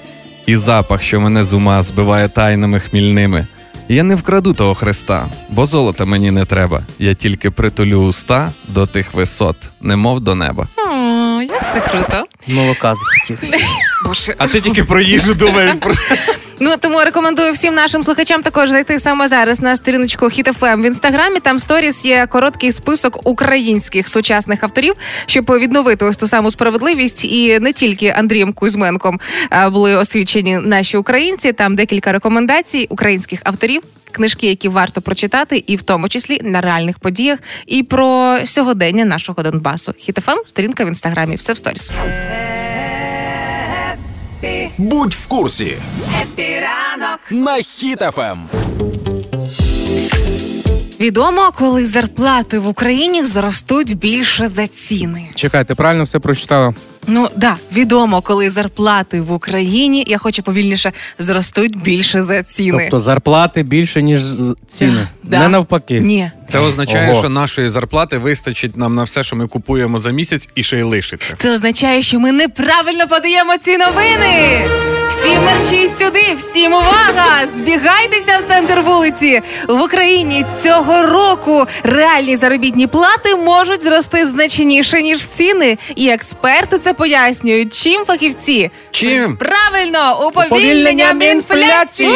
і 0.45 0.55
запах, 0.55 1.01
що 1.01 1.19
мене 1.19 1.43
з 1.43 1.53
ума 1.53 1.83
збиває 1.83 2.29
тайнами 2.29 2.79
хмільними. 2.79 3.47
Я 3.89 4.03
не 4.03 4.15
вкраду 4.15 4.53
того 4.53 4.75
хреста, 4.75 5.27
бо 5.49 5.65
золота 5.65 6.05
мені 6.05 6.31
не 6.31 6.45
треба. 6.45 6.83
Я 6.99 7.13
тільки 7.13 7.51
притулю 7.51 7.97
уста 7.97 8.51
до 8.67 8.85
тих 8.85 9.13
висот, 9.13 9.55
немов 9.81 10.19
до 10.19 10.35
неба. 10.35 10.67
О, 10.77 11.41
як 11.41 11.73
це 11.73 11.81
круто. 11.91 12.23
Молока 12.49 12.95
захотілося. 12.95 13.57
Боже. 14.05 14.35
А 14.37 14.47
ти 14.47 14.61
тільки 14.61 14.83
про 14.83 15.01
їжу 15.01 15.33
думаєш. 15.33 15.71
Ну 16.61 16.75
тому 16.79 16.99
рекомендую 16.99 17.53
всім 17.53 17.73
нашим 17.73 18.03
слухачам 18.03 18.43
також 18.43 18.69
зайти 18.69 18.99
саме 18.99 19.27
зараз 19.27 19.61
на 19.61 19.75
сторіночку 19.75 20.25
HitFM 20.25 20.81
в 20.81 20.85
інстаграмі. 20.85 21.39
Там 21.39 21.59
сторіс 21.59 22.05
є 22.05 22.27
короткий 22.27 22.71
список 22.71 23.27
українських 23.27 24.09
сучасних 24.09 24.63
авторів, 24.63 24.93
щоб 25.25 25.51
відновити 25.51 26.05
ось 26.05 26.17
ту 26.17 26.27
саму 26.27 26.51
справедливість. 26.51 27.25
І 27.25 27.59
не 27.59 27.73
тільки 27.73 28.13
Андрієм 28.17 28.53
Кузьменком 28.53 29.19
були 29.71 29.95
освічені 29.95 30.57
наші 30.57 30.97
українці. 30.97 31.53
Там 31.53 31.75
декілька 31.75 32.11
рекомендацій 32.11 32.87
українських 32.89 33.39
авторів. 33.43 33.81
Книжки, 34.11 34.47
які 34.47 34.69
варто 34.69 35.01
прочитати, 35.01 35.63
і 35.67 35.75
в 35.75 35.81
тому 35.81 36.09
числі 36.09 36.39
на 36.43 36.61
реальних 36.61 36.99
подіях, 36.99 37.39
і 37.65 37.83
про 37.83 38.37
сьогодення 38.45 39.05
нашого 39.05 39.43
Донбасу. 39.43 39.93
Хітофем, 39.97 40.37
сторінка 40.45 40.85
в 40.85 40.87
інстаграмі. 40.87 41.35
Все 41.35 41.53
в 41.53 41.57
сторіс. 41.57 41.91
Будь 44.77 45.13
в 45.13 45.27
курсі 45.27 45.77
на 46.37 47.17
Ем. 47.31 47.47
Хіт-ФМ. 47.47 48.37
Відомо, 50.99 51.51
коли 51.55 51.85
зарплати 51.85 52.59
в 52.59 52.67
Україні 52.67 53.25
зростуть 53.25 53.97
більше 53.97 54.47
за 54.47 54.67
ціни. 54.67 55.29
Чекай, 55.35 55.65
ти 55.65 55.75
правильно 55.75 56.03
все 56.03 56.19
прочитала? 56.19 56.73
Ну 57.07 57.29
да, 57.35 57.55
відомо, 57.73 58.21
коли 58.21 58.49
зарплати 58.49 59.21
в 59.21 59.31
Україні, 59.31 60.03
я 60.07 60.17
хочу 60.17 60.43
повільніше, 60.43 60.91
зростуть 61.19 61.81
більше 61.81 62.23
за 62.23 62.43
ціни. 62.43 62.83
Тобто 62.83 62.99
зарплати 62.99 63.63
більше, 63.63 64.01
ніж 64.01 64.21
ціни. 64.67 65.07
Да. 65.23 65.39
Не 65.39 65.49
навпаки. 65.49 65.99
Ні. 65.99 66.31
Це 66.47 66.59
означає, 66.59 67.11
Ого. 67.11 67.19
що 67.19 67.29
нашої 67.29 67.69
зарплати 67.69 68.17
вистачить 68.17 68.77
нам 68.77 68.95
на 68.95 69.03
все, 69.03 69.23
що 69.23 69.35
ми 69.35 69.47
купуємо 69.47 69.99
за 69.99 70.11
місяць, 70.11 70.49
і 70.55 70.63
ще 70.63 70.79
й 70.79 70.81
лишиться. 70.81 71.35
Це 71.37 71.53
означає, 71.53 72.01
що 72.01 72.19
ми 72.19 72.31
неправильно 72.31 73.07
подаємо 73.07 73.57
ці 73.57 73.77
новини. 73.77 74.61
Всі 75.09 75.39
мерші 75.39 75.87
сюди, 75.87 76.35
всім 76.37 76.73
увага! 76.73 77.47
Збігайтеся 77.55 78.39
в 78.45 78.49
центр 78.49 78.79
вулиці. 78.79 79.41
В 79.67 79.81
Україні 79.81 80.45
цього 80.63 81.01
року 81.01 81.65
реальні 81.83 82.37
заробітні 82.37 82.87
плати 82.87 83.35
можуть 83.35 83.83
зрости 83.83 84.25
значніше 84.25 85.01
ніж 85.01 85.25
ціни. 85.27 85.77
І 85.95 86.09
експерти 86.09 86.77
це 86.79 86.88
пояснюють. 86.93 87.73
Чим 87.83 88.05
фахівці? 88.05 88.71
Чим? 88.91 89.37
Правильно, 89.37 90.27
уповільненням 90.27 91.21
інфляції. 91.21 92.09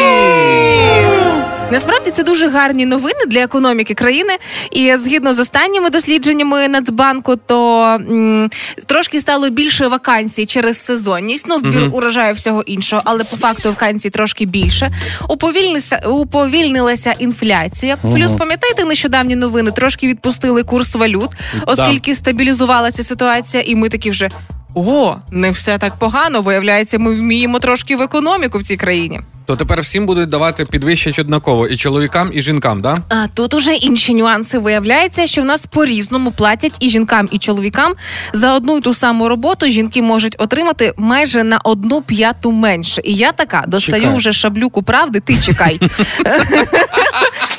Насправді 1.70 2.10
це 2.10 2.22
дуже 2.22 2.48
гарні 2.48 2.86
новини 2.86 3.18
для 3.26 3.40
економіки 3.40 3.94
країни. 3.94 4.32
І 4.70 4.96
згідно 4.96 5.34
з 5.34 5.38
останніми 5.38 5.90
дослідженнями 5.90 6.68
Нацбанку, 6.68 7.36
то 7.36 7.82
м, 8.10 8.50
трошки 8.86 9.20
стало 9.20 9.50
більше 9.50 9.86
вакансій 9.88 10.46
через 10.46 10.84
сезонність. 10.84 11.46
Ну, 11.48 11.58
збір 11.58 11.88
урожаю 11.92 12.34
всього 12.34 12.62
іншого, 12.62 13.02
але 13.04 13.24
по 13.24 13.36
факту 13.36 13.68
вакансій 13.68 14.10
трошки 14.10 14.44
більше. 14.44 14.90
Уповільнилася, 15.28 16.02
уповільнилася 16.08 17.14
інфляція. 17.18 17.96
Плюс, 17.96 18.32
пам'ятаєте, 18.38 18.84
нещодавні 18.84 19.36
новини 19.36 19.70
трошки 19.70 20.06
відпустили 20.06 20.62
курс 20.62 20.94
валют, 20.94 21.30
оскільки 21.66 22.14
стабілізувалася 22.14 23.02
ситуація, 23.04 23.62
і 23.66 23.74
ми 23.76 23.88
такі 23.88 24.10
вже. 24.10 24.28
О, 24.74 25.16
не 25.30 25.50
все 25.50 25.78
так 25.78 25.96
погано. 25.96 26.40
Виявляється, 26.40 26.98
ми 26.98 27.14
вміємо 27.14 27.58
трошки 27.58 27.96
в 27.96 28.02
економіку 28.02 28.58
в 28.58 28.64
цій 28.64 28.76
країні. 28.76 29.20
То 29.46 29.56
тепер 29.56 29.80
всім 29.80 30.06
будуть 30.06 30.28
давати 30.28 30.64
підвищать 30.64 31.18
однаково 31.18 31.68
і 31.68 31.76
чоловікам, 31.76 32.30
і 32.34 32.40
жінкам, 32.40 32.80
да? 32.80 32.98
А 33.08 33.26
тут 33.34 33.54
уже 33.54 33.74
інші 33.74 34.14
нюанси. 34.14 34.58
Виявляється, 34.58 35.26
що 35.26 35.42
в 35.42 35.44
нас 35.44 35.66
по-різному 35.66 36.30
платять 36.30 36.76
і 36.80 36.90
жінкам, 36.90 37.28
і 37.30 37.38
чоловікам 37.38 37.92
за 38.32 38.54
одну 38.54 38.76
й 38.76 38.80
ту 38.80 38.94
саму 38.94 39.28
роботу. 39.28 39.66
Жінки 39.66 40.02
можуть 40.02 40.36
отримати 40.38 40.92
майже 40.96 41.44
на 41.44 41.58
одну 41.64 42.02
п'яту 42.02 42.52
менше. 42.52 43.00
І 43.04 43.14
я 43.14 43.32
така 43.32 43.64
достаю 43.66 44.02
Чекай. 44.02 44.16
вже 44.16 44.32
шаблюку 44.32 44.82
правди. 44.82 45.20
Ти 45.20 45.36
чекай. 45.40 45.80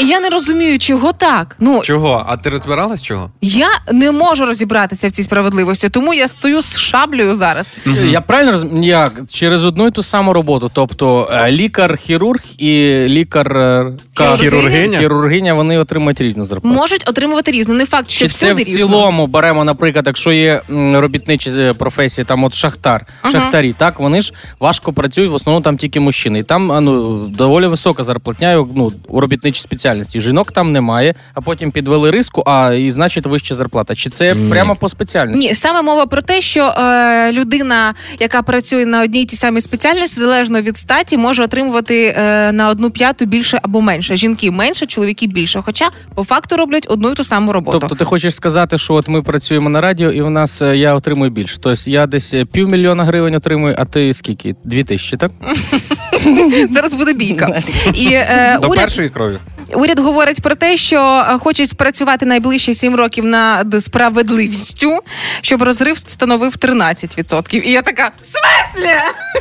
І 0.00 0.06
я 0.06 0.20
не 0.20 0.28
розумію, 0.28 0.78
чого 0.78 1.12
так. 1.12 1.56
Ну 1.60 1.80
Чого? 1.84 2.24
А 2.28 2.36
ти 2.36 2.50
розбиралась 2.50 3.02
чого? 3.02 3.30
я 3.42 3.68
не 3.92 4.12
можу 4.12 4.44
розібратися 4.44 5.08
в 5.08 5.12
цій 5.12 5.22
справедливості, 5.22 5.88
тому 5.88 6.14
я 6.14 6.28
стою 6.28 6.62
з 6.62 6.78
шаблею 6.78 7.34
зараз. 7.34 7.74
Я 8.04 8.20
правильно 8.20 8.52
розумію? 8.52 8.84
Як? 8.84 9.12
Через 9.32 9.64
одну 9.64 9.86
і 9.86 9.90
ту 9.90 10.02
саму 10.02 10.32
роботу. 10.32 10.70
Тобто 10.74 11.28
е, 11.32 11.50
лікар-хірург 11.52 12.40
і 12.58 12.68
лікар 13.08 13.56
е, 13.56 13.92
ка- 14.14 14.36
Хірургиня? 14.36 14.98
хірургиня, 15.00 15.54
вони 15.54 15.78
отримують 15.78 16.20
різну 16.20 16.44
зарплату. 16.44 16.76
Можуть 16.76 17.08
отримувати 17.08 17.50
різну. 17.50 17.74
Не 17.74 17.86
факт, 17.86 18.10
що 18.10 18.24
Чи 18.26 18.30
це 18.32 18.46
всюди 18.46 18.62
в 18.62 18.66
різно. 18.66 18.78
цілому 18.78 19.26
беремо, 19.26 19.64
наприклад, 19.64 20.04
якщо 20.06 20.32
є 20.32 20.62
м, 20.70 20.96
робітничі 20.96 21.50
е, 21.50 21.72
професії, 21.74 22.24
там 22.24 22.44
от 22.44 22.54
шахтар, 22.54 23.06
шахтарі, 23.32 23.74
так 23.78 24.00
вони 24.00 24.22
ж 24.22 24.32
важко 24.60 24.92
працюють, 24.92 25.30
в 25.30 25.34
основному 25.34 25.64
там 25.64 25.76
тільки 25.76 26.00
мужчини. 26.00 26.38
І 26.38 26.42
там 26.42 26.72
а, 26.72 26.80
ну, 26.80 27.18
доволі 27.26 27.66
висока 27.66 28.04
зарплатня 28.04 28.66
ну, 28.74 28.92
у 29.08 29.20
робітничій 29.20 29.60
спеціальності. 29.62 29.87
Спеціальності. 29.88 30.20
Жінок 30.20 30.52
там 30.52 30.72
немає, 30.72 31.14
а 31.34 31.40
потім 31.40 31.70
підвели 31.70 32.10
риску, 32.10 32.42
а 32.46 32.72
і 32.72 32.90
значить 32.90 33.26
вища 33.26 33.54
зарплата. 33.54 33.94
Чи 33.94 34.10
це 34.10 34.34
прямо 34.50 34.76
по 34.76 34.88
спеціальності? 34.88 35.48
Ні, 35.48 35.54
саме 35.54 35.82
мова 35.82 36.06
про 36.06 36.22
те, 36.22 36.40
що 36.40 36.64
е, 36.64 37.32
людина, 37.32 37.94
яка 38.20 38.42
працює 38.42 38.86
на 38.86 39.02
одній 39.02 39.24
тій 39.24 39.36
самій 39.36 39.60
спеціальності, 39.60 40.20
залежно 40.20 40.60
від 40.62 40.78
статі, 40.78 41.16
може 41.16 41.42
отримувати 41.42 42.14
е, 42.16 42.52
на 42.52 42.68
одну 42.68 42.90
п'яту 42.90 43.24
більше 43.26 43.58
або 43.62 43.80
менше. 43.80 44.16
Жінки 44.16 44.50
менше, 44.50 44.86
чоловіки 44.86 45.26
більше. 45.26 45.60
Хоча 45.64 45.90
по 46.14 46.24
факту 46.24 46.56
роблять 46.56 46.86
одну 46.88 47.10
й 47.10 47.14
ту 47.14 47.24
саму 47.24 47.52
роботу. 47.52 47.78
Тобто 47.78 47.96
ти 47.96 48.04
хочеш 48.04 48.34
сказати, 48.34 48.78
що 48.78 48.94
от 48.94 49.08
ми 49.08 49.22
працюємо 49.22 49.68
на 49.68 49.80
радіо, 49.80 50.10
і 50.10 50.22
у 50.22 50.30
нас 50.30 50.62
е, 50.62 50.76
я 50.76 50.94
отримую 50.94 51.30
більше. 51.30 51.56
Тобто 51.60 51.90
я 51.90 52.06
десь 52.06 52.34
е, 52.34 52.44
півмільйона 52.44 53.04
гривень 53.04 53.34
отримую, 53.34 53.74
а 53.78 53.84
ти 53.84 54.14
скільки? 54.14 54.54
Дві 54.64 54.82
тисячі, 54.84 55.16
так? 55.16 55.30
Зараз 56.70 56.94
буде 56.94 57.12
бійка. 57.12 57.62
І 57.94 58.08
е, 58.12 58.58
До 58.62 58.68
уряд, 58.68 58.84
першої 58.84 59.08
крові. 59.10 59.36
Уряд 59.74 59.98
говорить 59.98 60.42
про 60.42 60.54
те, 60.54 60.76
що 60.76 61.26
е, 61.30 61.38
хочуть 61.38 61.76
працювати 61.76 62.26
найближчі 62.26 62.74
сім 62.74 62.94
років 62.94 63.24
над 63.24 63.84
справедливістю, 63.84 64.98
щоб 65.40 65.62
розрив 65.62 65.98
становив 66.06 66.52
13%. 66.52 67.54
І 67.54 67.70
я 67.70 67.82
така: 67.82 68.10
в 68.22 68.26
смислі? 68.26 68.92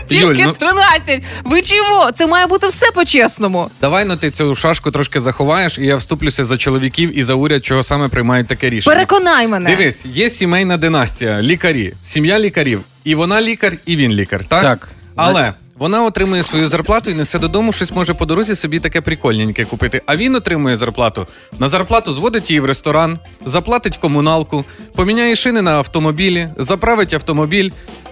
Юль, 0.09 0.33
Тільки 0.33 0.45
ну- 0.45 0.53
13? 0.53 1.23
Ви 1.43 1.61
чого? 1.61 2.11
Це 2.11 2.27
має 2.27 2.47
бути 2.47 2.67
все 2.67 2.91
по-чесному. 2.91 3.69
Давай 3.81 4.05
ну 4.05 4.17
ти 4.17 4.31
цю 4.31 4.55
шашку 4.55 4.91
трошки 4.91 5.19
заховаєш, 5.19 5.77
і 5.77 5.85
я 5.85 5.95
вступлюся 5.95 6.45
за 6.45 6.57
чоловіків 6.57 7.17
і 7.17 7.23
за 7.23 7.33
уряд, 7.33 7.65
чого 7.65 7.83
саме 7.83 8.07
приймають 8.07 8.47
таке 8.47 8.69
рішення. 8.69 8.95
Переконай 8.95 9.47
мене. 9.47 9.75
Дивись, 9.75 10.05
є 10.05 10.29
сімейна 10.29 10.77
династія, 10.77 11.41
лікарі, 11.41 11.93
сім'я 12.03 12.39
лікарів. 12.39 12.83
І 13.03 13.15
вона 13.15 13.41
лікар, 13.41 13.77
і 13.85 13.95
він 13.95 14.11
лікар, 14.11 14.45
так? 14.45 14.61
Так. 14.61 14.89
Але 15.15 15.53
вона 15.79 16.03
отримує 16.03 16.43
свою 16.43 16.67
зарплату 16.67 17.09
і 17.09 17.13
несе 17.13 17.39
додому 17.39 17.73
щось 17.73 17.91
може 17.91 18.13
по 18.13 18.25
дорозі 18.25 18.55
собі 18.55 18.79
таке 18.79 19.01
прикольненьке 19.01 19.65
купити. 19.65 20.01
А 20.05 20.15
він 20.15 20.35
отримує 20.35 20.75
зарплату. 20.75 21.27
На 21.59 21.67
зарплату 21.67 22.13
зводить 22.13 22.49
її 22.49 22.59
в 22.59 22.65
ресторан, 22.65 23.19
заплатить 23.45 23.97
комуналку, 23.97 24.65
поміняє 24.95 25.35
шини 25.35 25.61
на 25.61 25.71
автомобілі, 25.71 26.49
заправить 26.57 27.13
автомобіль. 27.13 27.71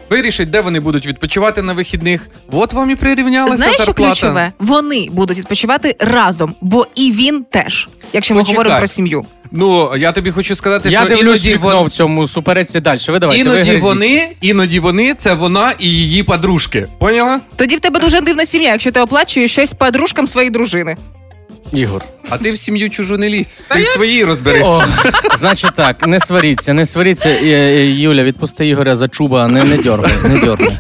Вирішить, 0.10 0.50
де 0.50 0.62
вони 0.62 0.80
будуть 0.80 1.08
відпочивати 1.08 1.62
на 1.62 1.74
вихідних. 1.74 2.28
От 2.52 2.74
вам 2.74 2.90
і 2.90 2.96
прирівнялася 2.96 3.58
Знаєш, 3.58 3.76
що 3.76 3.84
зарплата. 3.84 4.12
ключове? 4.14 4.52
Вони 4.60 5.08
будуть 5.12 5.38
відпочивати 5.40 5.96
разом, 6.00 6.56
бо 6.62 6.88
і 6.96 7.12
він 7.12 7.44
теж, 7.52 7.88
якщо 8.14 8.34
ми 8.34 8.40
Почекай. 8.40 8.56
говоримо 8.58 8.78
про 8.78 8.88
сім'ю. 8.88 9.26
Ну 9.52 9.98
я 9.98 10.12
тобі 10.12 10.32
хочу 10.32 10.56
сказати, 10.56 10.90
Я 10.90 11.00
що 11.00 11.10
дивлюсь 11.10 11.26
іноді 11.46 11.54
вікно 11.54 11.76
вон- 11.78 11.88
в 11.88 11.90
цьому 11.90 12.28
супереці 12.28 12.80
далі. 12.80 13.00
Ви 13.08 13.20
давайте, 13.20 13.42
Іноді 13.42 13.62
гризіть. 13.62 13.84
вони, 13.84 14.30
іноді 14.42 14.80
вони 14.80 15.14
це 15.20 15.34
вона 15.34 15.74
і 15.80 15.88
її 15.90 16.24
подружки. 16.24 16.88
Поняла? 17.00 17.40
Тоді 17.56 17.76
в 17.76 17.80
тебе 17.80 18.00
дуже 18.00 18.22
дивна 18.22 18.46
сім'я, 18.46 18.72
якщо 18.72 18.92
ти 18.92 19.00
оплачуєш 19.00 19.52
щось 19.52 19.74
подружкам 19.74 20.28
своєї 20.28 20.52
дружини. 20.52 20.98
Ігор. 21.74 22.02
А 22.30 22.38
ти 22.38 22.52
в 22.52 22.58
сім'ю 22.58 22.90
чужу 22.90 23.18
не 23.18 23.30
лізь. 23.30 23.64
Ти 23.70 23.84
в 23.84 23.88
своїй 23.88 24.26
розберись. 24.26 24.68
О, 24.68 24.84
значить 25.36 25.72
так, 25.76 26.08
не 26.08 26.20
сваріться, 26.20 26.74
не 26.74 26.86
сваріться. 26.86 27.30
Юля, 27.84 28.24
відпусти 28.24 28.68
Ігоря 28.68 28.96
за 28.96 29.08
чуба, 29.08 29.48
не, 29.48 29.64
не 29.64 29.78
дьоргай, 29.78 30.14
не 30.24 30.40
дьоргай. 30.40 30.72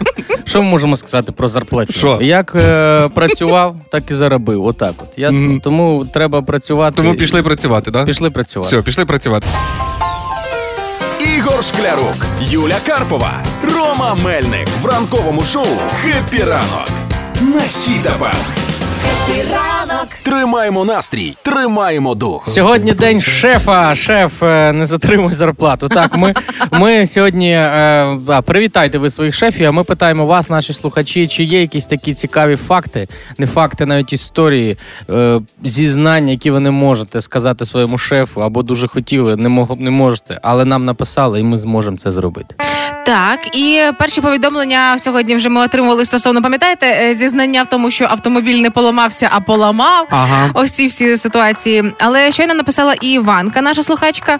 Що 0.45 0.61
ми 0.61 0.69
можемо 0.69 0.97
сказати 0.97 1.31
про 1.31 1.47
зарплату? 1.47 1.93
Що? 1.93 2.19
Як 2.21 2.55
е, 2.55 3.09
працював, 3.09 3.75
так 3.91 4.11
і 4.11 4.13
заробив. 4.15 4.65
Отак 4.65 4.93
от. 4.99 5.17
Ясно? 5.17 5.39
Мгм. 5.39 5.59
Тому 5.59 6.05
треба 6.13 6.41
працювати. 6.41 6.95
Тому 6.95 7.15
пішли 7.15 7.43
працювати, 7.43 7.91
так? 7.91 8.05
Пішли 8.05 8.29
працювати. 8.29 8.67
Все, 8.75 8.81
пішли 8.81 9.05
працювати. 9.05 9.47
Ігор 11.37 11.63
Шклярук, 11.63 12.15
Юля 12.41 12.77
Карпова, 12.87 13.33
Рома 13.75 14.17
Мельник 14.23 14.67
в 14.81 14.85
ранковому 14.85 15.41
шоу 15.43 15.67
«Хеппі 16.01 16.43
ранок» 16.43 16.89
на 17.41 17.61
Тримаємо 20.23 20.85
настрій, 20.85 21.37
тримаємо 21.41 22.15
дух. 22.15 22.49
Сьогодні 22.49 22.91
день 22.91 23.21
шефа. 23.21 23.95
Шеф, 23.95 24.43
е, 24.43 24.73
не 24.73 24.85
затримуй 24.85 25.33
зарплату. 25.33 25.87
Так, 25.89 26.17
ми, 26.17 26.33
ми 26.71 27.07
сьогодні 27.07 27.51
е, 27.51 27.59
а, 28.27 28.41
привітайте 28.41 28.97
ви 28.97 29.09
своїх 29.09 29.35
шефів. 29.35 29.67
А 29.67 29.71
ми 29.71 29.83
питаємо 29.83 30.25
вас, 30.25 30.49
наші 30.49 30.73
слухачі, 30.73 31.27
чи 31.27 31.43
є 31.43 31.61
якісь 31.61 31.87
такі 31.87 32.13
цікаві 32.13 32.55
факти, 32.55 33.07
не 33.37 33.47
факти, 33.47 33.85
навіть 33.85 34.13
історії, 34.13 34.77
е, 35.09 35.41
зізнання, 35.63 36.31
які 36.31 36.51
ви 36.51 36.59
не 36.59 36.71
можете 36.71 37.21
сказати 37.21 37.65
своєму 37.65 37.97
шефу, 37.97 38.41
або 38.41 38.63
дуже 38.63 38.87
хотіли, 38.87 39.35
не 39.35 39.49
мог, 39.49 39.79
не 39.79 39.91
можете, 39.91 40.39
але 40.41 40.65
нам 40.65 40.85
написали, 40.85 41.39
і 41.39 41.43
ми 41.43 41.57
зможемо 41.57 41.97
це 41.97 42.11
зробити. 42.11 42.55
Так, 43.05 43.55
і 43.55 43.81
перші 43.99 44.21
повідомлення 44.21 44.97
сьогодні 44.99 45.35
вже 45.35 45.49
ми 45.49 45.61
отримували 45.61 46.05
стосовно, 46.05 46.41
пам'ятаєте, 46.41 46.87
е, 46.87 47.13
зізнання 47.13 47.63
в 47.63 47.69
тому, 47.69 47.91
що 47.91 48.05
автомобіль 48.05 48.61
не 48.61 48.69
поламався, 48.71 49.29
а 49.31 49.39
поламав. 49.39 50.07
Ага. 50.09 50.49
Ось 50.53 50.71
ці 50.71 50.87
всі 50.87 51.17
ситуації. 51.17 51.93
Але 51.99 52.31
щойно 52.31 52.53
написала 52.53 52.93
і 53.01 53.09
Іванка, 53.11 53.61
наша 53.61 53.83
слухачка. 53.83 54.39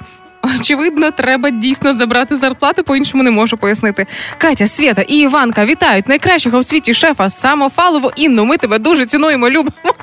Очевидно, 0.60 1.12
треба 1.12 1.50
дійсно 1.50 1.94
забрати 1.94 2.36
зарплату, 2.36 2.84
по-іншому 2.84 3.24
не 3.24 3.32
можу 3.32 3.58
пояснити. 3.58 4.06
Катя, 4.38 4.68
Свята 4.68 5.02
і 5.02 5.16
Іванка 5.18 5.66
вітають 5.66 6.08
найкращого 6.08 6.60
в 6.60 6.66
світі 6.66 6.94
шефа 6.94 7.30
Самофалову 7.30 8.12
Інну. 8.16 8.46
Ми 8.46 8.58
тебе 8.58 8.80
дуже 8.80 9.06
цінуємо, 9.06 9.50
любимо. 9.50 9.72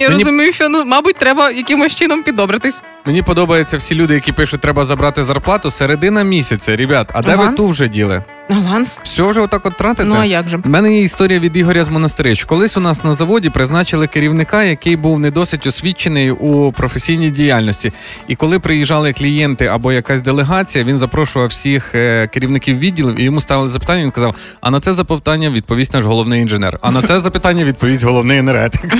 Я 0.00 0.08
Мені- 0.08 0.24
розумію, 0.24 0.52
що 0.52 0.68
ну, 0.68 0.84
мабуть, 0.84 1.16
треба 1.16 1.50
якимось 1.50 1.94
чином 1.96 2.22
підобратись. 2.22 2.82
Мені 3.06 3.22
подобаються 3.22 3.76
всі 3.76 3.94
люди, 3.94 4.14
які 4.14 4.32
пишуть, 4.32 4.60
треба 4.60 4.84
забрати 4.84 5.24
зарплату 5.24 5.70
середина 5.70 6.22
місяця. 6.22 6.76
Ребят, 6.76 7.10
а 7.12 7.22
де 7.22 7.28
ви 7.28 7.42
Аванс? 7.42 7.56
ту 7.56 7.68
вже 7.68 7.88
діли? 7.88 8.22
Аванс. 8.50 9.00
Все 9.02 9.22
вже 9.22 9.40
отак 9.40 9.66
от 9.66 9.76
тратите? 9.76 10.04
Ну 10.08 10.14
а 10.18 10.24
як 10.24 10.48
же? 10.48 10.60
У 10.64 10.68
мене 10.68 10.94
є 10.96 11.02
історія 11.02 11.38
від 11.38 11.56
Ігоря 11.56 11.84
з 11.84 11.88
монастирич. 11.88 12.44
Колись 12.44 12.76
у 12.76 12.80
нас 12.80 13.04
на 13.04 13.14
заводі 13.14 13.50
призначили 13.50 14.06
керівника, 14.06 14.64
який 14.64 14.96
був 14.96 15.18
не 15.18 15.30
досить 15.30 15.66
освічений 15.66 16.30
у 16.30 16.72
професійній 16.72 17.30
діяльності. 17.30 17.92
І 18.28 18.34
коли 18.34 18.58
приїжджали 18.58 19.12
клієнти 19.12 19.66
або 19.66 19.92
якась 19.92 20.20
делегація, 20.20 20.84
він 20.84 20.98
запрошував 20.98 21.48
всіх 21.48 21.94
е, 21.94 22.26
керівників 22.26 22.78
відділів 22.78 23.20
і 23.20 23.22
йому 23.22 23.40
ставили 23.40 23.68
запитання. 23.68 24.02
Він 24.02 24.10
казав: 24.10 24.34
а 24.60 24.70
на 24.70 24.80
це 24.80 24.94
запитання 24.94 25.50
відповість 25.50 25.94
наш 25.94 26.04
головний 26.04 26.42
інженер. 26.42 26.78
А 26.82 26.90
на 26.90 27.02
це 27.02 27.20
запитання 27.20 27.64
відповість 27.64 28.04
головний 28.04 28.38
енергетик. 28.38 28.94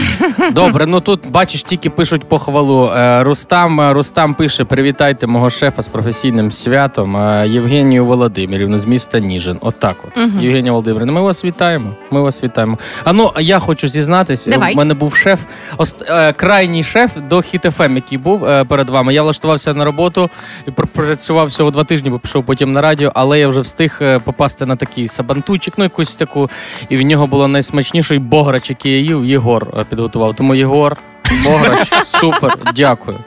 Добре, 0.52 0.86
ну 0.86 1.00
тут 1.00 1.26
бачиш, 1.30 1.62
тільки 1.62 1.90
пишуть 1.90 2.28
похвалу. 2.28 2.86
Е, 2.96 3.22
Рустам, 3.22 3.80
е, 3.80 3.91
Рустам 3.92 4.34
пише: 4.34 4.64
привітайте 4.64 5.26
мого 5.26 5.50
шефа 5.50 5.82
з 5.82 5.88
професійним 5.88 6.52
святом 6.52 7.16
Євгенію 7.46 8.04
Володимирівну 8.04 8.78
з 8.78 8.84
міста 8.84 9.18
Ніжин. 9.18 9.58
Отак, 9.60 9.96
от. 10.08 10.16
Євгенія 10.40 10.72
Володимирівна, 10.72 11.12
ми 11.12 11.20
вас 11.20 11.44
вітаємо. 11.44 11.90
Ми 12.10 12.20
вас 12.20 12.42
вітаємо. 12.44 12.78
А 13.04 13.12
ну, 13.12 13.30
а 13.34 13.40
я 13.40 13.58
хочу 13.58 13.88
зізнатись, 13.88 14.46
Давай. 14.46 14.74
у 14.74 14.76
мене 14.76 14.94
був 14.94 15.14
шеф, 15.14 15.40
ост- 15.78 16.04
е, 16.08 16.32
крайній 16.32 16.84
шеф 16.84 17.10
до 17.30 17.36
Хіт-ФМ, 17.36 17.94
який 17.94 18.18
був 18.18 18.44
е, 18.44 18.64
перед 18.64 18.90
вами. 18.90 19.14
Я 19.14 19.22
влаштувався 19.22 19.74
на 19.74 19.84
роботу 19.84 20.30
і 20.68 20.70
пр- 20.70 20.86
працював 20.86 21.46
всього 21.46 21.70
два 21.70 21.84
тижні, 21.84 22.10
бо 22.10 22.18
пішов 22.18 22.44
потім 22.44 22.72
на 22.72 22.80
радіо, 22.80 23.12
але 23.14 23.38
я 23.40 23.48
вже 23.48 23.60
встиг 23.60 23.98
е, 24.02 24.18
попасти 24.18 24.66
на 24.66 24.76
такий 24.76 25.06
сабантуйчик, 25.08 25.74
ну 25.76 25.84
якусь 25.84 26.14
таку. 26.14 26.50
І 26.88 26.96
в 26.96 27.02
нього 27.02 27.26
було 27.26 27.48
найсмачніший 27.48 28.18
бограч, 28.18 28.70
який 28.70 28.92
я 28.92 28.98
їв. 28.98 29.24
Єгор 29.24 29.84
підготував. 29.90 30.34
Тому 30.34 30.54
Єгор, 30.54 30.96
бограч, 31.44 31.92
супер, 32.06 32.54
дякую. 32.74 33.18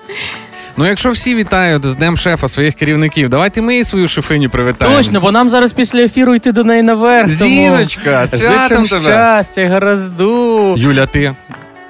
Ну, 0.78 0.88
якщо 0.88 1.12
всі 1.12 1.36
вітають 1.36 1.86
з 1.86 1.96
днем 1.96 2.18
шефа 2.18 2.48
своїх 2.48 2.76
керівників, 2.76 3.30
давайте 3.30 3.62
ми 3.62 3.78
і 3.78 3.84
свою 3.84 4.08
шефиню 4.08 4.50
привітаємо. 4.50 4.98
Точно, 4.98 5.20
бо 5.22 5.32
нам 5.32 5.50
зараз 5.50 5.74
після 5.74 6.00
ефіру 6.02 6.36
йти 6.36 6.52
до 6.52 6.64
неї 6.64 6.82
наверх. 6.82 7.28
тому 7.40 7.50
Зіночка, 7.50 8.28
святом 8.28 8.86
тебе. 8.86 9.02
щастя, 9.02 9.68
гаразду. 9.68 10.76
Юля, 10.78 11.06
ти 11.06 11.36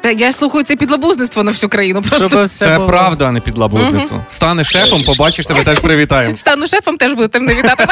Та 0.01 0.11
я 0.11 0.31
слухаю 0.31 0.63
це 0.63 0.75
підлабузництво 0.75 1.43
на 1.43 1.51
всю 1.51 1.69
країну. 1.69 2.01
Просто 2.01 2.29
Щоб 2.29 2.43
все 2.43 2.65
це 2.65 2.75
було. 2.75 2.88
правда, 2.88 3.25
а 3.27 3.31
не 3.31 3.39
підлабузництво. 3.39 4.25
Станеш 4.27 4.67
шефом, 4.67 5.03
побачиш 5.03 5.45
тебе 5.45 5.63
теж 5.63 5.79
привітаємо. 5.79 6.36
стану 6.36 6.67
шефом, 6.67 6.97
теж 6.97 7.13
будете 7.13 7.39
мене 7.39 7.53
вітати. 7.59 7.86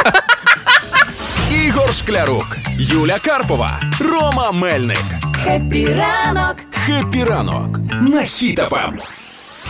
Ігор 1.66 1.94
Шклярук, 1.94 2.58
Юля 2.78 3.18
Карпова, 3.26 3.80
Рома 4.00 4.52
Мельник. 4.52 5.04
Хеппі 5.44 5.86
ранок! 5.88 6.56
«Хеппі 6.86 7.24
ранок» 7.24 7.80
на 8.02 8.20
Хіт-ФМ. 8.22 8.92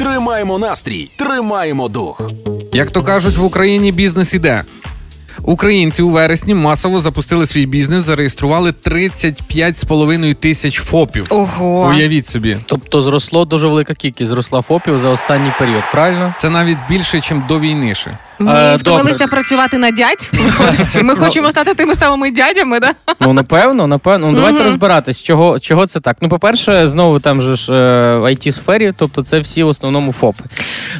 Тримаємо 0.04 0.60
настрій, 0.60 1.10
тримаємо 1.16 1.88
дух. 1.88 2.32
Як 2.74 2.91
то 2.91 3.04
кажуть, 3.04 3.38
в 3.38 3.43
Україні 3.43 3.91
бізнес 3.91 4.34
іде. 4.34 4.64
Українці 5.43 6.01
у 6.01 6.10
вересні 6.10 6.54
масово 6.54 7.01
запустили 7.01 7.45
свій 7.45 7.66
бізнес, 7.66 8.06
зареєстрували 8.06 8.72
35,5 8.72 10.34
тисяч 10.36 10.80
ФОПів. 10.80 11.26
Ого. 11.30 11.89
Уявіть 11.89 12.28
собі, 12.28 12.58
Тобто 12.66 13.01
зросло 13.01 13.45
дуже 13.45 13.68
велика 13.68 13.93
кількість, 13.93 14.30
зросла 14.30 14.62
ФОПів 14.62 14.99
за 14.99 15.10
останній 15.10 15.51
період, 15.60 15.84
правильно? 15.91 16.34
це 16.39 16.49
навіть 16.49 16.78
більше, 16.89 17.18
ніж 17.18 17.47
до 17.47 17.60
війни. 17.60 17.95
ще. 17.95 18.18
Ми 18.44 18.52
Е, 18.54 18.76
втомилися 18.76 19.18
добре. 19.18 19.28
працювати 19.28 19.78
на 19.78 19.91
дядь. 19.91 20.32
Ми 21.04 21.16
хочемо 21.16 21.52
стати 21.52 21.74
тими 21.74 21.96
самими 21.96 22.32
дядями, 22.32 22.80
да? 22.80 22.94
Ну, 23.20 23.34
напевно, 23.34 23.88
напевно. 23.88 24.28
Ну, 24.28 24.36
давайте 24.36 24.64
розбиратись, 24.64 25.22
чого, 25.24 25.60
чого 25.60 25.86
це 25.88 26.00
так. 26.00 26.18
Ну, 26.22 26.30
по-перше, 26.30 26.88
знову 26.88 27.20
там 27.20 27.41
же 27.41 27.56
ж 27.56 27.74
е, 27.74 28.18
в 28.18 28.24
it 28.24 28.52
сфері 28.52 28.94
тобто 28.98 29.24
це 29.24 29.39
всі 29.39 29.64
в 29.64 29.68
основному 29.68 30.12
ФОПи. 30.12 30.44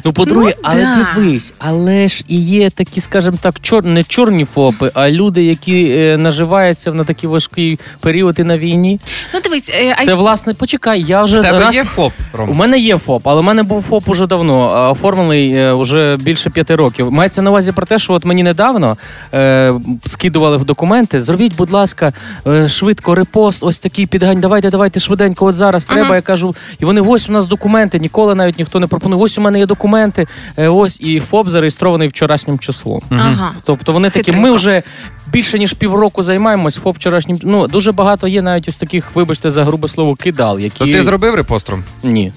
Ну, 0.04 0.12
по-друге, 0.12 0.52
Ну, 0.56 0.60
але 0.62 0.80
да. 0.82 1.06
дивись, 1.14 1.52
але 1.58 2.08
ж 2.08 2.24
і 2.28 2.40
є 2.40 2.70
такі, 2.70 3.00
скажімо 3.00 3.36
так, 3.40 3.54
чор... 3.60 3.84
не 3.84 4.02
чорні 4.02 4.44
ФОПи, 4.44 4.90
а 4.94 5.10
люди, 5.10 5.44
які 5.44 5.96
е, 5.98 6.16
наживаються 6.16 6.92
на 6.92 7.04
такий 7.04 7.30
важкий 7.30 7.78
період 8.00 8.38
і 8.38 8.44
на 8.44 8.58
війні. 8.58 9.00
Ну 9.34 9.40
дивись, 9.44 9.70
е, 9.74 9.96
Це, 10.04 10.14
власне, 10.14 10.54
почекай, 10.54 11.02
я 11.02 11.22
вже 11.24 11.42
раз... 11.42 11.74
є 11.74 11.84
ФОП, 11.84 12.12
У 12.48 12.54
мене 12.54 12.78
є 12.78 12.98
ФОП, 12.98 13.28
але 13.28 13.40
в 13.40 13.44
мене 13.44 13.62
був 13.62 13.82
ФОП 13.82 14.08
уже 14.08 14.26
давно, 14.26 14.90
оформлений 14.90 15.52
е, 15.52 15.72
уже 15.72 16.16
більше 16.16 16.50
п'яти 16.50 16.74
років. 16.76 17.12
Мається 17.12 17.33
на 17.42 17.50
увазі 17.50 17.72
про 17.72 17.86
те, 17.86 17.98
що 17.98 18.12
от 18.12 18.24
мені 18.24 18.42
недавно 18.42 18.96
е, 19.34 19.74
скидували 20.06 20.56
в 20.56 20.64
документи. 20.64 21.20
Зробіть, 21.20 21.56
будь 21.56 21.70
ласка, 21.70 22.12
е, 22.46 22.68
швидко 22.68 23.14
репост, 23.14 23.64
ось 23.64 23.78
такий 23.78 24.06
підгань. 24.06 24.40
Давайте, 24.40 24.70
давайте 24.70 25.00
швиденько. 25.00 25.46
От 25.46 25.54
зараз 25.54 25.84
треба. 25.84 26.14
Я 26.16 26.22
кажу, 26.22 26.54
і 26.78 26.84
вони 26.84 27.00
ось 27.00 27.28
у 27.28 27.32
нас 27.32 27.46
документи. 27.46 27.98
Ніколи 27.98 28.34
навіть 28.34 28.58
ніхто 28.58 28.80
не 28.80 28.86
пропонує. 28.86 29.22
Ось 29.22 29.38
у 29.38 29.40
мене 29.40 29.58
є 29.58 29.66
документи. 29.66 30.26
Е, 30.56 30.68
ось 30.68 31.00
і 31.00 31.20
ФОП 31.20 31.48
зареєстрований 31.48 32.08
вчорашнім 32.08 32.58
числом. 32.58 33.02
ага. 33.10 33.52
Тобто 33.64 33.92
вони 33.92 34.10
такі, 34.10 34.18
Хитренько. 34.18 34.42
ми 34.42 34.54
вже 34.56 34.82
більше 35.26 35.58
ніж 35.58 35.72
півроку 35.72 36.22
займаємось 36.22 36.76
ФОП 36.76 36.96
вчорашнім. 36.96 37.38
Ну 37.42 37.66
дуже 37.68 37.92
багато 37.92 38.28
є 38.28 38.42
навіть 38.42 38.68
ось 38.68 38.76
таких, 38.76 39.10
вибачте, 39.14 39.50
за 39.50 39.64
грубе 39.64 39.88
слово, 39.88 40.14
кидал, 40.16 40.58
які 40.60 40.78
То 40.78 40.86
ти 40.86 41.02
зробив 41.02 41.34
репостром? 41.34 41.84
ні. 42.02 42.32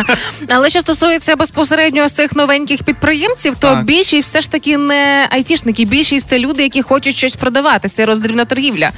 Але 0.48 0.70
що 0.70 0.80
стосується 0.80 1.36
безпосередньо 1.36 2.08
з 2.08 2.12
цих 2.12 2.36
новеньких 2.36 2.82
підприємців, 2.82 3.54
то 3.58 3.66
Так. 3.72 3.84
більшість 3.84 4.28
все 4.28 4.40
ж 4.40 4.50
таки 4.50 4.78
не 4.78 5.26
айтішники, 5.30 5.84
більшість 5.84 6.28
це 6.28 6.38
люди, 6.38 6.62
які 6.62 6.82
хочуть 6.82 7.16
щось 7.16 7.36
продавати. 7.36 7.88
Це 7.88 8.06
роздрібна 8.06 8.44
торгівля. 8.44 8.90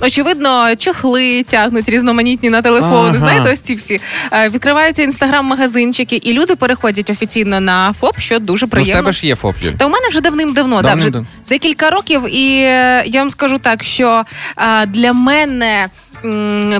Очевидно, 0.00 0.76
чохли 0.76 1.42
тягнуть 1.42 1.88
різноманітні 1.88 2.50
на 2.50 2.62
телефони. 2.62 3.08
Ага. 3.08 3.18
Знаєте, 3.18 3.52
ось 3.52 3.60
ці 3.60 3.74
всі 3.74 4.00
Е, 4.32 4.48
відкриваються 4.48 5.02
інстаграм-магазинчики, 5.02 6.16
і 6.16 6.32
люди 6.32 6.54
переходять 6.56 7.10
офіційно 7.10 7.60
на 7.60 7.92
ФОП, 8.00 8.18
що 8.20 8.38
дуже 8.38 8.66
Ну, 8.66 8.68
в 8.68 8.70
приємно. 8.70 8.94
тебе 9.02 9.12
ж 9.12 9.26
є 9.26 9.34
ФОП, 9.36 9.54
Юль. 9.62 9.72
Та 9.72 9.86
у 9.86 9.88
мене 9.88 10.08
вже 10.08 10.20
давним-давно, 10.20 10.82
да, 10.82 10.94
вже 10.94 11.10
декілька 11.48 11.90
років, 11.90 12.34
і 12.34 12.56
е, 12.62 12.91
я 13.06 13.20
вам 13.20 13.30
скажу 13.30 13.58
так, 13.58 13.82
що 13.82 14.24
е, 14.56 14.86
для 14.86 15.12
мене. 15.12 15.88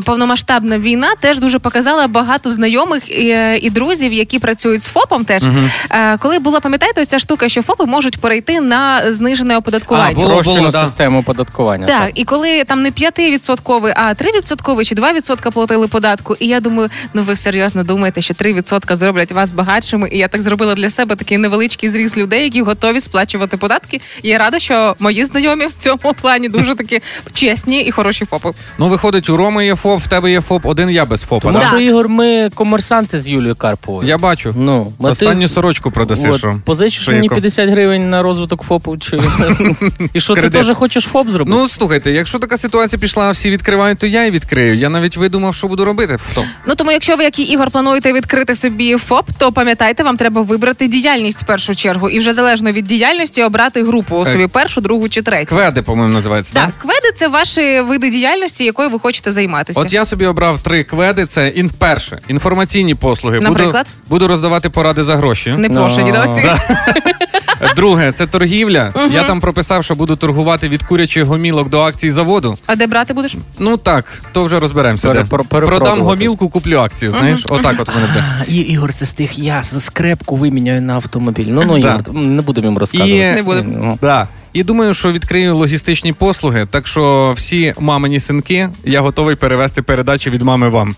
Повномасштабна 0.05 0.78
війна 0.78 1.09
теж 1.20 1.38
дуже 1.38 1.59
показала 1.59 2.07
багато 2.07 2.51
знайомих 2.51 3.11
і, 3.11 3.28
е, 3.28 3.59
і 3.62 3.70
друзів, 3.70 4.12
які 4.12 4.38
працюють 4.38 4.82
з 4.82 4.86
ФОПом. 4.86 5.24
Теж 5.24 5.43
Е, 5.90 6.16
коли 6.18 6.38
була, 6.38 6.61
пам'ятаєте, 6.61 7.07
ця 7.07 7.18
штука, 7.18 7.49
що 7.49 7.62
ФОПи 7.62 7.86
можуть 7.86 8.20
перейти 8.20 8.61
на 8.61 9.12
знижене 9.12 9.57
оподаткування. 9.57 10.11
А, 10.12 10.14
було, 10.14 10.43
було, 10.43 10.70
да. 10.70 10.84
систему 10.84 11.18
оподаткування. 11.18 11.86
Так, 11.86 12.11
і 12.14 12.24
коли 12.24 12.64
там 12.64 12.82
не 12.82 12.90
5%, 12.90 13.93
а 13.97 14.14
3% 14.14 14.84
чи 14.84 14.95
2% 14.95 15.53
платили 15.53 15.88
податку, 15.88 16.36
і 16.40 16.47
я 16.47 16.61
думаю, 16.61 16.90
ну 17.14 17.22
ви 17.22 17.36
серйозно 17.36 17.84
думаєте, 17.84 18.22
що 18.22 18.34
3% 18.34 18.97
зроблять 18.97 19.32
вас 19.32 19.53
багатшими. 19.53 20.09
І 20.12 20.18
я 20.18 20.28
так 20.28 20.43
зробила 20.43 20.74
для 20.74 20.90
себе 20.90 21.16
такий 21.16 21.38
невеличкий 21.38 21.88
зріз 21.88 22.16
людей, 22.16 22.45
які 22.45 22.62
готові 22.62 23.01
сплачувати 23.01 23.57
податки. 23.57 24.01
І 24.22 24.28
я 24.28 24.38
рада, 24.38 24.59
що 24.59 24.97
мої 24.99 25.24
знайомі 25.24 25.66
в 25.66 25.72
цьому 25.78 26.14
плані 26.20 26.49
дуже 26.49 26.74
такі 26.74 27.01
чесні 27.32 27.80
і 27.80 27.90
хороші 27.90 28.24
ФОПи. 28.24 28.51
Ну, 28.78 28.88
виходить, 28.88 29.28
у 29.33 29.37
Роми 29.37 29.66
є 29.66 29.76
ФОП, 29.76 30.01
в 30.01 30.07
тебе 30.07 30.30
є 30.30 30.41
ФОП, 30.41 30.66
один 30.66 30.91
я 30.91 31.05
без 31.05 31.22
ФОПа. 31.22 31.47
Тому 31.49 31.59
да? 31.59 31.66
що 31.66 31.80
Ігор, 31.80 32.09
ми 32.09 32.51
комерсанти 32.55 33.20
з 33.20 33.28
Юлією 33.28 33.57
Карповою. 33.57 34.09
Я 34.09 34.18
бачу. 34.18 34.55
Ну, 34.57 34.93
Останню 34.99 35.47
ти, 35.47 35.53
сорочку 35.53 35.91
продасиш, 35.91 36.45
от, 36.45 36.64
позичиш 36.64 37.09
мені 37.09 37.22
яко? 37.22 37.35
50 37.35 37.70
гривень 37.70 38.11
на 38.11 38.22
розвиток 38.22 38.62
ФОПу. 38.62 38.97
Чи... 38.97 39.20
І 40.12 40.20
що, 40.20 40.35
ти 40.35 40.51
теж 40.51 40.70
хочеш 40.74 41.05
ФОП 41.05 41.30
зробити? 41.30 41.59
Ну, 41.59 41.68
слухайте, 41.68 42.11
якщо 42.11 42.39
така 42.39 42.59
ситуація 42.59 43.01
пішла, 43.01 43.30
всі 43.30 43.51
відкривають, 43.51 43.99
то 43.99 44.07
я 44.07 44.24
і 44.24 44.30
відкрию. 44.30 44.74
Я 44.74 44.89
навіть 44.89 45.16
видумав, 45.16 45.55
що 45.55 45.68
буду 45.68 45.85
робити. 45.85 46.18
Хто? 46.30 46.45
Ну 46.66 46.74
тому, 46.74 46.93
якщо 46.93 47.16
ви, 47.16 47.24
як 47.24 47.39
і 47.39 47.43
Ігор, 47.43 47.70
плануєте 47.70 48.12
відкрити 48.12 48.57
собі 48.57 48.97
ФОП, 48.97 49.30
то 49.39 49.53
пам'ятайте, 49.53 50.03
вам 50.03 50.16
треба 50.16 50.41
вибрати 50.41 50.89
діяльність 50.89 51.43
в 51.43 51.45
першу 51.45 51.74
чергу, 51.74 52.09
і 52.09 52.18
вже 52.18 52.33
залежно 52.33 52.72
від 52.72 52.85
діяльності 52.85 53.43
обрати 53.43 53.83
групу 53.83 54.22
Так. 54.24 54.33
собі 54.33 54.47
першу, 54.47 54.80
другу 54.80 55.09
чи 55.09 55.22
третю. 55.22 55.47
Кведи, 55.47 55.83
по-моєму, 55.83 56.14
називається. 56.14 56.53
Так, 56.55 56.66
да? 56.66 56.72
кведи 56.83 57.12
це 57.16 57.28
ваші 57.28 57.80
види 57.80 58.11
діяльності, 58.11 58.64
якою 58.64 58.91
ви 58.91 58.99
хочете 58.99 59.21
займатися. 59.30 59.80
От 59.80 59.92
я 59.92 60.04
собі 60.04 60.26
обрав 60.26 60.58
три 60.58 60.84
кведи. 60.84 61.26
Це 61.26 61.48
ін 61.48 61.70
перше 61.78 62.18
інформаційні 62.28 62.94
послуги. 62.94 63.40
Наприклад? 63.40 63.86
Буду, 63.86 64.08
буду 64.08 64.28
роздавати 64.28 64.70
поради 64.70 65.02
за 65.02 65.16
гроші. 65.16 65.54
Не 65.58 65.70
прошу, 65.70 66.00
Ну, 66.00 66.12
да, 66.12 66.22
оці. 66.24 66.42
Друге, 67.76 68.12
це 68.12 68.26
торгівля. 68.26 68.94
Я 69.10 69.24
там 69.24 69.40
прописав, 69.40 69.84
що 69.84 69.94
буду 69.94 70.16
торгувати 70.16 70.68
від 70.68 70.82
курячих 70.82 71.24
гомілок 71.24 71.68
до 71.68 71.80
акцій 71.80 72.10
заводу. 72.10 72.58
А 72.66 72.76
де 72.76 72.86
брати 72.86 73.14
будеш? 73.14 73.36
Ну 73.58 73.76
так, 73.76 74.22
то 74.32 74.44
вже 74.44 74.60
розберемося. 74.60 75.08
Пере- 75.08 75.24
де. 75.50 75.60
Продам 75.66 76.00
гомілку, 76.00 76.48
куплю 76.48 76.78
акції. 76.78 77.10
Знаєш, 77.10 77.46
отак 77.48 77.76
от 77.80 77.88
воно 77.94 78.06
буде. 78.06 78.24
І, 78.48 78.56
Ігор, 78.56 78.92
це 78.92 79.06
з 79.06 79.12
тих 79.12 79.38
я 79.38 79.62
за 79.62 79.80
скрепку 79.80 80.36
виміняю 80.36 80.82
на 80.82 80.94
автомобіль. 80.94 81.46
Ну, 81.48 81.62
ну, 81.66 81.78
Да. 81.78 81.88
Ігор, 81.88 82.14
не 82.14 82.42
будемо 82.42 82.66
їм 82.66 82.78
розказувати. 82.78 83.16
І, 83.16 83.34
Не 83.34 83.42
будемо. 83.42 83.72
Ну. 83.78 83.98
Да. 84.00 84.28
І 84.52 84.64
думаю, 84.64 84.94
що 84.94 85.12
відкрию 85.12 85.56
логістичні 85.56 86.12
послуги, 86.12 86.66
так 86.70 86.86
що 86.86 87.32
всі 87.36 87.74
мамині 87.78 88.20
синки 88.20 88.68
я 88.84 89.00
готовий 89.00 89.36
перевести 89.36 89.82
передачі 89.82 90.30
від 90.30 90.42
мами 90.42 90.68
вам. 90.68 90.96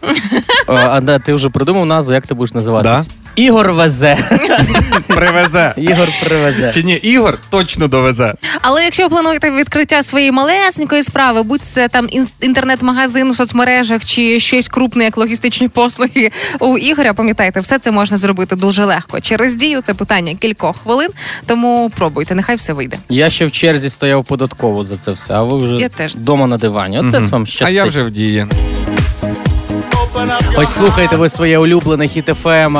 А, 0.67 0.73
а 0.75 1.01
да, 1.01 1.19
ти 1.19 1.35
вже 1.35 1.49
придумав 1.49 1.87
назву, 1.87 2.13
як 2.13 2.27
ти 2.27 2.35
будеш 2.35 2.55
називатись? 2.55 3.11
Ігор 3.37 3.73
везе. 3.73 4.17
Привезе. 5.07 5.75
Ігор 5.77 6.09
привезе. 6.25 6.71
Чи 6.75 6.83
ні, 6.83 6.93
Ігор 6.95 7.39
точно 7.51 7.89
довезе. 7.89 8.35
Але 8.63 8.85
якщо 8.85 9.03
ви 9.03 9.09
плануєте 9.09 9.51
відкриття 9.51 10.03
своєї 10.03 10.33
малесенької 10.33 11.03
справи, 11.03 11.43
будь 11.43 11.63
це 11.63 11.89
там 11.89 12.07
ін- 12.11 12.29
інтернет-магазин 12.41 13.31
у 13.31 13.35
соцмережах 13.35 14.05
чи 14.05 14.41
щось 14.41 14.69
крупне, 14.69 15.05
як 15.05 15.17
логістичні 15.17 15.69
послуги 15.69 16.31
у 16.61 16.79
Ігоря, 16.79 17.15
пам'ятайте, 17.15 17.61
все 17.61 17.79
це 17.79 17.91
можна 17.91 18.17
зробити 18.17 18.57
дуже 18.57 18.85
легко. 18.85 19.21
Через 19.21 19.55
дію 19.55 19.81
це 19.81 19.95
питання 19.95 20.35
кількох 20.35 20.77
хвилин, 20.83 21.09
тому 21.47 21.91
пробуйте, 21.97 22.35
нехай 22.35 22.57
все 22.57 22.73
вийде. 22.73 22.97
Я 23.09 23.31
ще 23.31 23.47
в 23.47 23.53
черзі 23.53 23.91
стояв 23.91 24.25
в 24.25 24.31
податкову 24.31 24.85
за 24.85 24.97
це 24.97 25.11
все, 25.11 25.35
а 25.35 25.43
ви 25.43 25.57
вже 25.59 25.77
Я 25.77 25.89
теж. 25.89 26.15
вдома 26.17 26.47
на 26.47 26.57
дивані. 26.57 26.99
От 26.99 27.11
це 27.13 27.21
Мгм. 27.21 27.31
вам 27.31 27.47
А 27.61 27.71
я 27.71 27.85
вже 27.85 28.03
в 28.03 28.11
дії. 28.11 28.47
Ось 30.57 30.69
слухайте 30.69 31.17
ви 31.17 31.29
своє 31.29 31.59
улюблене 31.59 32.09
хіт 32.09 32.27
ФМ, 32.27 32.79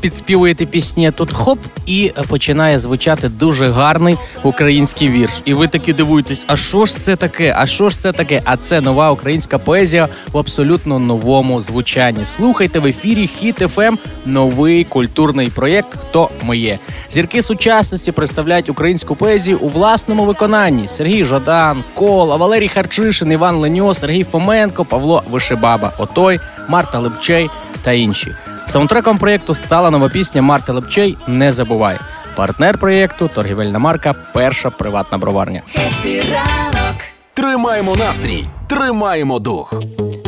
підспівуєте 0.00 0.66
пісні. 0.66 1.10
Тут 1.10 1.32
хоп, 1.32 1.58
і 1.86 2.12
починає 2.28 2.78
звучати 2.78 3.28
дуже 3.28 3.70
гарний 3.70 4.16
український 4.42 5.08
вірш. 5.08 5.42
І 5.44 5.54
ви 5.54 5.68
таки 5.68 5.92
дивуєтесь, 5.92 6.44
а 6.46 6.56
що 6.56 6.86
ж 6.86 6.96
це 6.96 7.16
таке? 7.16 7.54
А 7.58 7.66
що 7.66 7.88
ж 7.88 7.98
це 7.98 8.12
таке? 8.12 8.42
А 8.44 8.56
це 8.56 8.80
нова 8.80 9.10
українська 9.10 9.58
поезія 9.58 10.08
в 10.32 10.38
абсолютно 10.38 10.98
новому 10.98 11.60
звучанні. 11.60 12.24
Слухайте 12.24 12.78
в 12.78 12.86
ефірі 12.86 13.26
Хіт 13.26 13.56
ФМ 13.58 13.96
новий 14.26 14.84
культурний 14.84 15.48
проєкт 15.48 15.88
Хто 16.08 16.30
моє. 16.42 16.78
Зірки 17.10 17.42
сучасності 17.42 18.12
представляють 18.12 18.68
українську 18.68 19.14
поезію 19.14 19.58
у 19.58 19.68
власному 19.68 20.24
виконанні: 20.24 20.88
Сергій 20.88 21.24
Жадан, 21.24 21.84
Кола, 21.94 22.36
Валерій 22.36 22.68
Харчишин, 22.68 23.32
Іван 23.32 23.56
Леньо, 23.56 23.94
Сергій 23.94 24.24
Фоменко, 24.24 24.84
Павло 24.84 25.22
Вишибаба, 25.30 25.92
Отой, 25.98 26.40
Марта 26.68 26.98
Лепчей 26.98 27.50
та 27.82 27.92
інші. 27.92 28.34
Саундтреком 28.66 29.18
проєкту 29.18 29.54
стала 29.54 29.90
нова 29.90 30.08
пісня 30.08 30.42
Марти 30.42 30.72
Лепчей 30.72 31.16
Не 31.26 31.52
забувай. 31.52 31.98
Партнер 32.36 32.78
проєкту 32.78 33.28
торгівельна 33.28 33.78
марка 33.78 34.14
Перша 34.32 34.70
приватна 34.70 35.18
броварня. 35.18 35.62
Ранок. 36.04 36.96
Тримаємо 37.34 37.96
настрій, 37.96 38.48
тримаємо 38.68 39.38
дух. 39.38 39.74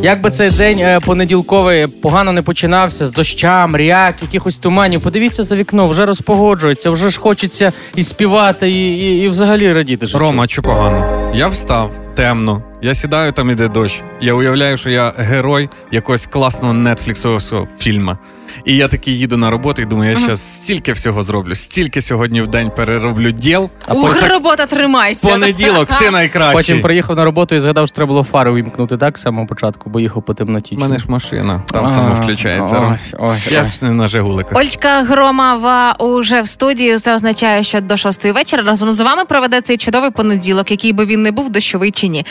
Як 0.03 0.23
би 0.23 0.31
цей 0.31 0.51
день 0.51 0.79
е, 0.79 1.01
понеділковий 1.01 1.87
погано 2.03 2.33
не 2.33 2.43
починався 2.43 3.07
з 3.07 3.13
доща, 3.13 3.67
мряк, 3.67 4.15
якихось 4.23 4.59
туманів. 4.59 5.01
Подивіться 5.01 5.43
за 5.43 5.55
вікно, 5.55 5.89
вже 5.89 6.07
розпогоджується, 6.07 6.91
вже 6.91 7.11
ж 7.11 7.21
хочеться 7.21 7.73
і 7.97 8.03
співати, 8.03 8.71
і, 8.71 8.99
і, 8.99 9.25
і 9.25 9.29
взагалі 9.29 9.73
радіти. 9.73 10.07
життю. 10.07 10.19
Рома, 10.19 10.49
що 10.49 10.63
погано? 10.63 11.31
Я 11.35 11.49
встав, 11.49 11.91
темно. 12.15 12.63
Я 12.83 12.95
сідаю, 12.95 13.33
там 13.33 13.51
іде 13.51 13.69
дощ. 13.69 14.03
Я 14.21 14.35
уявляю, 14.35 14.77
що 14.77 14.91
я 14.91 15.13
герой 15.17 15.69
якогось 15.93 16.27
класного 16.27 16.75
нетфліксового 16.75 17.69
фільму. 17.79 18.17
І 18.65 18.77
я 18.77 18.89
такий 18.89 19.19
їду 19.19 19.37
на 19.37 19.51
роботу 19.51 19.83
і 19.83 19.85
думаю, 19.85 20.11
я 20.11 20.17
зараз 20.19 20.55
стільки 20.57 20.93
всього 20.93 21.25
зроблю, 21.25 21.55
стільки 21.55 22.01
сьогодні 22.03 22.43
в 22.43 22.47
день 22.49 22.71
перероблю 22.77 23.31
діл. 23.31 23.71
А 23.89 23.95
Ух, 23.95 24.13
потім 24.15 24.29
робота 24.29 24.67
тримайся. 24.67 25.29
понеділок 25.29 25.89
ти 25.99 26.11
найкращий. 26.11 26.57
Потім 26.57 26.81
приїхав 26.81 27.17
на 27.17 27.25
роботу 27.25 27.55
і 27.55 27.59
згадав, 27.59 27.87
що 27.89 27.95
треба 27.95 28.09
було 28.09 28.23
фари 28.23 28.51
вимкнути 28.51 28.97
так 28.97 29.19
з 29.19 29.23
самого 29.23 29.47
початку, 29.47 29.91
бо 29.91 30.01
їхав 30.01 30.23
по 30.23 30.35
темноті. 30.35 30.77
У 30.77 30.81
мене 30.81 30.99
ж 30.99 31.05
машина, 31.09 31.63
там 31.73 31.87
А, 31.87 31.89
само 31.93 32.15
включається. 32.15 32.75
Ром. 32.75 32.97
Ой, 33.19 33.31
ой, 33.31 33.37
Я 33.55 33.65
ж 33.65 33.71
не 33.81 33.91
на 33.91 34.09
Жигуликах. 34.09 34.59
Ольчка 34.59 35.03
Громова 35.03 35.93
уже 35.99 36.43
в 36.43 36.49
студії. 36.49 36.99
Це 36.99 37.15
означає, 37.15 37.63
що 37.65 37.81
до 37.81 37.97
шостої 37.97 38.35
вечора 38.35 38.63
разом 38.63 38.93
з 38.93 39.01
вами 39.01 39.25
проведе 39.25 39.61
цей 39.61 39.77
чудовий 39.77 40.11
понеділок, 40.11 40.71
який 40.71 40.93
би 40.93 41.05
він 41.07 41.23
не 41.23 41.31
був 41.33 41.51
дощовий 41.51 41.91
чи 41.91 42.09
ні. 42.09 42.27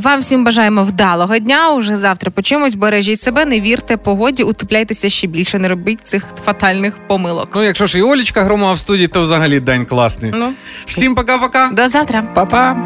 Вам 0.00 0.20
всім 0.20 0.44
бажаємо 0.44 0.82
вдалого 0.84 1.38
дня. 1.38 1.70
Уже 1.70 1.96
завтра 1.96 2.30
почуємось. 2.30 2.74
Бережіть 2.74 3.20
себе, 3.20 3.44
не 3.44 3.60
вірте 3.60 3.96
погоді, 3.96 4.42
утепляйтеся 4.42 5.08
ще 5.08 5.26
більше, 5.26 5.55
не 5.58 5.68
робіть 5.68 6.06
цих 6.06 6.24
фатальних 6.44 6.98
помилок. 7.06 7.48
Ну, 7.54 7.62
якщо 7.64 7.86
ж 7.86 7.98
і 7.98 8.02
Олічка 8.02 8.42
Громова 8.42 8.72
в 8.72 8.78
студії, 8.78 9.08
то 9.08 9.22
взагалі 9.22 9.60
день 9.60 9.86
класний. 9.86 10.32
Ну 10.34 10.52
Всім 10.86 11.14
пока-пока. 11.14 11.74
до 11.74 11.88
завтра. 11.88 12.22
Па-па! 12.22 12.76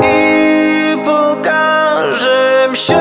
І 0.00 0.96
покажем, 1.04 2.74
що 2.74 2.94